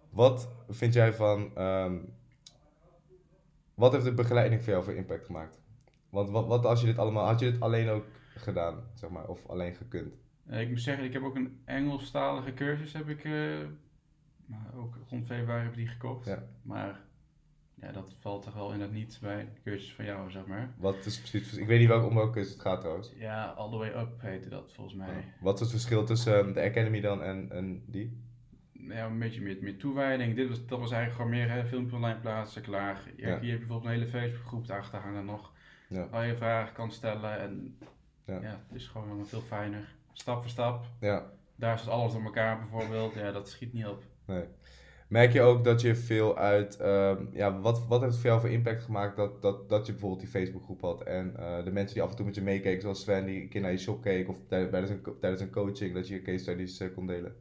wat 0.09 0.49
vind 0.69 0.93
jij 0.93 1.13
van... 1.13 1.51
Um, 1.57 2.13
wat 3.73 3.91
heeft 3.91 4.05
de 4.05 4.13
begeleiding 4.13 4.63
voor 4.63 4.71
jou 4.71 4.83
voor 4.83 4.93
impact 4.93 5.25
gemaakt? 5.25 5.59
Want 6.09 6.29
wat, 6.29 6.47
wat 6.47 6.65
als 6.65 6.79
je 6.79 6.85
dit 6.85 6.97
allemaal... 6.97 7.25
Had 7.25 7.39
je 7.39 7.51
dit 7.51 7.61
alleen 7.61 7.89
ook 7.89 8.05
gedaan, 8.35 8.83
zeg 8.93 9.09
maar, 9.09 9.27
of 9.27 9.47
alleen 9.47 9.75
gekund? 9.75 10.13
Uh, 10.49 10.61
ik 10.61 10.69
moet 10.69 10.81
zeggen, 10.81 11.05
ik 11.05 11.13
heb 11.13 11.23
ook 11.23 11.35
een 11.35 11.59
Engelstalige 11.65 12.53
cursus, 12.53 12.93
heb 12.93 13.09
ik, 13.09 13.23
uh, 13.23 13.59
ook 14.75 14.97
rond 15.09 15.25
februari 15.25 15.61
heb 15.63 15.71
ik 15.71 15.77
die 15.77 15.87
gekocht. 15.87 16.25
Ja. 16.25 16.43
Maar 16.61 16.99
ja, 17.73 17.91
dat 17.91 18.15
valt 18.19 18.43
toch 18.43 18.53
wel 18.53 18.73
in 18.73 18.81
het 18.81 18.91
niet 18.91 19.19
bij 19.21 19.47
de 19.53 19.61
cursus 19.63 19.93
van 19.93 20.05
jou, 20.05 20.31
zeg 20.31 20.45
maar. 20.45 20.73
Wat 20.77 21.05
is 21.05 21.19
precies, 21.19 21.57
ik 21.57 21.67
weet 21.67 21.79
niet 21.79 21.87
welke, 21.87 22.07
om 22.07 22.15
welke 22.15 22.33
cursus 22.33 22.53
het 22.53 22.61
gaat 22.61 22.79
trouwens. 22.79 23.13
Ja, 23.15 23.45
All 23.45 23.69
The 23.69 23.77
Way 23.77 23.89
Up 23.89 24.21
heette 24.21 24.49
dat 24.49 24.73
volgens 24.73 24.95
mij. 24.95 25.33
Wat 25.39 25.53
is 25.53 25.59
het 25.59 25.69
verschil 25.69 26.05
tussen 26.05 26.37
um, 26.37 26.53
de 26.53 26.61
Academy 26.61 27.01
dan 27.01 27.23
en, 27.23 27.51
en 27.51 27.83
die? 27.85 28.23
Ja, 28.71 29.05
een 29.05 29.19
beetje 29.19 29.41
meer, 29.41 29.57
meer 29.61 29.77
toewijding. 29.77 30.35
Dit 30.35 30.49
was, 30.49 30.65
dat 30.65 30.79
was 30.79 30.91
eigenlijk 30.91 31.21
gewoon 31.21 31.39
meer 31.39 31.51
hè, 31.51 31.65
filmpjes 31.65 31.93
online 31.93 32.19
plaatsen, 32.19 32.61
klaar. 32.61 33.11
Hier, 33.15 33.27
heb 33.27 33.43
je 33.43 33.57
bijvoorbeeld 33.57 33.83
een 33.83 33.99
hele 33.99 34.07
Facebookgroep 34.07 34.67
daarachter 34.67 34.99
hangen 34.99 35.25
nog. 35.25 35.53
Ja. 35.89 36.09
Waar 36.09 36.27
je 36.27 36.35
vragen 36.35 36.73
kan 36.73 36.91
stellen 36.91 37.39
en 37.39 37.77
ja. 38.25 38.39
ja, 38.41 38.59
het 38.67 38.75
is 38.75 38.87
gewoon 38.87 39.27
veel 39.27 39.41
fijner. 39.41 39.95
Stap 40.13 40.41
voor 40.41 40.49
stap. 40.49 40.85
Ja. 40.99 41.31
Daar 41.55 41.79
zit 41.79 41.87
alles 41.87 42.13
door 42.13 42.23
elkaar 42.23 42.57
bijvoorbeeld. 42.57 43.13
Ja, 43.13 43.31
dat 43.31 43.49
schiet 43.49 43.73
niet 43.73 43.85
op. 43.85 44.03
Nee. 44.25 44.43
Merk 45.07 45.33
je 45.33 45.41
ook 45.41 45.63
dat 45.63 45.81
je 45.81 45.95
veel 45.95 46.37
uit, 46.37 46.79
um, 46.81 47.29
ja, 47.31 47.59
wat, 47.59 47.87
wat 47.87 48.01
heeft 48.01 48.11
het 48.11 48.21
voor 48.21 48.29
jou 48.29 48.41
voor 48.41 48.49
impact 48.49 48.83
gemaakt 48.83 49.15
dat, 49.15 49.41
dat, 49.41 49.69
dat 49.69 49.85
je 49.85 49.91
bijvoorbeeld 49.91 50.21
die 50.21 50.29
Facebookgroep 50.29 50.81
had 50.81 51.03
en 51.03 51.33
uh, 51.39 51.63
de 51.63 51.71
mensen 51.71 51.93
die 51.93 52.03
af 52.03 52.09
en 52.09 52.15
toe 52.15 52.25
met 52.25 52.35
je 52.35 52.41
meekeken, 52.41 52.81
zoals 52.81 53.01
Sven 53.01 53.25
die 53.25 53.41
een 53.41 53.49
keer 53.49 53.61
naar 53.61 53.71
je 53.71 53.77
shop 53.77 54.01
keek 54.01 54.29
of 54.29 54.37
tijdens 54.47 54.89
een, 54.89 55.01
tijdens 55.19 55.41
een 55.41 55.51
coaching, 55.51 55.93
dat 55.93 56.07
je 56.07 56.13
je 56.13 56.21
case 56.21 56.37
studies 56.37 56.81
uh, 56.81 56.93
kon 56.93 57.07
delen? 57.07 57.35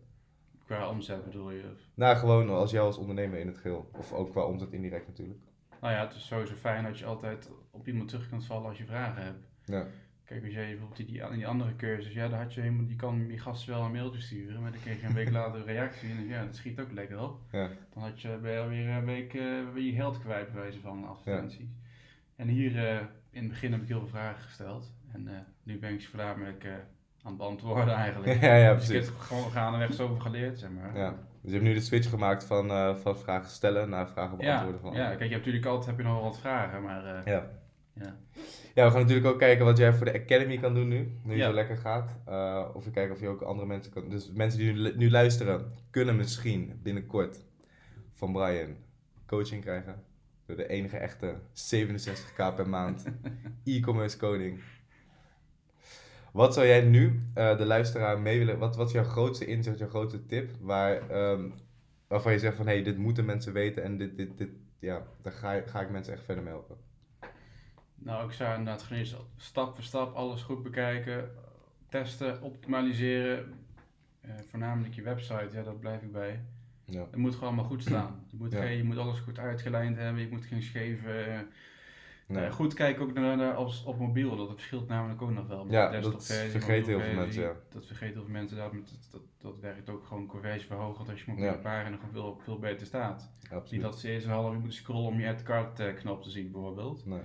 Qua 0.65 0.89
omzet 0.89 1.25
bedoel 1.25 1.51
je? 1.51 1.63
Nou, 1.95 2.17
gewoon 2.17 2.51
als 2.51 2.71
jou 2.71 2.87
als 2.87 2.97
ondernemer 2.97 3.39
in 3.39 3.47
het 3.47 3.59
geheel. 3.59 3.91
Of 3.99 4.13
ook 4.13 4.31
qua 4.31 4.45
omzet 4.45 4.73
indirect 4.73 5.07
natuurlijk. 5.07 5.41
Nou 5.81 5.95
ja, 5.95 6.01
het 6.07 6.15
is 6.15 6.27
sowieso 6.27 6.55
fijn 6.55 6.85
dat 6.85 6.99
je 6.99 7.05
altijd 7.05 7.51
op 7.71 7.87
iemand 7.87 8.09
terug 8.09 8.29
kunt 8.29 8.45
vallen 8.45 8.69
als 8.69 8.79
je 8.79 8.85
vragen 8.85 9.23
hebt. 9.23 9.49
Ja. 9.65 9.87
Kijk, 10.25 10.45
als 10.45 10.53
jij 10.53 10.69
bijvoorbeeld 10.69 10.97
die, 10.97 11.07
die, 11.07 11.31
die 11.31 11.47
andere 11.47 11.77
cursus, 11.77 12.13
ja, 12.13 12.29
dan 12.29 12.39
had 12.39 12.55
je 12.55 12.61
helemaal, 12.61 12.87
die 12.87 12.97
kan 12.97 13.27
je 13.29 13.39
gasten 13.39 13.73
wel 13.73 13.85
een 13.85 13.93
mailtje 13.93 14.21
sturen, 14.21 14.63
maar 14.63 14.71
dan 14.71 14.81
kreeg 14.81 15.01
je 15.01 15.07
een 15.07 15.15
week 15.15 15.31
later 15.39 15.61
een 15.61 15.67
reactie 15.67 16.11
en 16.11 16.27
ja, 16.27 16.45
dat 16.45 16.57
schiet 16.57 16.81
ook 16.81 16.93
lekker 16.93 17.21
op. 17.21 17.41
Ja. 17.51 17.71
Dan 17.95 18.03
had 18.03 18.21
je, 18.21 18.39
ben 18.43 18.53
je 18.53 18.61
alweer 18.61 18.89
een 18.89 19.05
week 19.05 19.35
uh, 19.35 19.77
je 19.77 19.93
geld 19.93 20.19
kwijt 20.19 20.53
bij 20.53 20.61
wijze 20.61 20.81
van 20.81 21.09
advertenties. 21.09 21.59
Ja. 21.59 22.43
En 22.43 22.49
hier 22.49 22.73
uh, 22.73 23.01
in 23.31 23.43
het 23.43 23.49
begin 23.49 23.73
heb 23.73 23.83
ik 23.83 23.89
heel 23.89 23.99
veel 23.99 24.09
vragen 24.09 24.43
gesteld 24.43 24.93
en 25.13 25.27
uh, 25.27 25.33
nu 25.63 25.79
ben 25.79 25.93
ik 25.93 26.01
ze 26.01 26.09
voornamelijk 26.09 26.67
aan 27.23 27.31
het 27.31 27.37
beantwoorden 27.37 27.95
eigenlijk. 27.95 28.41
ja, 28.43 28.55
ja, 28.55 28.73
precies. 28.73 28.89
Dus 28.93 29.07
ik 29.07 29.13
heb 29.13 29.19
gewoon 29.19 29.51
gaandeweg 29.51 29.93
zoveel 29.93 30.19
geleerd, 30.19 30.59
zeg 30.59 30.71
maar. 30.71 30.97
Ja. 30.97 31.11
Dus 31.11 31.51
je 31.53 31.59
hebt 31.59 31.63
nu 31.63 31.75
de 31.75 31.81
switch 31.81 32.09
gemaakt 32.09 32.45
van, 32.45 32.97
van 32.99 33.19
vragen 33.19 33.51
stellen 33.51 33.89
naar 33.89 34.09
vragen 34.09 34.37
beantwoorden. 34.37 34.81
Ja, 34.81 34.89
van 34.89 34.93
ja 34.93 35.09
kijk, 35.09 35.19
je 35.19 35.25
hebt 35.25 35.37
natuurlijk 35.37 35.67
altijd 35.67 35.87
heb 35.87 35.97
je 35.97 36.03
nog 36.03 36.13
wel 36.13 36.23
wat 36.23 36.39
vragen, 36.39 36.83
maar... 36.83 37.31
ja. 37.31 37.51
Ja. 37.95 38.17
Ja, 38.75 38.85
we 38.85 38.91
gaan 38.91 39.01
natuurlijk 39.01 39.27
ook 39.27 39.39
kijken 39.39 39.65
wat 39.65 39.77
jij 39.77 39.93
voor 39.93 40.07
de 40.07 40.23
Academy 40.23 40.59
kan 40.59 40.75
doen 40.75 40.89
nu. 40.89 41.19
Nu 41.23 41.35
het 41.35 41.43
zo 41.43 41.53
lekker 41.53 41.77
gaat. 41.77 42.17
Uh, 42.29 42.69
of 42.75 42.85
we 42.85 42.91
kijken 42.91 43.15
of 43.15 43.21
je 43.21 43.29
ook 43.29 43.43
andere 43.43 43.67
mensen 43.67 43.93
kan. 43.93 44.09
Dus 44.09 44.31
mensen 44.33 44.59
die 44.59 44.73
nu, 44.73 44.97
nu 44.97 45.11
luisteren, 45.11 45.73
kunnen 45.91 46.17
misschien 46.17 46.81
binnenkort 46.83 47.45
van 48.13 48.33
Brian 48.33 48.77
coaching 49.27 49.63
krijgen. 49.63 50.03
Door 50.47 50.57
de 50.57 50.69
enige 50.69 50.97
echte 50.97 51.35
67k 51.73 52.55
per 52.57 52.69
maand 52.69 53.05
e-commerce 53.65 54.17
koning. 54.17 54.61
Wat 56.33 56.55
zou 56.55 56.67
jij 56.67 56.81
nu 56.81 57.23
uh, 57.35 57.59
de 57.59 57.65
luisteraar 57.65 58.21
mee 58.21 58.39
willen? 58.39 58.59
Wat, 58.59 58.77
wat 58.77 58.87
is 58.87 58.93
jouw 58.93 59.05
grootste 59.05 59.47
inzicht, 59.47 59.79
jouw 59.79 59.89
grootste 59.89 60.27
tip? 60.27 60.51
Waar, 60.61 61.31
um, 61.31 61.55
waarvan 62.09 62.33
je 62.33 62.39
zegt 62.39 62.57
van 62.57 62.67
hé, 62.67 62.73
hey, 62.73 62.83
dit 62.83 62.97
moeten 62.97 63.25
mensen 63.25 63.53
weten 63.53 63.83
en 63.83 63.97
dit, 63.97 64.17
dit, 64.17 64.39
dit, 64.39 64.49
ja, 64.79 65.07
daar 65.23 65.33
ga, 65.33 65.61
ga 65.67 65.81
ik 65.81 65.91
mensen 65.91 66.13
echt 66.13 66.25
verder 66.25 66.45
mee 66.45 66.53
helpen. 66.53 66.77
Nou, 68.05 68.27
ik 68.27 68.33
zou 68.33 68.59
inderdaad 68.59 68.83
gewoon 68.83 69.05
stap 69.37 69.75
voor 69.75 69.85
stap 69.85 70.15
alles 70.15 70.43
goed 70.43 70.63
bekijken, 70.63 71.31
testen, 71.89 72.43
optimaliseren. 72.43 73.53
Uh, 74.25 74.31
voornamelijk 74.51 74.95
je 74.95 75.03
website, 75.03 75.49
ja, 75.53 75.63
daar 75.63 75.75
blijf 75.75 76.03
ik 76.03 76.13
bij. 76.13 76.41
Ja. 76.85 77.01
Het 77.01 77.17
moet 77.17 77.35
gewoon 77.35 77.55
maar 77.55 77.65
goed 77.65 77.83
staan. 77.83 78.25
Je 78.31 78.37
moet, 78.37 78.55
geen, 78.55 78.77
je 78.77 78.85
moet 78.85 78.99
alles 78.99 79.19
goed 79.19 79.39
uitgelijnd 79.39 79.97
hebben, 79.97 80.23
je 80.23 80.29
moet 80.29 80.45
geen 80.45 80.63
scheve... 80.63 81.27
Uh, 81.29 81.39
nee. 82.27 82.47
uh, 82.47 82.53
goed 82.53 82.75
kijken 82.75 83.03
ook 83.03 83.13
naar, 83.13 83.37
naar 83.37 83.55
als, 83.55 83.85
op 83.85 83.99
mobiel, 83.99 84.37
dat 84.37 84.51
verschilt 84.51 84.89
namelijk 84.89 85.23
ook 85.23 85.31
nog 85.31 85.47
wel. 85.47 85.67
Ja, 85.71 86.01
dat 86.01 86.27
vergeten 86.27 86.89
heel 86.89 87.01
veel 87.01 87.15
mensen, 87.15 87.43
ja. 87.43 87.53
Dat 87.69 87.87
vergeten 87.87 88.15
heel 88.15 88.25
veel 88.25 88.33
mensen, 88.33 88.57
dat, 88.57 88.73
dat, 89.11 89.23
dat, 89.39 89.61
werkt 89.61 89.89
ook 89.89 90.05
gewoon 90.07 90.27
conversieverhogend 90.27 91.09
als 91.09 91.25
je 91.25 91.33
op 91.33 91.39
een 91.39 91.61
pagina 91.61 91.97
gewoon 91.97 92.13
veel, 92.13 92.41
veel 92.45 92.59
beter 92.59 92.87
staat. 92.87 93.31
Absoluut. 93.43 93.71
Niet 93.71 93.81
dat 93.81 93.99
ze 93.99 94.09
eerst 94.09 94.27
een 94.27 94.33
half 94.33 94.53
uur 94.53 94.59
moeten 94.59 94.79
scrollen 94.79 95.11
om 95.11 95.21
je 95.21 95.29
add 95.29 95.43
card 95.43 95.95
knop 95.95 96.23
te 96.23 96.31
zien 96.31 96.51
bijvoorbeeld. 96.51 97.07
Nee. 97.07 97.21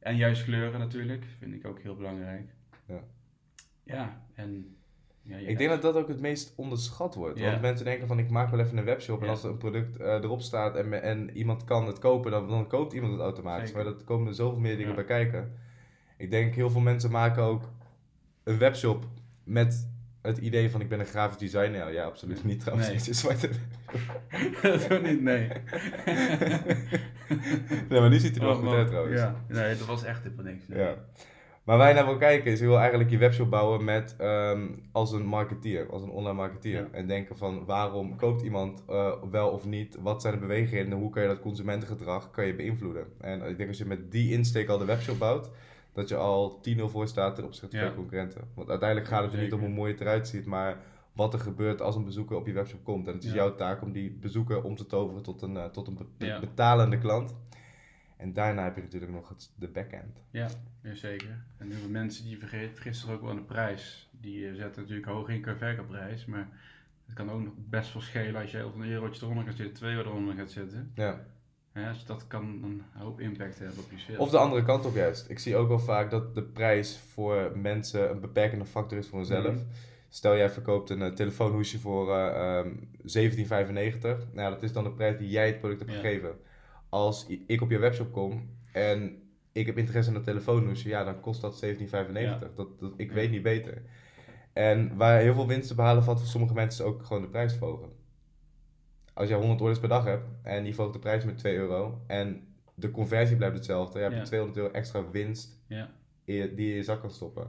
En 0.00 0.16
juist 0.16 0.44
kleuren 0.44 0.80
natuurlijk, 0.80 1.24
vind 1.38 1.54
ik 1.54 1.66
ook 1.66 1.80
heel 1.80 1.96
belangrijk. 1.96 2.50
Ja. 2.86 3.00
Ja, 3.84 4.22
en... 4.34 4.74
Ja, 5.22 5.36
ik 5.36 5.58
denk 5.58 5.70
dat 5.70 5.82
dat 5.82 5.96
ook 5.96 6.08
het 6.08 6.20
meest 6.20 6.52
onderschat 6.56 7.14
wordt. 7.14 7.40
Want 7.40 7.60
mensen 7.60 7.84
denken 7.84 8.06
van 8.06 8.18
ik 8.18 8.30
maak 8.30 8.50
wel 8.50 8.60
even 8.60 8.78
een 8.78 8.84
webshop 8.84 9.22
en 9.22 9.28
als 9.28 9.44
er 9.44 9.50
een 9.50 9.56
product 9.56 10.00
uh, 10.00 10.06
erop 10.06 10.40
staat 10.40 10.76
en, 10.76 11.02
en 11.02 11.36
iemand 11.36 11.64
kan 11.64 11.86
het 11.86 11.98
kopen, 11.98 12.30
dan, 12.30 12.48
dan 12.48 12.66
koopt 12.66 12.92
iemand 12.92 13.12
het 13.12 13.20
automatisch. 13.20 13.72
Maar 13.72 13.84
dat 13.84 14.04
komen 14.04 14.28
er 14.28 14.34
zoveel 14.34 14.60
meer 14.60 14.76
dingen 14.76 14.94
bij 14.94 15.04
kijken. 15.04 15.58
Ik 16.16 16.30
denk 16.30 16.54
heel 16.54 16.70
veel 16.70 16.80
mensen 16.80 17.10
maken 17.10 17.42
ook 17.42 17.70
een 18.44 18.58
webshop 18.58 19.06
met 19.44 19.89
het 20.22 20.38
idee 20.38 20.70
van 20.70 20.80
ik 20.80 20.88
ben 20.88 21.00
een 21.00 21.06
grafisch 21.06 21.38
designer. 21.38 21.92
Ja, 21.92 22.04
absoluut 22.04 22.44
niet 22.44 22.60
trouwens. 22.60 22.88
Nee. 22.88 22.96
Het 23.02 23.08
is 23.08 23.18
zwarte. 23.18 23.48
dat 24.88 25.02
niet, 25.02 25.22
nee. 25.22 25.48
nee, 27.88 28.00
maar 28.00 28.10
nu 28.10 28.18
ziet 28.18 28.36
hij 28.36 28.40
er 28.40 28.46
wel 28.46 28.56
oh, 28.56 28.66
goed 28.66 28.76
uit 28.76 28.86
trouwens. 28.86 29.20
Ja. 29.20 29.34
Nee, 29.48 29.76
dat 29.76 29.86
was 29.86 30.04
echt 30.04 30.22
helemaal 30.22 30.44
niks. 30.44 30.64
Ja. 30.68 30.94
Maar 31.64 31.78
waar 31.78 31.88
je 31.88 31.94
naar 31.94 32.04
wil 32.04 32.16
kijken 32.16 32.50
is, 32.50 32.58
je 32.58 32.66
wil 32.66 32.78
eigenlijk 32.78 33.10
je 33.10 33.18
webshop 33.18 33.50
bouwen 33.50 33.84
met, 33.84 34.16
um, 34.20 34.82
als 34.92 35.12
een 35.12 35.26
marketeer, 35.26 35.90
als 35.90 36.02
een 36.02 36.10
online 36.10 36.36
marketeer. 36.36 36.88
En 36.92 37.06
denken 37.06 37.36
van 37.36 37.64
waarom 37.64 38.16
koopt 38.16 38.42
iemand 38.42 38.82
uh, 38.90 39.12
wel 39.30 39.50
of 39.50 39.66
niet, 39.66 39.96
wat 40.00 40.22
zijn 40.22 40.34
de 40.34 40.40
bewegingen, 40.40 40.98
hoe 40.98 41.10
kan 41.10 41.22
je 41.22 41.28
dat 41.28 41.40
consumentengedrag 41.40 42.30
kan 42.30 42.46
je 42.46 42.54
beïnvloeden. 42.54 43.06
En 43.20 43.42
ik 43.42 43.56
denk 43.56 43.68
als 43.68 43.78
je 43.78 43.84
met 43.84 44.10
die 44.10 44.32
insteek 44.32 44.68
al 44.68 44.78
de 44.78 44.84
webshop 44.84 45.18
bouwt, 45.18 45.50
dat 45.92 46.08
je 46.08 46.16
al 46.16 46.60
10-0 46.78 46.80
voor 46.84 47.08
staat 47.08 47.34
ten 47.34 47.44
opzichte 47.44 47.76
van 47.76 47.86
je 47.86 47.94
concurrenten. 47.94 48.48
Want 48.54 48.68
uiteindelijk 48.68 49.08
gaat 49.08 49.22
het 49.22 49.32
er 49.32 49.40
niet 49.42 49.52
om 49.52 49.60
hoe 49.60 49.68
mooi 49.68 49.92
het 49.92 50.00
eruit 50.00 50.28
ziet, 50.28 50.46
maar 50.46 50.76
wat 51.12 51.32
er 51.32 51.40
gebeurt 51.40 51.82
als 51.82 51.96
een 51.96 52.04
bezoeker 52.04 52.36
op 52.36 52.46
je 52.46 52.52
webshop 52.52 52.84
komt. 52.84 53.06
En 53.06 53.14
het 53.14 53.24
is 53.24 53.32
jouw 53.32 53.54
taak 53.54 53.82
om 53.82 53.92
die 53.92 54.10
bezoeker 54.10 54.62
om 54.62 54.76
te 54.76 54.86
toveren 54.86 55.22
tot 55.22 55.42
een, 55.42 55.54
uh, 55.54 55.64
tot 55.64 55.86
een 55.86 55.98
betalende 56.40 56.98
klant. 56.98 57.34
En 58.16 58.32
daarna 58.32 58.64
heb 58.64 58.76
je 58.76 58.82
natuurlijk 58.82 59.12
nog 59.12 59.28
het, 59.28 59.52
de 59.54 59.68
backend. 59.68 60.22
Ja, 60.30 60.48
zeker. 60.82 61.44
En 61.56 61.68
nu 61.68 61.74
mensen 61.88 62.24
die 62.24 62.38
vergeten, 62.38 62.74
vergissen 62.74 63.06
zich 63.06 63.16
ook 63.16 63.20
wel 63.20 63.30
aan 63.30 63.36
de 63.36 63.42
prijs. 63.42 64.08
Die 64.10 64.38
uh, 64.38 64.54
zetten 64.54 64.82
natuurlijk 64.82 65.08
hoog 65.08 65.28
in 65.28 65.40
qua 65.40 65.82
prijs, 65.88 66.24
maar 66.24 66.48
het 67.06 67.14
kan 67.14 67.30
ook 67.30 67.42
nog 67.42 67.52
best 67.56 67.90
veel 67.90 68.00
schelen 68.00 68.40
als 68.40 68.50
je 68.50 68.66
op 68.66 68.74
een 68.74 68.90
eurotje 68.90 69.24
eronder 69.24 69.44
gaat 69.44 69.56
zitten, 69.56 69.74
twee 69.74 69.94
euro 69.94 70.10
eronder 70.10 70.34
gaat 70.34 70.50
zitten. 70.50 70.92
Ja. 70.94 71.26
Ja, 71.74 71.92
dus 71.92 72.04
dat 72.04 72.26
kan 72.26 72.44
een 72.44 72.82
hoop 72.92 73.20
impact 73.20 73.58
hebben 73.58 73.78
op 73.78 73.90
je 73.90 73.98
sales. 73.98 74.18
Of 74.18 74.30
de 74.30 74.38
andere 74.38 74.62
kant 74.62 74.86
op 74.86 74.94
juist. 74.94 75.30
Ik 75.30 75.38
zie 75.38 75.56
ook 75.56 75.68
wel 75.68 75.78
vaak 75.78 76.10
dat 76.10 76.34
de 76.34 76.42
prijs 76.42 76.98
voor 76.98 77.52
mensen 77.54 78.10
een 78.10 78.20
beperkende 78.20 78.64
factor 78.64 78.98
is 78.98 79.08
voor 79.08 79.18
hunzelf. 79.18 79.54
Mhm. 79.54 79.64
Stel 80.08 80.36
jij 80.36 80.50
verkoopt 80.50 80.90
een 80.90 81.00
uh, 81.00 81.06
telefoonhoesje 81.06 81.78
voor 81.78 82.08
uh, 82.08 82.62
um, 82.64 82.88
17,95. 83.02 84.32
Nou, 84.32 84.50
dat 84.50 84.62
is 84.62 84.72
dan 84.72 84.84
de 84.84 84.92
prijs 84.92 85.18
die 85.18 85.28
jij 85.28 85.46
het 85.46 85.58
product 85.58 85.80
hebt 85.80 85.92
gegeven. 85.92 86.36
Als 86.88 87.26
ik 87.46 87.60
op 87.60 87.70
je 87.70 87.78
webshop 87.78 88.12
kom 88.12 88.50
en 88.72 89.22
ik 89.52 89.66
heb 89.66 89.78
interesse 89.78 90.10
in 90.10 90.16
dat 90.16 90.24
telefoonhoesje, 90.24 90.88
ja, 90.88 91.04
dan 91.04 91.20
kost 91.20 91.40
dat 91.40 91.64
17,95. 91.64 91.78
Dat, 92.54 92.56
dat, 92.56 92.92
ik 92.96 93.12
weet 93.12 93.30
niet 93.30 93.42
beter. 93.42 93.82
En 94.52 94.96
waar 94.96 95.20
heel 95.20 95.34
veel 95.34 95.46
winst 95.46 95.68
te 95.68 95.74
behalen 95.74 96.02
valt 96.02 96.18
voor 96.18 96.28
sommige 96.28 96.54
mensen 96.54 96.84
ook 96.84 97.04
gewoon 97.04 97.22
de 97.22 97.28
prijs 97.28 97.52
verhogen 97.52 97.99
als 99.20 99.28
je 99.28 99.34
100 99.34 99.60
orders 99.60 99.78
per 99.78 99.88
dag 99.88 100.04
hebt 100.04 100.24
en 100.42 100.64
die 100.64 100.74
volgt 100.74 100.92
de 100.92 100.98
prijs 100.98 101.24
met 101.24 101.38
2 101.38 101.56
euro 101.56 102.02
en 102.06 102.42
de 102.74 102.90
conversie 102.90 103.36
blijft 103.36 103.54
hetzelfde, 103.54 104.00
dan 104.00 104.10
heb 104.10 104.20
je 104.20 104.26
200 104.26 104.58
euro 104.58 104.72
extra 104.72 105.10
winst 105.10 105.62
ja. 105.66 105.88
die 106.24 106.36
je 106.36 106.52
in 106.54 106.64
je 106.64 106.82
zak 106.82 107.00
kan 107.00 107.10
stoppen. 107.10 107.48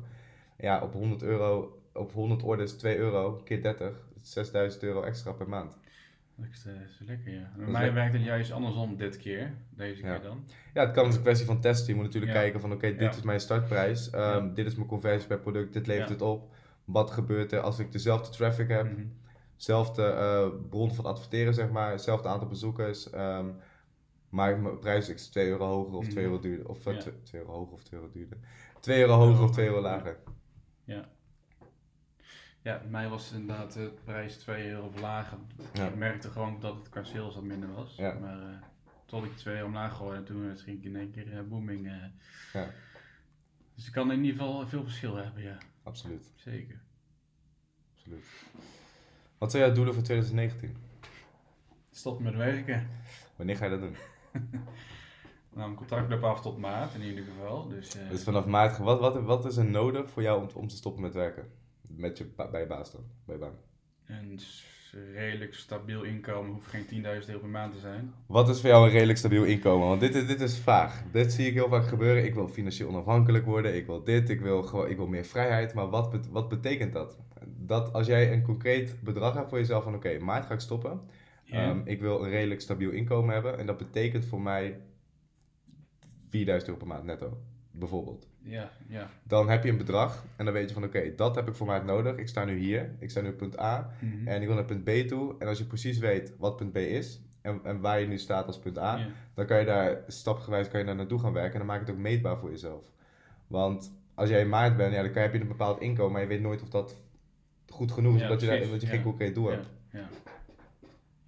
Ja, 0.57 0.81
op 0.81 0.93
100 0.93 1.23
euro, 1.23 1.81
op 1.93 2.11
100 2.11 2.43
orders 2.43 2.71
2 2.73 2.97
euro 2.97 3.41
keer 3.43 3.61
30, 3.61 4.07
6000 4.21 4.83
euro 4.83 5.01
extra 5.03 5.31
per 5.31 5.49
maand. 5.49 5.77
Dat 6.35 6.47
is, 6.51 6.65
uh, 6.65 7.07
lekker, 7.07 7.33
ja. 7.33 7.51
Bij 7.57 7.67
mij 7.67 7.93
werkt 7.93 8.13
het 8.13 8.23
juist 8.23 8.51
andersom 8.51 8.97
dit 8.97 9.17
keer, 9.17 9.53
deze 9.69 10.01
keer 10.01 10.21
dan. 10.21 10.45
Ja, 10.73 10.85
het 10.85 10.91
kan 10.91 11.05
als 11.05 11.15
een 11.15 11.21
kwestie 11.21 11.45
van 11.45 11.61
testen. 11.61 11.87
Je 11.87 11.95
moet 11.95 12.05
natuurlijk 12.05 12.33
kijken 12.33 12.61
van 12.61 12.71
oké, 12.71 12.95
dit 12.95 13.15
is 13.15 13.21
mijn 13.21 13.39
startprijs, 13.39 14.13
um, 14.13 14.53
dit 14.53 14.65
is 14.65 14.75
mijn 14.75 14.87
conversie 14.87 15.27
per 15.27 15.39
product, 15.39 15.73
dit 15.73 15.87
levert 15.87 16.09
het 16.09 16.21
op. 16.21 16.53
Wat 16.85 17.11
gebeurt 17.11 17.51
er 17.51 17.59
als 17.59 17.79
ik 17.79 17.91
dezelfde 17.91 18.29
traffic 18.29 18.69
heb? 18.69 18.83
Mhm 18.83 19.05
zelfde 19.63 20.03
uh, 20.03 20.69
bron 20.69 20.93
van 20.93 21.05
adverteren, 21.05 21.53
zeg 21.53 21.69
maar, 21.69 21.91
hetzelfde 21.91 22.27
aantal 22.27 22.47
bezoekers. 22.47 23.13
Um, 23.13 23.55
maar 24.29 24.59
mijn 24.59 24.79
prijs 24.79 25.09
is 25.09 25.27
2 25.27 25.47
euro 25.47 25.65
hoger 25.65 25.93
of 25.93 26.07
2 26.07 26.13
mhm. 26.13 26.23
euro 26.23 26.39
duurder. 26.39 26.69
Of 26.69 26.79
2 26.79 26.95
uh, 26.95 27.03
euro 27.31 27.51
hoger 27.51 27.73
of 27.73 27.83
2 27.83 27.99
euro 27.99 28.11
duurder. 28.11 28.37
2 28.79 28.99
euro 28.99 29.13
hoger 29.13 29.43
of 29.43 29.51
2 29.51 29.67
euro 29.67 29.81
lager. 29.81 30.17
Ja. 30.83 31.09
Ja, 32.61 32.79
bij 32.79 32.89
mij 32.89 33.09
was 33.09 33.31
inderdaad 33.31 33.73
de 33.73 33.93
prijs 34.03 34.37
2 34.37 34.69
euro. 34.69 34.91
Ja. 35.73 35.87
Ik 35.87 35.95
merkte 35.95 36.29
gewoon 36.29 36.59
dat 36.59 36.75
het 36.75 36.89
qua 36.89 37.03
sales 37.03 37.35
wat 37.35 37.43
minder 37.43 37.73
was. 37.73 37.95
Ja. 37.95 38.13
Maar 38.13 38.37
uh, 38.37 38.57
tot 39.05 39.23
ik 39.23 39.37
2 39.37 39.55
euro 39.55 39.67
omlaag 39.67 39.95
gooide 39.97 40.17
en 40.17 40.25
toen 40.25 40.57
ging 40.57 40.77
ik 40.77 40.83
in 40.83 40.95
één 40.95 41.11
keer 41.11 41.27
uh, 41.27 41.41
booming. 41.41 41.85
Uh. 41.85 42.03
Ja. 42.53 42.69
Dus 43.75 43.87
ik 43.87 43.93
kan 43.93 44.11
in 44.11 44.23
ieder 44.23 44.39
geval 44.39 44.67
veel 44.67 44.83
verschil 44.83 45.15
hebben, 45.15 45.43
ja. 45.43 45.57
Absoluut. 45.83 46.31
Zeker. 46.35 46.81
Absoluut. 47.95 48.25
Wat 49.41 49.51
zijn 49.51 49.63
jouw 49.63 49.73
doelen 49.73 49.93
voor 49.93 50.03
2019? 50.03 50.75
Stoppen 51.91 52.23
met 52.23 52.35
werken. 52.35 52.87
Wanneer 53.35 53.55
ga 53.55 53.65
je 53.65 53.71
dat 53.71 53.79
doen? 53.79 53.95
nou, 55.53 55.67
mijn 55.67 55.75
contract 55.75 56.09
loopt 56.09 56.23
af 56.23 56.41
tot 56.41 56.57
maart 56.57 56.93
in 56.93 57.01
ieder 57.01 57.23
geval. 57.23 57.67
Dus, 57.67 57.95
uh... 57.95 58.09
dus 58.09 58.23
vanaf 58.23 58.45
maart, 58.45 58.77
wat, 58.77 58.99
wat, 58.99 59.21
wat 59.21 59.45
is 59.45 59.57
er 59.57 59.65
nodig 59.65 60.09
voor 60.09 60.21
jou 60.21 60.41
om, 60.41 60.49
om 60.53 60.67
te 60.67 60.75
stoppen 60.75 61.01
met 61.01 61.13
werken? 61.13 61.51
Met 61.81 62.17
je, 62.17 62.25
bij 62.25 62.59
je 62.59 62.67
baas 62.67 62.91
dan, 62.91 63.03
bij 63.25 63.35
je 63.35 63.41
baan? 63.41 63.55
Een 64.05 64.39
redelijk 65.13 65.53
stabiel 65.53 66.03
inkomen, 66.03 66.51
hoeft 66.51 66.67
geen 66.67 66.85
10.000 67.03 67.27
euro 67.27 67.39
per 67.39 67.49
maand 67.49 67.73
te 67.73 67.79
zijn. 67.79 68.13
Wat 68.25 68.49
is 68.49 68.59
voor 68.59 68.69
jou 68.69 68.85
een 68.85 68.91
redelijk 68.91 69.17
stabiel 69.17 69.43
inkomen? 69.43 69.87
Want 69.87 69.99
dit 69.99 70.15
is, 70.15 70.27
dit 70.27 70.41
is 70.41 70.59
vaag. 70.59 71.03
Dit 71.11 71.33
zie 71.33 71.47
ik 71.47 71.53
heel 71.53 71.69
vaak 71.69 71.87
gebeuren. 71.87 72.25
Ik 72.25 72.33
wil 72.33 72.47
financieel 72.47 72.87
onafhankelijk 72.87 73.45
worden, 73.45 73.75
ik 73.75 73.85
wil 73.85 74.03
dit, 74.03 74.29
ik 74.29 74.41
wil, 74.41 74.63
gewoon, 74.63 74.89
ik 74.89 74.97
wil 74.97 75.07
meer 75.07 75.25
vrijheid. 75.25 75.73
Maar 75.73 75.89
wat, 75.89 76.27
wat 76.31 76.49
betekent 76.49 76.93
dat? 76.93 77.17
dat 77.57 77.93
als 77.93 78.07
jij 78.07 78.33
een 78.33 78.43
concreet 78.43 78.95
bedrag 79.03 79.33
hebt 79.33 79.49
voor 79.49 79.57
jezelf 79.57 79.83
van 79.83 79.95
oké, 79.95 80.19
maart 80.19 80.45
ga 80.45 80.53
ik 80.53 80.59
stoppen. 80.59 81.01
Ehm, 81.49 81.81
ik 81.83 82.01
wil 82.01 82.23
een 82.23 82.29
redelijk 82.29 82.61
stabiel 82.61 82.91
inkomen 82.91 83.33
hebben. 83.33 83.57
En 83.57 83.65
dat 83.65 83.77
betekent 83.77 84.25
voor 84.25 84.41
mij 84.41 84.79
4000 86.29 86.69
euro 86.69 86.85
per 86.85 86.95
maand 86.95 87.05
netto, 87.05 87.37
bijvoorbeeld. 87.71 88.27
Ja, 88.43 88.71
ja. 88.87 89.09
Dan 89.23 89.49
heb 89.49 89.63
je 89.63 89.69
een 89.69 89.77
bedrag 89.77 90.25
en 90.35 90.45
dan 90.45 90.53
weet 90.53 90.67
je 90.67 90.73
van 90.73 90.83
oké, 90.83 91.15
dat 91.15 91.35
heb 91.35 91.47
ik 91.47 91.55
voor 91.55 91.67
mij 91.67 91.79
nodig. 91.79 92.17
Ik 92.17 92.27
sta 92.27 92.45
nu 92.45 92.57
hier, 92.57 92.95
ik 92.99 93.09
sta 93.09 93.21
nu 93.21 93.29
op 93.29 93.37
punt 93.37 93.59
A 93.59 93.93
mhm. 93.99 94.27
en 94.27 94.41
ik 94.41 94.47
wil 94.47 94.55
naar 94.55 94.65
punt 94.65 94.83
B 94.83 94.89
toe. 95.07 95.35
En 95.39 95.47
als 95.47 95.57
je 95.57 95.65
precies 95.65 95.97
weet 95.97 96.33
wat 96.37 96.55
punt 96.55 96.71
B 96.71 96.77
is 96.77 97.21
en, 97.41 97.59
en 97.63 97.79
waar 97.79 97.99
je 97.99 98.07
nu 98.07 98.17
staat 98.17 98.47
als 98.47 98.59
punt 98.59 98.77
A, 98.77 99.07
dan 99.33 99.45
kan 99.45 99.59
je 99.59 99.65
daar 99.65 100.03
stapgewijs 100.07 100.67
kan 100.67 100.79
je 100.79 100.85
daar 100.85 100.95
naartoe 100.95 101.19
gaan 101.19 101.33
werken 101.33 101.51
en 101.53 101.57
dan 101.57 101.67
maak 101.67 101.79
je 101.79 101.85
het 101.85 101.95
ook 101.95 102.01
meetbaar 102.01 102.37
voor 102.37 102.49
jezelf. 102.49 102.91
Want 103.47 103.91
als 104.13 104.29
jij 104.29 104.41
in 104.41 104.49
maart 104.49 104.77
bent, 104.77 104.93
ja, 104.93 105.01
dan 105.01 105.11
kan, 105.11 105.21
heb 105.21 105.33
je 105.33 105.39
een 105.39 105.47
bepaald 105.47 105.81
inkomen, 105.81 106.11
maar 106.11 106.21
je 106.21 106.27
weet 106.27 106.41
nooit 106.41 106.61
of 106.61 106.69
dat 106.69 106.95
goed 107.69 107.91
genoeg 107.91 108.15
is, 108.15 108.21
omdat, 108.21 108.41
je, 108.41 108.67
dat 108.71 108.81
je 108.81 108.87
geen 108.87 109.03
concreet 109.03 109.35
doel 109.35 109.49
hebt. 109.49 109.69
Ja. 109.91 110.07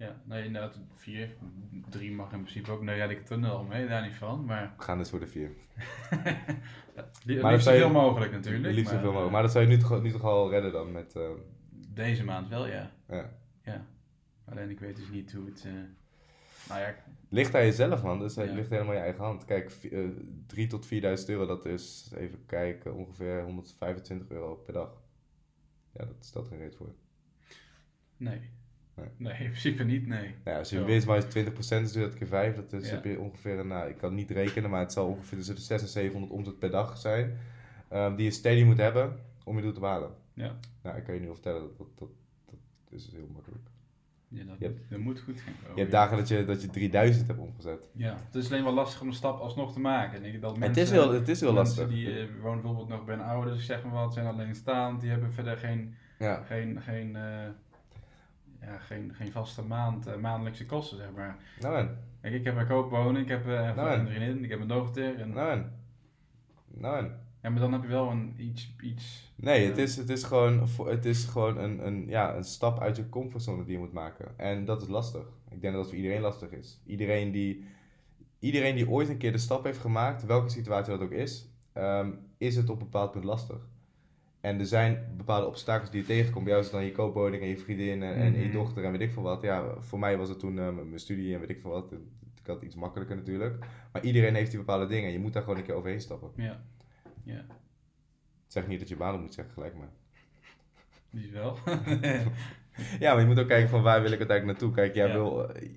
Ja, 0.04 0.16
nee, 0.24 0.46
inderdaad, 0.46 0.80
vier. 0.94 1.30
Drie 1.89 2.12
mag 2.12 2.32
in 2.32 2.42
principe 2.42 2.72
ook. 2.72 2.82
Nou 2.82 2.98
ja, 2.98 3.06
ik 3.06 3.26
tunnel 3.26 3.63
mee, 3.63 3.88
daar 3.88 4.02
niet 4.02 4.16
van. 4.16 4.46
Maar... 4.46 4.74
We 4.78 4.84
gaan 4.84 4.98
dus 4.98 5.10
voor 5.10 5.20
de 5.20 5.28
vier. 5.28 5.52
maar 7.42 7.52
liefst 7.52 7.68
zoveel 7.68 7.89
mogelijk 7.89 8.32
natuurlijk. 8.32 8.74
Liefst 8.74 8.92
zoveel 8.92 9.08
mogelijk. 9.08 9.32
Maar 9.32 9.42
dat 9.42 9.52
zou 9.52 9.63
je 9.63 9.76
nu 9.76 9.82
toch, 9.82 10.02
nu 10.02 10.12
toch 10.12 10.24
al 10.24 10.50
redden 10.50 10.72
dan 10.72 10.92
met... 10.92 11.16
Uh... 11.16 11.30
Deze 11.72 12.24
maand 12.24 12.48
wel, 12.48 12.68
ja. 12.68 12.92
Ja. 13.08 13.30
ja. 13.63 13.86
Alleen 14.46 14.70
ik 14.70 14.80
weet 14.80 14.96
dus 14.96 15.10
niet 15.10 15.34
hoe 15.34 15.46
het... 15.46 15.63
Uh... 15.68 15.74
Nou 16.70 16.82
ja... 16.82 16.96
Ligt 17.30 17.56
aan 17.56 17.66
jezelf 17.66 18.04
man, 18.04 18.20
dus 18.20 18.36
het 18.36 18.52
ligt 18.52 18.70
helemaal 18.70 18.94
in 18.94 18.98
je 18.98 19.06
eigen 19.06 19.24
hand. 19.24 19.46
Kijk, 19.46 19.78
uh, 19.84 20.04
eh, 20.04 20.12
3 20.48 20.68
tot 20.68 20.86
4000 20.86 21.30
euro, 21.30 21.46
dat 21.46 21.66
is, 21.66 22.12
even 22.16 22.46
kijken, 22.46 22.96
ongeveer 22.96 23.44
125 23.44 24.30
euro 24.30 24.56
per 24.56 24.74
dag. 24.74 25.02
Ja, 25.94 26.06
dat 26.06 26.26
stelt 26.26 26.48
geen 26.48 26.58
reet 26.58 26.76
voor. 26.76 26.94
Nee. 28.18 28.42
Nee. 28.95 29.08
nee, 29.17 29.34
in 29.34 29.49
principe 29.49 29.84
niet, 29.84 30.08
nee. 30.08 30.21
Nou 30.21 30.34
ja, 30.43 30.58
als 30.58 30.69
je 30.69 30.84
winstmarge 30.84 31.45
20% 31.45 31.53
is, 31.58 31.91
doe 31.91 32.01
dat 32.01 32.13
keer 32.13 32.27
5. 32.27 32.56
Dat 32.56 32.73
is, 32.73 32.89
heb 32.89 33.03
je 33.03 33.19
ongeveer, 33.19 33.60
een, 33.60 33.67
nou, 33.67 33.89
ik 33.89 33.97
kan 33.97 34.10
het 34.10 34.17
niet 34.17 34.32
rekenen, 34.32 34.69
maar 34.69 34.79
het 34.79 34.93
zal 34.93 35.08
ongeveer 35.08 35.38
tussen 35.38 35.56
de 35.56 35.62
600 35.62 35.95
en 35.95 36.01
700 36.01 36.34
omzet 36.34 36.60
per 36.60 36.71
dag 36.71 36.97
zijn. 36.97 37.38
Um, 37.93 38.15
die 38.15 38.25
je 38.25 38.32
steady 38.32 38.63
moet 38.63 38.77
hebben 38.77 39.19
om 39.43 39.56
je 39.56 39.62
doel 39.62 39.73
te 39.73 39.79
behalen. 39.79 40.12
Ja. 40.34 40.56
Nou, 40.82 40.97
ik 40.97 41.03
kan 41.03 41.13
je 41.13 41.19
nu 41.19 41.27
vertellen, 41.27 41.62
dat, 41.62 41.77
dat, 41.77 41.88
dat, 41.97 42.10
dat 42.89 42.99
is 42.99 43.10
heel 43.12 43.29
makkelijk. 43.34 43.63
Ja, 44.27 44.43
dat, 44.43 44.60
hebt, 44.60 44.89
dat 44.89 44.99
moet 44.99 45.19
goed 45.19 45.39
gaan. 45.39 45.53
Je 45.75 45.79
hebt 45.79 45.91
dagen 45.91 46.17
dat 46.17 46.27
je, 46.27 46.45
dat 46.45 46.62
je 46.62 46.69
3000 46.69 47.27
hebt 47.27 47.39
omgezet. 47.39 47.89
Ja, 47.91 48.17
het 48.25 48.36
is 48.36 48.51
alleen 48.51 48.63
wel 48.63 48.73
lastig 48.73 49.01
om 49.01 49.10
de 49.10 49.15
stap 49.15 49.39
alsnog 49.39 49.73
te 49.73 49.79
maken. 49.79 50.25
Ik 50.25 50.41
dat 50.41 50.58
mensen, 50.58 50.82
het 50.82 50.91
is 50.91 50.91
heel, 50.91 51.13
het 51.13 51.27
is 51.27 51.39
heel 51.39 51.53
lastig. 51.53 51.89
die 51.89 52.08
uh, 52.08 52.41
wonen 52.41 52.62
bijvoorbeeld 52.62 52.89
nog 52.89 53.06
bij 53.06 53.15
een 53.15 53.21
ouders, 53.21 53.65
zeg 53.65 53.84
maar 53.84 53.93
wat, 53.93 54.13
zijn 54.13 54.25
alleenstaand, 54.25 55.01
die 55.01 55.10
hebben 55.10 55.34
verder 55.34 55.58
geen, 55.58 55.95
ja. 56.19 56.43
geen, 56.43 56.82
geen 56.82 57.15
uh, 57.15 57.21
ja, 58.65 58.78
geen, 58.78 59.13
geen 59.13 59.32
vaste 59.32 59.62
maand, 59.62 60.08
uh, 60.08 60.15
maandelijkse 60.15 60.65
kosten, 60.65 60.97
zeg 60.97 61.12
maar. 61.15 61.38
Nou 61.60 61.78
en? 61.78 61.97
Kijk, 62.21 62.34
ik 62.34 62.43
heb 62.43 62.56
een 62.56 62.67
koopwoning, 62.67 63.23
ik 63.23 63.30
heb 63.30 63.47
uh, 63.47 63.76
nou 63.76 63.89
een 63.89 64.08
vriendin, 64.08 64.43
ik 64.43 64.49
heb 64.49 64.60
een 64.60 64.67
dochter. 64.67 65.19
En... 65.19 65.30
Nou 65.30 65.52
en? 65.52 65.71
Nou 66.67 66.97
en? 66.97 67.21
Ja, 67.41 67.49
maar 67.49 67.60
dan 67.60 67.73
heb 67.73 67.82
je 67.82 67.88
wel 67.88 68.10
een 68.10 68.34
iets... 68.38 68.76
iets 68.82 69.34
nee, 69.36 69.67
het 69.67 69.78
is, 69.78 69.95
het 69.95 70.10
is 70.10 70.23
gewoon, 70.23 70.67
het 70.86 71.06
is 71.06 71.26
gewoon 71.26 71.58
een, 71.58 71.86
een, 71.86 72.08
ja, 72.08 72.36
een 72.36 72.43
stap 72.43 72.80
uit 72.80 72.95
je 72.95 73.10
comfortzone 73.10 73.63
die 73.63 73.73
je 73.73 73.80
moet 73.80 73.93
maken. 73.93 74.38
En 74.38 74.65
dat 74.65 74.82
is 74.82 74.88
lastig. 74.88 75.26
Ik 75.49 75.62
denk 75.62 75.73
dat 75.73 75.82
dat 75.82 75.88
voor 75.88 76.02
iedereen 76.02 76.21
lastig 76.21 76.52
is. 76.52 76.82
Iedereen 76.86 77.32
die, 77.32 77.65
iedereen 78.39 78.76
die 78.76 78.89
ooit 78.89 79.10
een 79.10 79.17
keer 79.17 79.32
de 79.32 79.38
stap 79.38 79.63
heeft 79.63 79.80
gemaakt, 79.80 80.26
welke 80.26 80.49
situatie 80.49 80.93
dat 80.93 81.02
ook 81.02 81.12
is, 81.12 81.49
um, 81.73 82.19
is 82.38 82.56
het 82.56 82.69
op 82.69 82.78
een 82.78 82.84
bepaald 82.84 83.12
punt 83.12 83.23
lastig. 83.23 83.67
En 84.43 84.60
er 84.60 84.65
zijn 84.65 85.13
bepaalde 85.17 85.47
obstakels 85.47 85.89
die 85.89 86.01
je 86.01 86.08
tegenkomt. 86.08 86.43
Bij 86.43 86.53
jou 86.53 86.65
is 86.65 86.71
het 86.71 86.79
dan 86.79 86.86
je 86.86 86.91
koopwoning 86.91 87.41
en 87.41 87.47
je 87.47 87.58
vriendin 87.58 88.03
en, 88.03 88.15
en 88.15 88.34
je 88.34 88.43
mhm. 88.43 88.51
dochter 88.51 88.84
en 88.84 88.91
weet 88.91 89.01
ik 89.01 89.12
veel 89.12 89.23
wat. 89.23 89.41
Ja, 89.41 89.79
voor 89.79 89.99
mij 89.99 90.17
was 90.17 90.29
het 90.29 90.39
toen 90.39 90.58
uh, 90.58 90.69
mijn 90.69 90.99
studie 90.99 91.34
en 91.34 91.39
weet 91.39 91.49
ik 91.49 91.62
veel 91.62 91.69
wat. 91.69 91.91
Ik 92.41 92.47
had 92.47 92.62
iets 92.62 92.75
makkelijker 92.75 93.15
natuurlijk. 93.15 93.65
Maar 93.91 94.03
iedereen 94.03 94.36
heeft 94.36 94.49
die 94.49 94.60
bepaalde 94.60 94.88
dingen. 94.88 95.12
Je 95.12 95.19
moet 95.19 95.34
daar 95.34 95.41
gewoon 95.41 95.58
een 95.58 95.63
keer 95.63 95.73
overheen 95.73 96.01
stappen. 96.01 96.32
Ja. 96.36 96.63
ja. 97.23 97.45
Zeg 98.47 98.67
niet 98.67 98.79
dat 98.79 98.89
je 98.89 98.95
baan 98.95 99.21
moet 99.21 99.34
zeggen, 99.34 99.53
gelijk 99.53 99.77
maar. 99.77 99.89
Die 101.10 101.32
wel. 101.32 101.58
ja, 102.99 103.13
maar 103.13 103.21
je 103.21 103.27
moet 103.27 103.39
ook 103.39 103.47
kijken 103.47 103.69
van 103.69 103.82
waar 103.82 104.01
wil 104.01 104.12
ik 104.12 104.19
uiteindelijk 104.19 104.60
naartoe. 104.60 104.75
Kijk, 104.75 104.95
jij 104.95 105.12
wil 105.12 105.56
uh, 105.56 105.69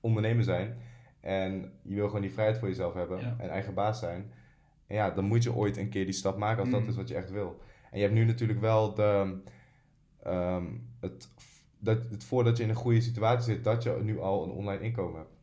ondernemer 0.00 0.44
zijn. 0.44 0.76
En 1.20 1.72
je 1.82 1.94
wil 1.94 2.06
gewoon 2.06 2.22
die 2.22 2.32
vrijheid 2.32 2.58
voor 2.58 2.68
jezelf 2.68 2.94
hebben. 2.94 3.38
En 3.38 3.50
eigen 3.50 3.74
baas 3.74 3.98
zijn. 3.98 4.32
En 4.86 4.96
ja, 4.96 5.10
dan 5.10 5.24
moet 5.24 5.42
je 5.42 5.54
ooit 5.54 5.76
een 5.76 5.88
keer 5.88 6.04
die 6.04 6.14
stap 6.14 6.36
maken 6.38 6.60
als 6.60 6.70
dat 6.70 6.80
mhm. 6.80 6.88
is 6.88 6.96
wat 6.96 7.08
je 7.08 7.14
echt 7.14 7.30
wil. 7.30 7.60
En 7.90 7.98
je 7.98 8.02
hebt 8.02 8.14
nu 8.14 8.24
natuurlijk 8.24 8.60
wel 8.60 8.94
de, 8.94 9.40
um, 10.26 10.88
het, 11.00 11.28
dat, 11.78 11.98
het 12.10 12.24
voordat 12.24 12.56
je 12.56 12.62
in 12.62 12.68
een 12.68 12.74
goede 12.74 13.00
situatie 13.00 13.54
zit, 13.54 13.64
dat 13.64 13.82
je 13.82 13.98
nu 14.02 14.20
al 14.20 14.44
een 14.44 14.50
online 14.50 14.82
inkomen 14.82 15.18
hebt. 15.18 15.36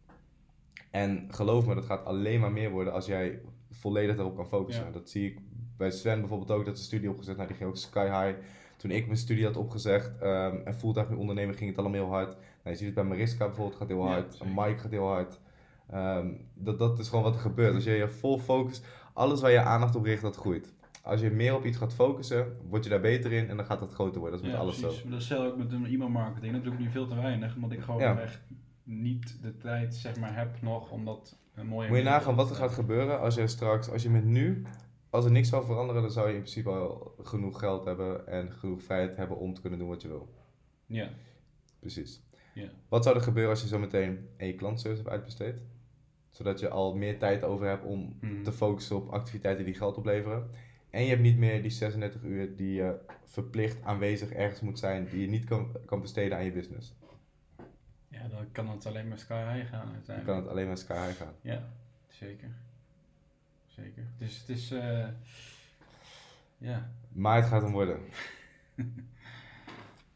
En 0.91 1.27
geloof 1.29 1.65
me, 1.65 1.75
dat 1.75 1.85
gaat 1.85 2.05
alleen 2.05 2.39
maar 2.39 2.51
meer 2.51 2.71
worden 2.71 2.93
als 2.93 3.05
jij 3.05 3.39
volledig 3.71 4.15
daarop 4.15 4.35
kan 4.35 4.47
focussen. 4.47 4.91
Dat 4.91 5.09
zie 5.09 5.31
ik 5.31 5.39
bij 5.77 5.91
Sven 5.91 6.19
bijvoorbeeld 6.19 6.51
ook, 6.51 6.65
dat 6.65 6.75
zijn 6.75 6.87
studie 6.87 7.09
opgezet. 7.09 7.35
Nou, 7.35 7.47
die 7.47 7.57
ging 7.57 7.69
ook 7.69 7.77
sky 7.77 8.05
high. 8.05 8.39
Toen 8.77 8.91
ik 8.91 9.05
mijn 9.05 9.17
studie 9.17 9.45
had 9.45 9.57
opgezegd 9.57 10.21
um, 10.21 10.61
en 10.65 10.73
fulltime 10.73 11.09
nu 11.09 11.15
ondernemen, 11.15 11.55
ging 11.55 11.69
het 11.69 11.79
allemaal 11.79 11.99
heel 11.99 12.09
hard. 12.09 12.33
Nou, 12.33 12.39
je 12.63 12.75
ziet 12.75 12.85
het 12.85 12.95
bij 12.95 13.03
Mariska 13.03 13.45
bijvoorbeeld, 13.45 13.77
gaat 13.77 13.87
heel 13.87 14.07
hard. 14.07 14.37
Ja, 14.37 14.45
Mike 14.45 14.79
gaat 14.79 14.91
heel 14.91 15.07
hard. 15.07 15.39
Um, 15.93 16.47
dat, 16.53 16.79
dat 16.79 16.99
is 16.99 17.07
gewoon 17.09 17.23
wat 17.23 17.33
er 17.33 17.39
gebeurt. 17.39 17.73
Als 17.73 17.83
je 17.83 17.91
je 17.91 18.09
vol 18.09 18.39
focus, 18.39 18.81
alles 19.13 19.41
waar 19.41 19.51
je 19.51 19.61
aandacht 19.61 19.95
op 19.95 20.03
richt, 20.03 20.21
dat 20.21 20.35
groeit 20.35 20.73
als 21.05 21.21
je 21.21 21.31
meer 21.31 21.55
op 21.55 21.65
iets 21.65 21.77
gaat 21.77 21.93
focussen, 21.93 22.57
word 22.69 22.83
je 22.83 22.89
daar 22.89 23.01
beter 23.01 23.31
in 23.31 23.49
en 23.49 23.57
dan 23.57 23.65
gaat 23.65 23.79
dat 23.79 23.93
groter 23.93 24.19
worden. 24.19 24.37
Dat 24.39 24.47
is 24.47 24.53
met 24.53 24.61
alles 24.61 24.79
precies. 24.79 25.01
zo. 25.01 25.09
Dat 25.09 25.19
is 25.19 25.33
ook 25.33 25.57
met 25.57 25.71
een 25.71 25.85
e-mail 25.85 26.09
marketing. 26.09 26.53
Dat 26.53 26.63
doe 26.63 26.73
ik 26.73 26.79
nu 26.79 26.89
veel 26.89 27.07
te 27.07 27.15
weinig, 27.15 27.55
omdat 27.55 27.71
ik 27.71 27.81
gewoon 27.81 28.01
echt 28.01 28.41
niet 28.83 29.37
de 29.41 29.57
tijd 29.57 29.95
zeg 29.95 30.19
maar, 30.19 30.35
heb 30.35 30.61
nog 30.61 30.91
om 30.91 31.05
dat 31.05 31.37
een 31.55 31.67
mooie... 31.67 31.87
Moet 31.87 31.97
je 31.97 32.03
nagaan 32.03 32.35
wat 32.35 32.49
er 32.49 32.55
gaat 32.55 32.71
gebeuren 32.71 33.19
als 33.19 33.35
je 33.35 33.47
straks, 33.47 33.89
als 33.89 34.03
je 34.03 34.09
met 34.09 34.25
nu, 34.25 34.63
als 35.09 35.25
er 35.25 35.31
niks 35.31 35.49
zou 35.49 35.65
veranderen, 35.65 36.01
dan 36.01 36.11
zou 36.11 36.27
je 36.27 36.33
in 36.33 36.41
principe 36.41 36.69
al 36.69 37.15
genoeg 37.23 37.59
geld 37.59 37.85
hebben 37.85 38.27
en 38.27 38.51
genoeg 38.51 38.83
vrijheid 38.83 39.17
hebben 39.17 39.37
om 39.37 39.53
te 39.53 39.61
kunnen 39.61 39.79
doen 39.79 39.87
wat 39.87 40.01
je 40.01 40.07
wil. 40.07 40.33
Ja. 40.85 41.09
Precies. 41.79 42.21
Ja. 42.53 42.69
Wat 42.89 43.03
zou 43.03 43.15
er 43.15 43.21
gebeuren 43.21 43.51
als 43.51 43.61
je 43.61 43.67
zo 43.67 43.79
meteen 43.79 44.29
je 44.37 44.55
klantservice 44.55 45.01
hebt 45.01 45.13
uitbesteed? 45.13 45.61
Zodat 46.29 46.59
je 46.59 46.69
al 46.69 46.95
meer 46.95 47.19
tijd 47.19 47.43
over 47.43 47.67
hebt 47.67 47.85
om 47.85 48.17
mhm. 48.21 48.43
te 48.43 48.51
focussen 48.51 48.95
op 48.95 49.09
activiteiten 49.09 49.65
die 49.65 49.73
geld 49.73 49.97
opleveren. 49.97 50.49
En 50.95 51.03
je 51.03 51.09
hebt 51.09 51.21
niet 51.21 51.37
meer 51.37 51.61
die 51.61 51.71
36 51.71 52.21
uur 52.21 52.55
die 52.55 52.73
je 52.73 52.99
verplicht 53.23 53.83
aanwezig 53.83 54.31
ergens 54.31 54.61
moet 54.61 54.79
zijn, 54.79 55.07
die 55.09 55.21
je 55.21 55.27
niet 55.27 55.45
kan, 55.45 55.71
kan 55.85 56.01
besteden 56.01 56.37
aan 56.37 56.43
je 56.43 56.51
business. 56.51 56.95
Ja, 58.07 58.27
dan 58.27 58.51
kan 58.51 58.69
het 58.69 58.85
alleen 58.85 59.07
maar 59.07 59.17
sky 59.17 59.53
high 59.53 59.69
gaan 59.69 59.91
uiteindelijk. 59.93 60.05
Dan 60.07 60.25
kan 60.25 60.35
het 60.35 60.47
alleen 60.47 60.67
maar 60.67 60.77
sky 60.77 60.93
high 60.93 61.17
gaan. 61.17 61.33
Ja, 61.41 61.67
zeker. 62.07 62.49
Zeker. 63.65 64.03
Dus 64.17 64.39
het 64.39 64.49
is, 64.49 64.71
uh, 64.71 65.07
ja. 66.57 66.89
Maart 67.11 67.45
gaat 67.45 67.61
hem 67.61 67.71
worden. 67.71 67.99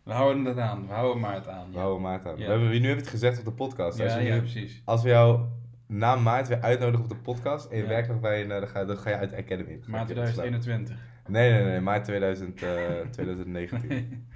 We 0.04 0.13
houden 0.13 0.46
het 0.46 0.58
aan. 0.58 0.88
We 0.88 0.94
houden 0.94 1.22
maart 1.22 1.48
aan. 1.48 1.72
We 1.72 1.78
houden 1.78 2.02
maart 2.02 2.26
aan. 2.26 2.36
We 2.36 2.44
hebben, 2.44 2.68
nu 2.68 2.74
hebben 2.74 2.89
we 2.89 3.02
het 3.02 3.08
gezegd 3.08 3.39
op 3.39 3.46
de 3.46 3.52
podcast. 3.52 3.98
Ja, 3.98 4.18
ja, 4.18 4.38
precies. 4.38 4.82
Als 4.86 5.04
we 5.04 5.10
jou 5.10 5.48
na 5.89 6.15
maart 6.15 6.47
weer 6.47 6.62
uitnodigen 6.62 7.04
op 7.04 7.10
de 7.10 7.15
podcast 7.15 7.71
en 7.71 7.78
je 7.78 7.86
werkt 7.86 8.08
nog 8.08 8.19
bij 8.19 8.41
een, 8.41 8.47
dan 8.47 8.67
ga, 8.67 8.86
dan 8.86 8.97
ga 8.97 9.10
je 9.10 9.15
uit 9.15 9.30
de 9.30 9.38
Academy. 9.38 9.80
Maart 9.88 10.08
2021. 10.08 10.97
Nee, 11.28 11.52
nee, 11.52 11.63
nee, 11.63 11.80
maart 11.80 12.04
2000, 12.04 12.62
uh, 12.62 12.69
2019. 13.12 14.28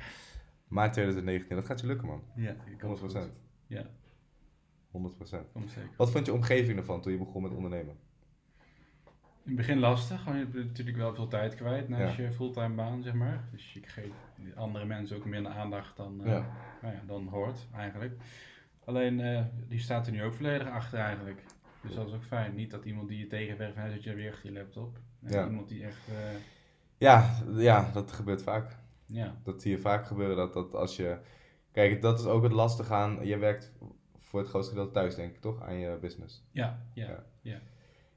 maart 0.67 0.93
2019, 0.93 1.55
dat 1.55 1.65
gaat 1.65 1.79
je 1.79 1.87
lukken 1.87 2.07
man. 2.07 2.23
Ja, 2.35 2.55
100%. 2.79 3.31
Ja. 3.67 3.85
100%. 4.91 5.95
Wat 5.97 6.11
vond 6.11 6.25
je 6.25 6.33
omgeving 6.33 6.77
ervan 6.77 7.01
toen 7.01 7.11
je 7.11 7.17
begon 7.17 7.41
met 7.41 7.51
ondernemen? 7.51 7.95
In 9.45 9.49
het 9.49 9.55
begin 9.55 9.79
lastig, 9.79 10.23
want 10.23 10.37
je 10.37 10.43
hebt 10.43 10.67
natuurlijk 10.67 10.97
wel 10.97 11.15
veel 11.15 11.27
tijd 11.27 11.55
kwijt 11.55 11.89
naast 11.89 12.15
je 12.15 12.31
fulltime 12.31 12.75
baan, 12.75 13.03
zeg 13.03 13.13
maar. 13.13 13.47
Dus 13.51 13.73
je 13.73 13.79
geeft 13.83 14.13
andere 14.55 14.85
mensen 14.85 15.17
ook 15.17 15.25
minder 15.25 15.51
aandacht 15.51 15.97
dan, 15.97 16.21
uh, 16.21 16.27
ja. 16.27 16.45
Nou 16.81 16.93
ja, 16.93 17.01
dan 17.07 17.27
hoort 17.27 17.67
eigenlijk. 17.75 18.13
Alleen, 18.85 19.19
uh, 19.19 19.41
die 19.67 19.79
staat 19.79 20.07
er 20.07 20.13
nu 20.13 20.23
ook 20.23 20.33
volledig 20.33 20.69
achter 20.69 20.99
eigenlijk. 20.99 21.43
Dus 21.81 21.95
dat 21.95 22.07
is 22.07 22.13
ook 22.13 22.23
fijn. 22.23 22.55
Niet 22.55 22.71
dat 22.71 22.85
iemand 22.85 23.07
die 23.07 23.19
je 23.19 23.27
tegenwerkt, 23.27 23.75
hij 23.75 23.91
zit 23.91 24.03
je 24.03 24.13
weer 24.13 24.31
achter 24.31 24.51
je 24.51 24.59
laptop. 24.59 24.99
ja. 25.19 25.45
Iemand 25.45 25.67
die 25.67 25.83
echt... 25.83 26.09
Uh... 26.09 26.15
Ja, 26.97 27.43
ja, 27.55 27.91
dat 27.93 28.11
gebeurt 28.11 28.43
vaak. 28.43 28.77
Ja. 29.05 29.35
Dat 29.43 29.61
zie 29.61 29.71
je 29.71 29.79
vaak 29.79 30.05
gebeuren, 30.05 30.35
dat, 30.35 30.53
dat 30.53 30.75
als 30.75 30.95
je... 30.95 31.17
Kijk, 31.71 32.01
dat 32.01 32.19
is 32.19 32.25
ook 32.25 32.43
het 32.43 32.51
lastige 32.51 32.93
aan... 32.93 33.25
Je 33.25 33.37
werkt 33.37 33.73
voor 34.15 34.39
het 34.39 34.49
grootste 34.49 34.73
gedeelte 34.73 34.93
thuis, 34.93 35.15
denk 35.15 35.35
ik, 35.35 35.41
toch? 35.41 35.61
Aan 35.61 35.75
je 35.75 35.97
business. 36.01 36.43
Ja, 36.51 36.85
ja, 36.93 37.07
ja. 37.07 37.23
ja. 37.41 37.59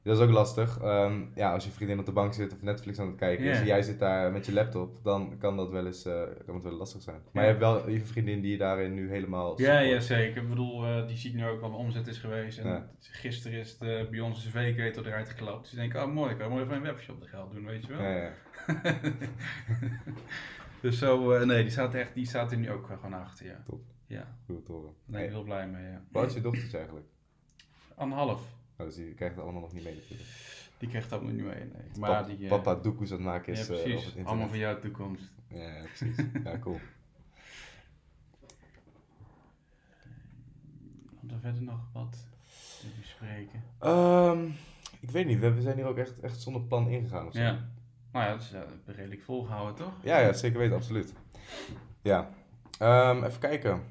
Dat 0.07 0.19
is 0.19 0.25
ook 0.25 0.31
lastig. 0.31 0.83
Um, 0.83 1.31
ja, 1.35 1.53
als 1.53 1.65
je 1.65 1.71
vriendin 1.71 1.99
op 1.99 2.07
de 2.07 2.13
bank 2.13 2.35
zit 2.35 2.53
of 2.53 2.63
Netflix 2.63 2.99
aan 2.99 3.07
het 3.07 3.17
kijken 3.17 3.45
is 3.45 3.59
en 3.59 3.67
jij 3.67 3.83
zit 3.83 3.99
daar 3.99 4.33
met 4.33 4.47
je 4.47 4.53
laptop, 4.53 4.99
dan 5.03 5.39
kan 5.39 5.57
dat 5.57 5.71
wel 5.71 5.87
eens 5.87 6.07
uh, 6.07 6.23
kan 6.45 6.55
het 6.55 6.65
wel 6.65 6.73
lastig 6.73 7.03
zijn. 7.03 7.21
Maar 7.33 7.43
je 7.43 7.49
hebt 7.49 7.61
wel 7.61 7.91
je 7.91 8.05
vriendin 8.05 8.41
die 8.41 8.51
je 8.51 8.59
daarin 8.59 8.95
nu 8.95 9.11
helemaal. 9.11 9.61
Ja, 9.61 9.79
ja, 9.79 10.01
zeker. 10.01 10.43
Ik 10.43 10.49
bedoel, 10.49 10.87
uh, 10.87 11.07
die 11.07 11.17
ziet 11.17 11.35
nu 11.35 11.47
ook 11.47 11.61
wat 11.61 11.71
de 11.71 11.77
omzet 11.77 12.07
is 12.07 12.19
geweest. 12.19 12.59
En 12.59 12.91
gisteren 13.01 13.59
is 13.59 13.79
de, 13.79 14.07
bij 14.11 14.21
ons 14.21 14.47
cv-ketel 14.47 15.07
eruit 15.07 15.29
geklapt. 15.29 15.61
Dus 15.61 15.71
die 15.71 15.79
denken, 15.79 16.03
oh 16.03 16.13
mooi, 16.13 16.31
ik 16.31 16.39
kan 16.39 16.51
mooi 16.51 16.63
even 16.63 16.77
een 16.77 16.83
webshop 16.83 17.21
de 17.21 17.27
geld 17.27 17.53
doen, 17.53 17.65
weet 17.65 17.87
je 17.87 17.97
wel. 17.97 18.03
Ja, 18.03 18.17
ja. 18.17 18.33
dus 20.83 20.99
zo, 20.99 21.33
uh, 21.33 21.47
nee, 21.47 21.63
die 21.63 21.73
staat, 21.73 21.95
echt, 21.95 22.15
die 22.15 22.27
staat 22.27 22.53
er 22.53 22.59
nu 22.59 22.71
ook 22.71 22.87
gewoon 22.87 23.13
achter, 23.13 23.47
ja. 23.47 23.63
Top. 23.67 23.81
Ja. 24.07 24.37
Goed 24.47 24.67
horen. 24.67 24.91
Ik 24.91 25.13
ben 25.13 25.29
heel 25.29 25.43
blij 25.43 25.69
mee, 25.69 25.91
ja. 25.91 26.03
Wat 26.11 26.27
is 26.27 26.35
je 26.35 26.41
dochters 26.41 26.73
eigenlijk? 26.73 27.07
Anderhalf. 27.95 28.55
Oh, 28.79 28.87
dus 28.87 28.95
die 28.95 29.15
krijgt 29.15 29.35
het 29.35 29.45
allemaal 29.45 29.63
nog 29.63 29.73
niet 29.73 29.85
mee 29.85 29.95
natuurlijk. 29.95 30.29
Die 30.79 30.89
krijgt 30.89 31.11
dat 31.11 31.23
niet 31.23 31.35
mee, 31.35 31.45
nee. 31.45 31.69
Maar 31.99 32.11
Pap, 32.11 32.27
die, 32.27 32.39
uh, 32.39 32.49
papa 32.49 32.75
doekoes 32.75 33.11
aan 33.11 33.17
het 33.17 33.27
maken 33.27 33.53
is 33.53 33.59
ja, 33.59 33.67
precies. 33.67 34.17
Uh, 34.17 34.27
Allemaal 34.27 34.49
voor 34.49 34.57
jouw 34.57 34.79
toekomst. 34.79 35.33
Ja, 35.49 35.83
precies. 35.85 36.17
ja, 36.45 36.59
cool. 36.59 36.81
Komt 41.21 41.33
er 41.33 41.39
verder 41.41 41.63
nog 41.63 41.81
wat 41.93 42.27
te 42.81 42.87
bespreken? 43.01 43.63
Um, 43.81 44.55
ik 45.01 45.11
weet 45.11 45.27
niet, 45.27 45.39
we, 45.39 45.61
zijn 45.61 45.77
hier 45.77 45.87
ook 45.87 45.99
echt, 45.99 46.21
echt 46.21 46.41
zonder 46.41 46.63
plan 46.63 46.89
ingegaan. 46.89 47.29
Ja. 47.31 47.69
Nou 48.13 48.25
ja, 48.25 48.31
dat 48.31 48.41
is 48.41 48.53
uh, 48.53 48.61
redelijk 48.97 49.23
volgehouden, 49.23 49.75
toch? 49.75 49.93
Ja, 50.03 50.19
ja, 50.19 50.33
zeker 50.33 50.59
weten, 50.59 50.77
absoluut. 50.77 51.15
Ja. 52.03 52.31
Um, 52.83 53.25
even 53.25 53.41
kijken. 53.41 53.83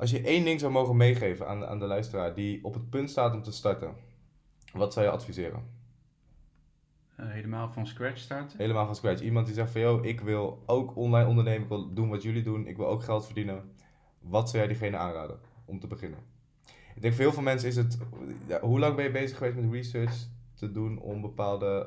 Als 0.00 0.10
je 0.10 0.20
één 0.20 0.44
ding 0.44 0.60
zou 0.60 0.72
mogen 0.72 0.96
meegeven 0.96 1.48
aan, 1.48 1.66
aan 1.66 1.78
de 1.78 1.86
luisteraar 1.86 2.34
die 2.34 2.64
op 2.64 2.74
het 2.74 2.90
punt 2.90 3.10
staat 3.10 3.34
om 3.34 3.42
te 3.42 3.52
starten, 3.52 3.94
wat 4.72 4.92
zou 4.92 5.06
je 5.06 5.12
adviseren? 5.12 5.62
Uh, 7.20 7.30
helemaal 7.30 7.72
van 7.72 7.86
scratch 7.86 8.18
starten? 8.18 8.58
Helemaal 8.58 8.86
van 8.86 8.94
scratch. 8.94 9.22
Iemand 9.22 9.46
die 9.46 9.54
zegt 9.54 9.70
van, 9.70 9.80
joh, 9.80 10.04
ik 10.04 10.20
wil 10.20 10.62
ook 10.66 10.96
online 10.96 11.28
ondernemen, 11.28 11.62
ik 11.62 11.68
wil 11.68 11.94
doen 11.94 12.08
wat 12.08 12.22
jullie 12.22 12.42
doen, 12.42 12.66
ik 12.66 12.76
wil 12.76 12.86
ook 12.86 13.02
geld 13.02 13.24
verdienen. 13.24 13.72
Wat 14.20 14.50
zou 14.50 14.58
jij 14.58 14.72
diegene 14.72 14.96
aanraden 14.96 15.38
om 15.64 15.80
te 15.80 15.86
beginnen? 15.86 16.18
Ik 16.94 17.02
denk 17.02 17.14
voor 17.14 17.22
heel 17.22 17.32
veel 17.32 17.42
mensen 17.42 17.68
is 17.68 17.76
het, 17.76 17.98
ja, 18.46 18.60
hoe 18.60 18.78
lang 18.78 18.96
ben 18.96 19.04
je 19.04 19.10
bezig 19.10 19.36
geweest 19.36 19.56
met 19.56 19.72
research 19.72 20.26
te 20.54 20.72
doen 20.72 20.98
om 20.98 21.20
bepaalde... 21.20 21.84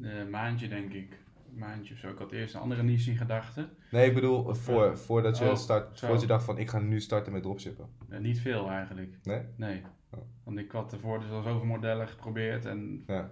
Uh... 0.00 0.10
Een 0.20 0.30
maandje 0.30 0.68
denk 0.68 0.92
ik 0.92 1.21
maandje 1.54 1.94
of 1.94 2.00
zo. 2.00 2.08
Ik 2.08 2.18
had 2.18 2.32
eerst 2.32 2.54
een 2.54 2.60
andere 2.60 2.82
niche 2.82 3.10
in 3.10 3.16
gedachten. 3.16 3.68
Nee, 3.90 4.08
ik 4.08 4.14
bedoel, 4.14 4.54
voor, 4.54 4.98
voordat 4.98 5.38
je 5.38 5.44
oh, 5.44 5.54
start, 5.54 5.98
voordat 5.98 6.20
je 6.20 6.26
dacht 6.26 6.44
van 6.44 6.58
ik 6.58 6.68
ga 6.68 6.78
nu 6.78 7.00
starten 7.00 7.32
met 7.32 7.42
dropshippen. 7.42 7.86
niet 8.08 8.40
veel 8.40 8.70
eigenlijk. 8.70 9.18
Nee? 9.22 9.42
Nee. 9.56 9.82
Oh. 10.10 10.20
Want 10.44 10.58
ik 10.58 10.70
had 10.70 10.92
ervoor 10.92 11.20
dus 11.20 11.30
al 11.30 11.42
zoveel 11.42 11.64
modellen 11.66 12.08
geprobeerd 12.08 12.64
en 12.64 13.04
ja. 13.06 13.30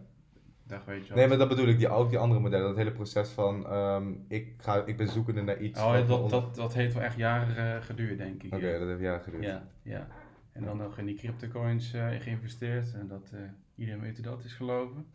dacht 0.66 0.87
weet 0.87 1.03
je 1.03 1.09
wel. 1.09 1.18
Nee, 1.18 1.29
maar 1.29 1.39
dat 1.39 1.49
bedoel 1.49 1.66
ik, 1.66 1.79
die, 1.79 1.89
ook 1.89 2.09
die 2.11 2.18
andere 2.18 2.41
modellen. 2.41 2.66
Dat 2.66 2.77
hele 2.77 2.93
proces 2.93 3.29
van 3.29 3.73
um, 3.73 4.25
ik, 4.29 4.55
ga, 4.59 4.85
ik 4.85 4.97
ben 4.97 5.09
zoekende 5.09 5.43
naar 5.43 5.61
iets. 5.61 5.81
Oh, 5.81 6.09
dat, 6.09 6.31
dat, 6.31 6.55
dat 6.55 6.75
heeft 6.75 6.95
wel 6.95 7.03
echt 7.03 7.16
jaren 7.16 7.77
uh, 7.77 7.83
geduurd 7.83 8.18
denk 8.18 8.43
ik. 8.43 8.55
Oké, 8.55 8.79
dat 8.79 8.89
heeft 8.89 9.01
jaren 9.01 9.23
geduurd. 9.23 9.45
Ja, 9.45 9.68
ja. 9.83 10.09
En 10.53 10.64
dan 10.64 10.77
nog 10.77 10.99
in 10.99 11.07
die 11.07 11.16
cryptocoins 11.16 11.95
uh, 11.95 12.09
geïnvesteerd 12.21 12.95
en 12.95 13.09
dat 13.09 13.33
iedereen 13.77 14.01
weet 14.01 14.25
dat 14.25 14.45
is 14.45 14.53
geloven. 14.53 15.07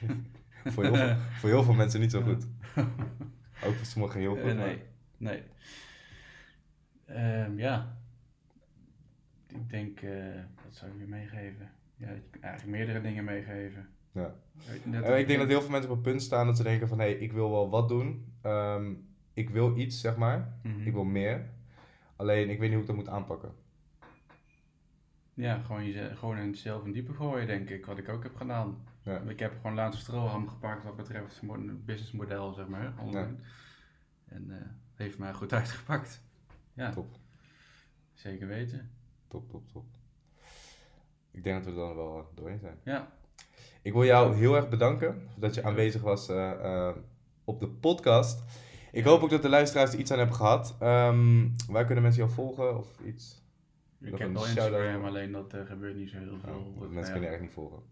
voor, 0.64 0.84
heel 0.84 0.94
veel, 0.94 1.16
voor 1.40 1.48
heel 1.48 1.62
veel 1.62 1.74
mensen 1.74 2.00
niet 2.00 2.10
zo 2.10 2.22
goed. 2.22 2.46
Ook 3.64 3.74
voor 3.74 3.86
sommigen 3.86 4.20
heel 4.20 4.36
goed. 4.36 4.44
Uh, 4.44 4.54
nee, 4.54 4.82
nee. 5.16 5.42
Um, 7.44 7.58
ja. 7.58 7.96
Ik 9.48 9.70
denk, 9.70 10.00
uh, 10.00 10.34
wat 10.64 10.74
zou 10.74 10.90
ik 10.90 10.98
je 10.98 11.06
meegeven? 11.06 11.70
Ja, 11.96 12.08
eigenlijk 12.40 12.76
meerdere 12.76 13.00
dingen 13.00 13.24
meegeven. 13.24 13.88
Ja. 14.12 14.34
Ik 15.16 15.26
denk 15.26 15.38
dat 15.38 15.48
heel 15.48 15.60
veel 15.60 15.70
mensen 15.70 15.90
op 15.90 15.96
het 15.96 16.04
punt 16.04 16.22
staan 16.22 16.46
dat 16.46 16.56
ze 16.56 16.62
denken 16.62 16.88
van, 16.88 16.98
hé, 16.98 17.04
hey, 17.04 17.14
ik 17.14 17.32
wil 17.32 17.50
wel 17.50 17.70
wat 17.70 17.88
doen. 17.88 18.32
Um, 18.46 19.06
ik 19.34 19.50
wil 19.50 19.76
iets, 19.76 20.00
zeg 20.00 20.16
maar. 20.16 20.58
Mm 20.62 20.72
-hmm. 20.72 20.86
Ik 20.86 20.92
wil 20.92 21.04
meer. 21.04 21.50
Alleen, 22.16 22.50
ik 22.50 22.58
weet 22.58 22.60
niet 22.60 22.72
hoe 22.72 22.80
ik 22.80 22.86
dat 22.86 22.96
moet 22.96 23.08
aanpakken. 23.08 23.52
Ja, 25.34 25.58
gewoon, 25.58 25.84
je, 25.84 26.10
gewoon 26.14 26.38
in 26.38 26.54
zelf 26.54 26.84
in 26.84 26.92
diepe 26.92 27.12
gooien, 27.12 27.46
denk 27.46 27.70
ik. 27.70 27.86
Wat 27.86 27.98
ik 27.98 28.08
ook 28.08 28.22
heb 28.22 28.36
gedaan. 28.36 28.84
Ja. 29.02 29.18
Ik 29.18 29.38
heb 29.38 29.52
gewoon 29.56 29.74
laatste 29.74 30.02
strohalm 30.02 30.48
gepakt 30.48 30.84
wat 30.84 30.96
betreft 30.96 31.40
het 31.40 31.84
businessmodel, 31.84 32.52
zeg 32.52 32.68
maar. 32.68 32.94
Online. 32.98 33.34
En 34.28 34.46
uh, 34.48 34.56
heeft 34.94 35.18
mij 35.18 35.32
goed 35.32 35.52
uitgepakt. 35.60 36.22
Ja. 36.72 36.90
Top. 36.90 37.16
Zeker 38.12 38.46
weten. 38.46 38.90
Top, 39.28 39.50
top, 39.50 39.68
top. 39.72 39.84
Ik 41.30 41.44
denk 41.44 41.64
dat 41.64 41.74
we 41.74 41.80
er 41.80 41.86
dan 41.86 41.96
wel 41.96 42.30
doorheen 42.34 42.58
zijn. 42.58 42.78
Ja. 42.84 43.12
Ik 43.82 43.92
wil 43.92 44.04
jou 44.04 44.34
heel 44.34 44.56
erg 44.56 44.68
bedanken 44.68 45.28
dat 45.36 45.54
je 45.54 45.62
aanwezig 45.62 46.02
was 46.02 46.30
uh, 46.30 46.36
uh, 46.62 46.90
op 47.44 47.60
de 47.60 47.68
podcast. 47.68 48.42
Ik 48.92 49.04
hoop 49.04 49.22
ook 49.22 49.30
dat 49.30 49.42
de 49.42 49.48
luisteraars 49.48 49.92
er 49.92 49.98
iets 49.98 50.10
aan 50.10 50.18
hebben 50.18 50.36
gehad. 50.36 50.76
Um, 50.82 51.54
waar 51.68 51.84
kunnen 51.84 52.02
mensen 52.02 52.22
jou 52.22 52.34
volgen 52.34 52.78
of 52.78 53.00
iets? 53.04 53.42
Ik 54.00 54.18
heb 54.18 54.32
wel 54.32 54.46
Instagram, 54.46 55.04
alleen 55.04 55.32
dat 55.32 55.54
uh, 55.54 55.66
gebeurt 55.66 55.96
niet 55.96 56.10
zo 56.10 56.18
heel 56.18 56.38
veel. 56.38 56.76
Ja, 56.80 56.86
mensen 56.88 57.12
kunnen 57.12 57.30
echt 57.30 57.40
niet 57.40 57.52
volgen. 57.52 57.82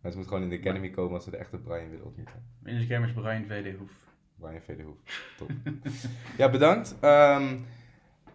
Mensen 0.00 0.20
moeten 0.20 0.38
gewoon 0.38 0.42
in 0.42 0.48
de 0.48 0.68
Academy 0.68 0.90
komen 0.90 1.14
als 1.14 1.24
ze 1.24 1.30
de 1.30 1.36
echte 1.36 1.58
Brian 1.58 1.90
willen 1.90 2.04
ontmoeten. 2.04 2.42
Instagram 2.64 3.04
is 3.04 3.12
Brian 3.12 3.76
Hoef. 3.78 3.90
Brian 4.38 4.80
Hoef, 4.84 4.96
top. 5.36 5.50
ja, 6.38 6.50
bedankt. 6.50 6.96
Um, 7.04 7.64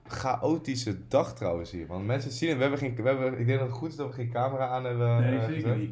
chaotische 0.08 1.08
dag 1.08 1.36
trouwens 1.36 1.72
hier. 1.72 1.88
Want 1.88 2.06
mensen 2.06 2.32
zien 2.32 2.50
het, 2.50 2.58
we 2.58 2.64
hebben 2.64 2.80
geen, 2.80 2.96
we 2.96 3.08
hebben, 3.08 3.40
ik 3.40 3.46
denk 3.46 3.60
dat 3.60 3.68
het 3.68 3.78
goed 3.78 3.90
is 3.90 3.96
dat 3.96 4.08
we 4.08 4.14
geen 4.14 4.32
camera 4.32 4.68
aan 4.68 4.84
hebben 4.84 5.22
Nee, 5.22 5.36
uh, 5.36 5.46
zeker 5.46 5.78
niet. 5.78 5.92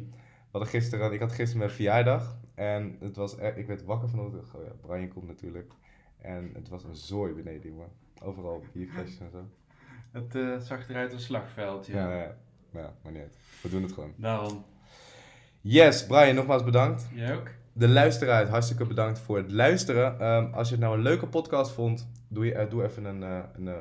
We 0.50 0.58
hadden 0.58 0.70
gisteren, 0.70 1.12
ik 1.12 1.20
had 1.20 1.32
gisteren 1.32 1.58
mijn 1.58 1.70
verjaardag. 1.70 2.38
En 2.54 2.96
het 3.00 3.16
was 3.16 3.34
ik 3.34 3.66
werd 3.66 3.84
wakker 3.84 4.08
vanochtend. 4.08 4.54
Oh 4.54 4.64
ja, 4.64 4.70
Brian 4.80 5.08
komt 5.08 5.26
natuurlijk. 5.26 5.72
En 6.18 6.50
het 6.54 6.68
was 6.68 6.84
een 6.84 6.96
zooi 6.96 7.32
beneden, 7.32 7.70
jongen. 7.70 7.88
Overal 8.22 8.62
bierflesjes 8.72 9.20
en 9.20 9.30
zo. 9.30 9.48
Het 10.10 10.34
uh, 10.34 10.58
zag 10.58 10.88
eruit 10.88 11.12
als 11.12 11.24
slagveld. 11.24 11.86
Ja, 11.86 12.10
ja, 12.10 12.16
ja. 12.16 12.36
ja 12.72 12.94
maar 13.02 13.12
niet 13.12 13.22
uit. 13.22 13.38
We 13.62 13.68
doen 13.68 13.82
het 13.82 13.92
gewoon. 13.92 14.12
Daarom. 14.16 14.64
Yes, 15.62 16.06
Brian, 16.06 16.34
nogmaals 16.34 16.64
bedankt. 16.64 17.06
Jij 17.14 17.36
ook. 17.36 17.48
De 17.72 17.88
luisteraar, 17.88 18.48
hartstikke 18.48 18.86
bedankt 18.86 19.18
voor 19.18 19.36
het 19.36 19.52
luisteren. 19.52 20.26
Um, 20.26 20.54
als 20.54 20.68
je 20.68 20.74
het 20.74 20.82
nou 20.82 20.96
een 20.96 21.02
leuke 21.02 21.26
podcast 21.26 21.72
vond, 21.72 22.08
doe, 22.28 22.44
je, 22.46 22.52
uh, 22.52 22.70
doe 22.70 22.84
even 22.84 23.04
een, 23.04 23.22
uh, 23.22 23.38
een 23.56 23.74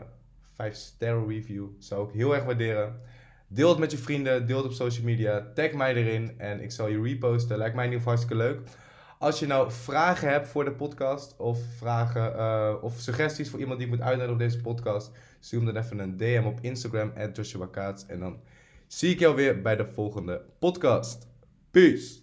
5-sterren 0.53 1.27
review. 1.27 1.65
Zou 1.77 2.07
ik 2.07 2.13
heel 2.13 2.35
erg 2.35 2.43
waarderen. 2.43 3.01
Deel 3.47 3.69
het 3.69 3.77
met 3.77 3.91
je 3.91 3.97
vrienden, 3.97 4.47
deel 4.47 4.57
het 4.57 4.65
op 4.65 4.71
social 4.71 5.05
media, 5.05 5.51
tag 5.53 5.71
mij 5.71 5.95
erin 5.95 6.39
en 6.39 6.61
ik 6.61 6.71
zal 6.71 6.87
je 6.87 7.01
reposten. 7.01 7.57
Lijkt 7.57 7.75
mij 7.75 7.85
in 7.85 7.91
ieder 7.91 8.07
geval 8.07 8.17
hartstikke 8.17 8.43
leuk. 8.43 8.69
Als 9.17 9.39
je 9.39 9.47
nou 9.47 9.71
vragen 9.71 10.29
hebt 10.29 10.47
voor 10.47 10.65
de 10.65 10.71
podcast 10.71 11.35
of 11.37 11.59
vragen 11.77 12.35
uh, 12.35 12.73
of 12.81 12.93
suggesties 12.97 13.49
voor 13.49 13.59
iemand 13.59 13.79
die 13.79 13.87
ik 13.87 13.93
moet 13.93 14.03
uitnodigen 14.03 14.33
op 14.33 14.39
deze 14.39 14.61
podcast, 14.61 15.11
stuur 15.39 15.63
me 15.63 15.71
dan 15.71 15.83
even 15.83 15.99
een 15.99 16.17
DM 16.17 16.43
op 16.45 16.57
Instagram 16.61 17.11
at 17.17 17.35
Joshua 17.35 17.67
Kaats 17.71 18.05
en 18.05 18.19
dan 18.19 18.39
zie 18.87 19.11
ik 19.11 19.19
jou 19.19 19.35
weer 19.35 19.61
bij 19.61 19.75
de 19.75 19.85
volgende 19.85 20.41
podcast. 20.59 21.28
Peace! 21.71 22.21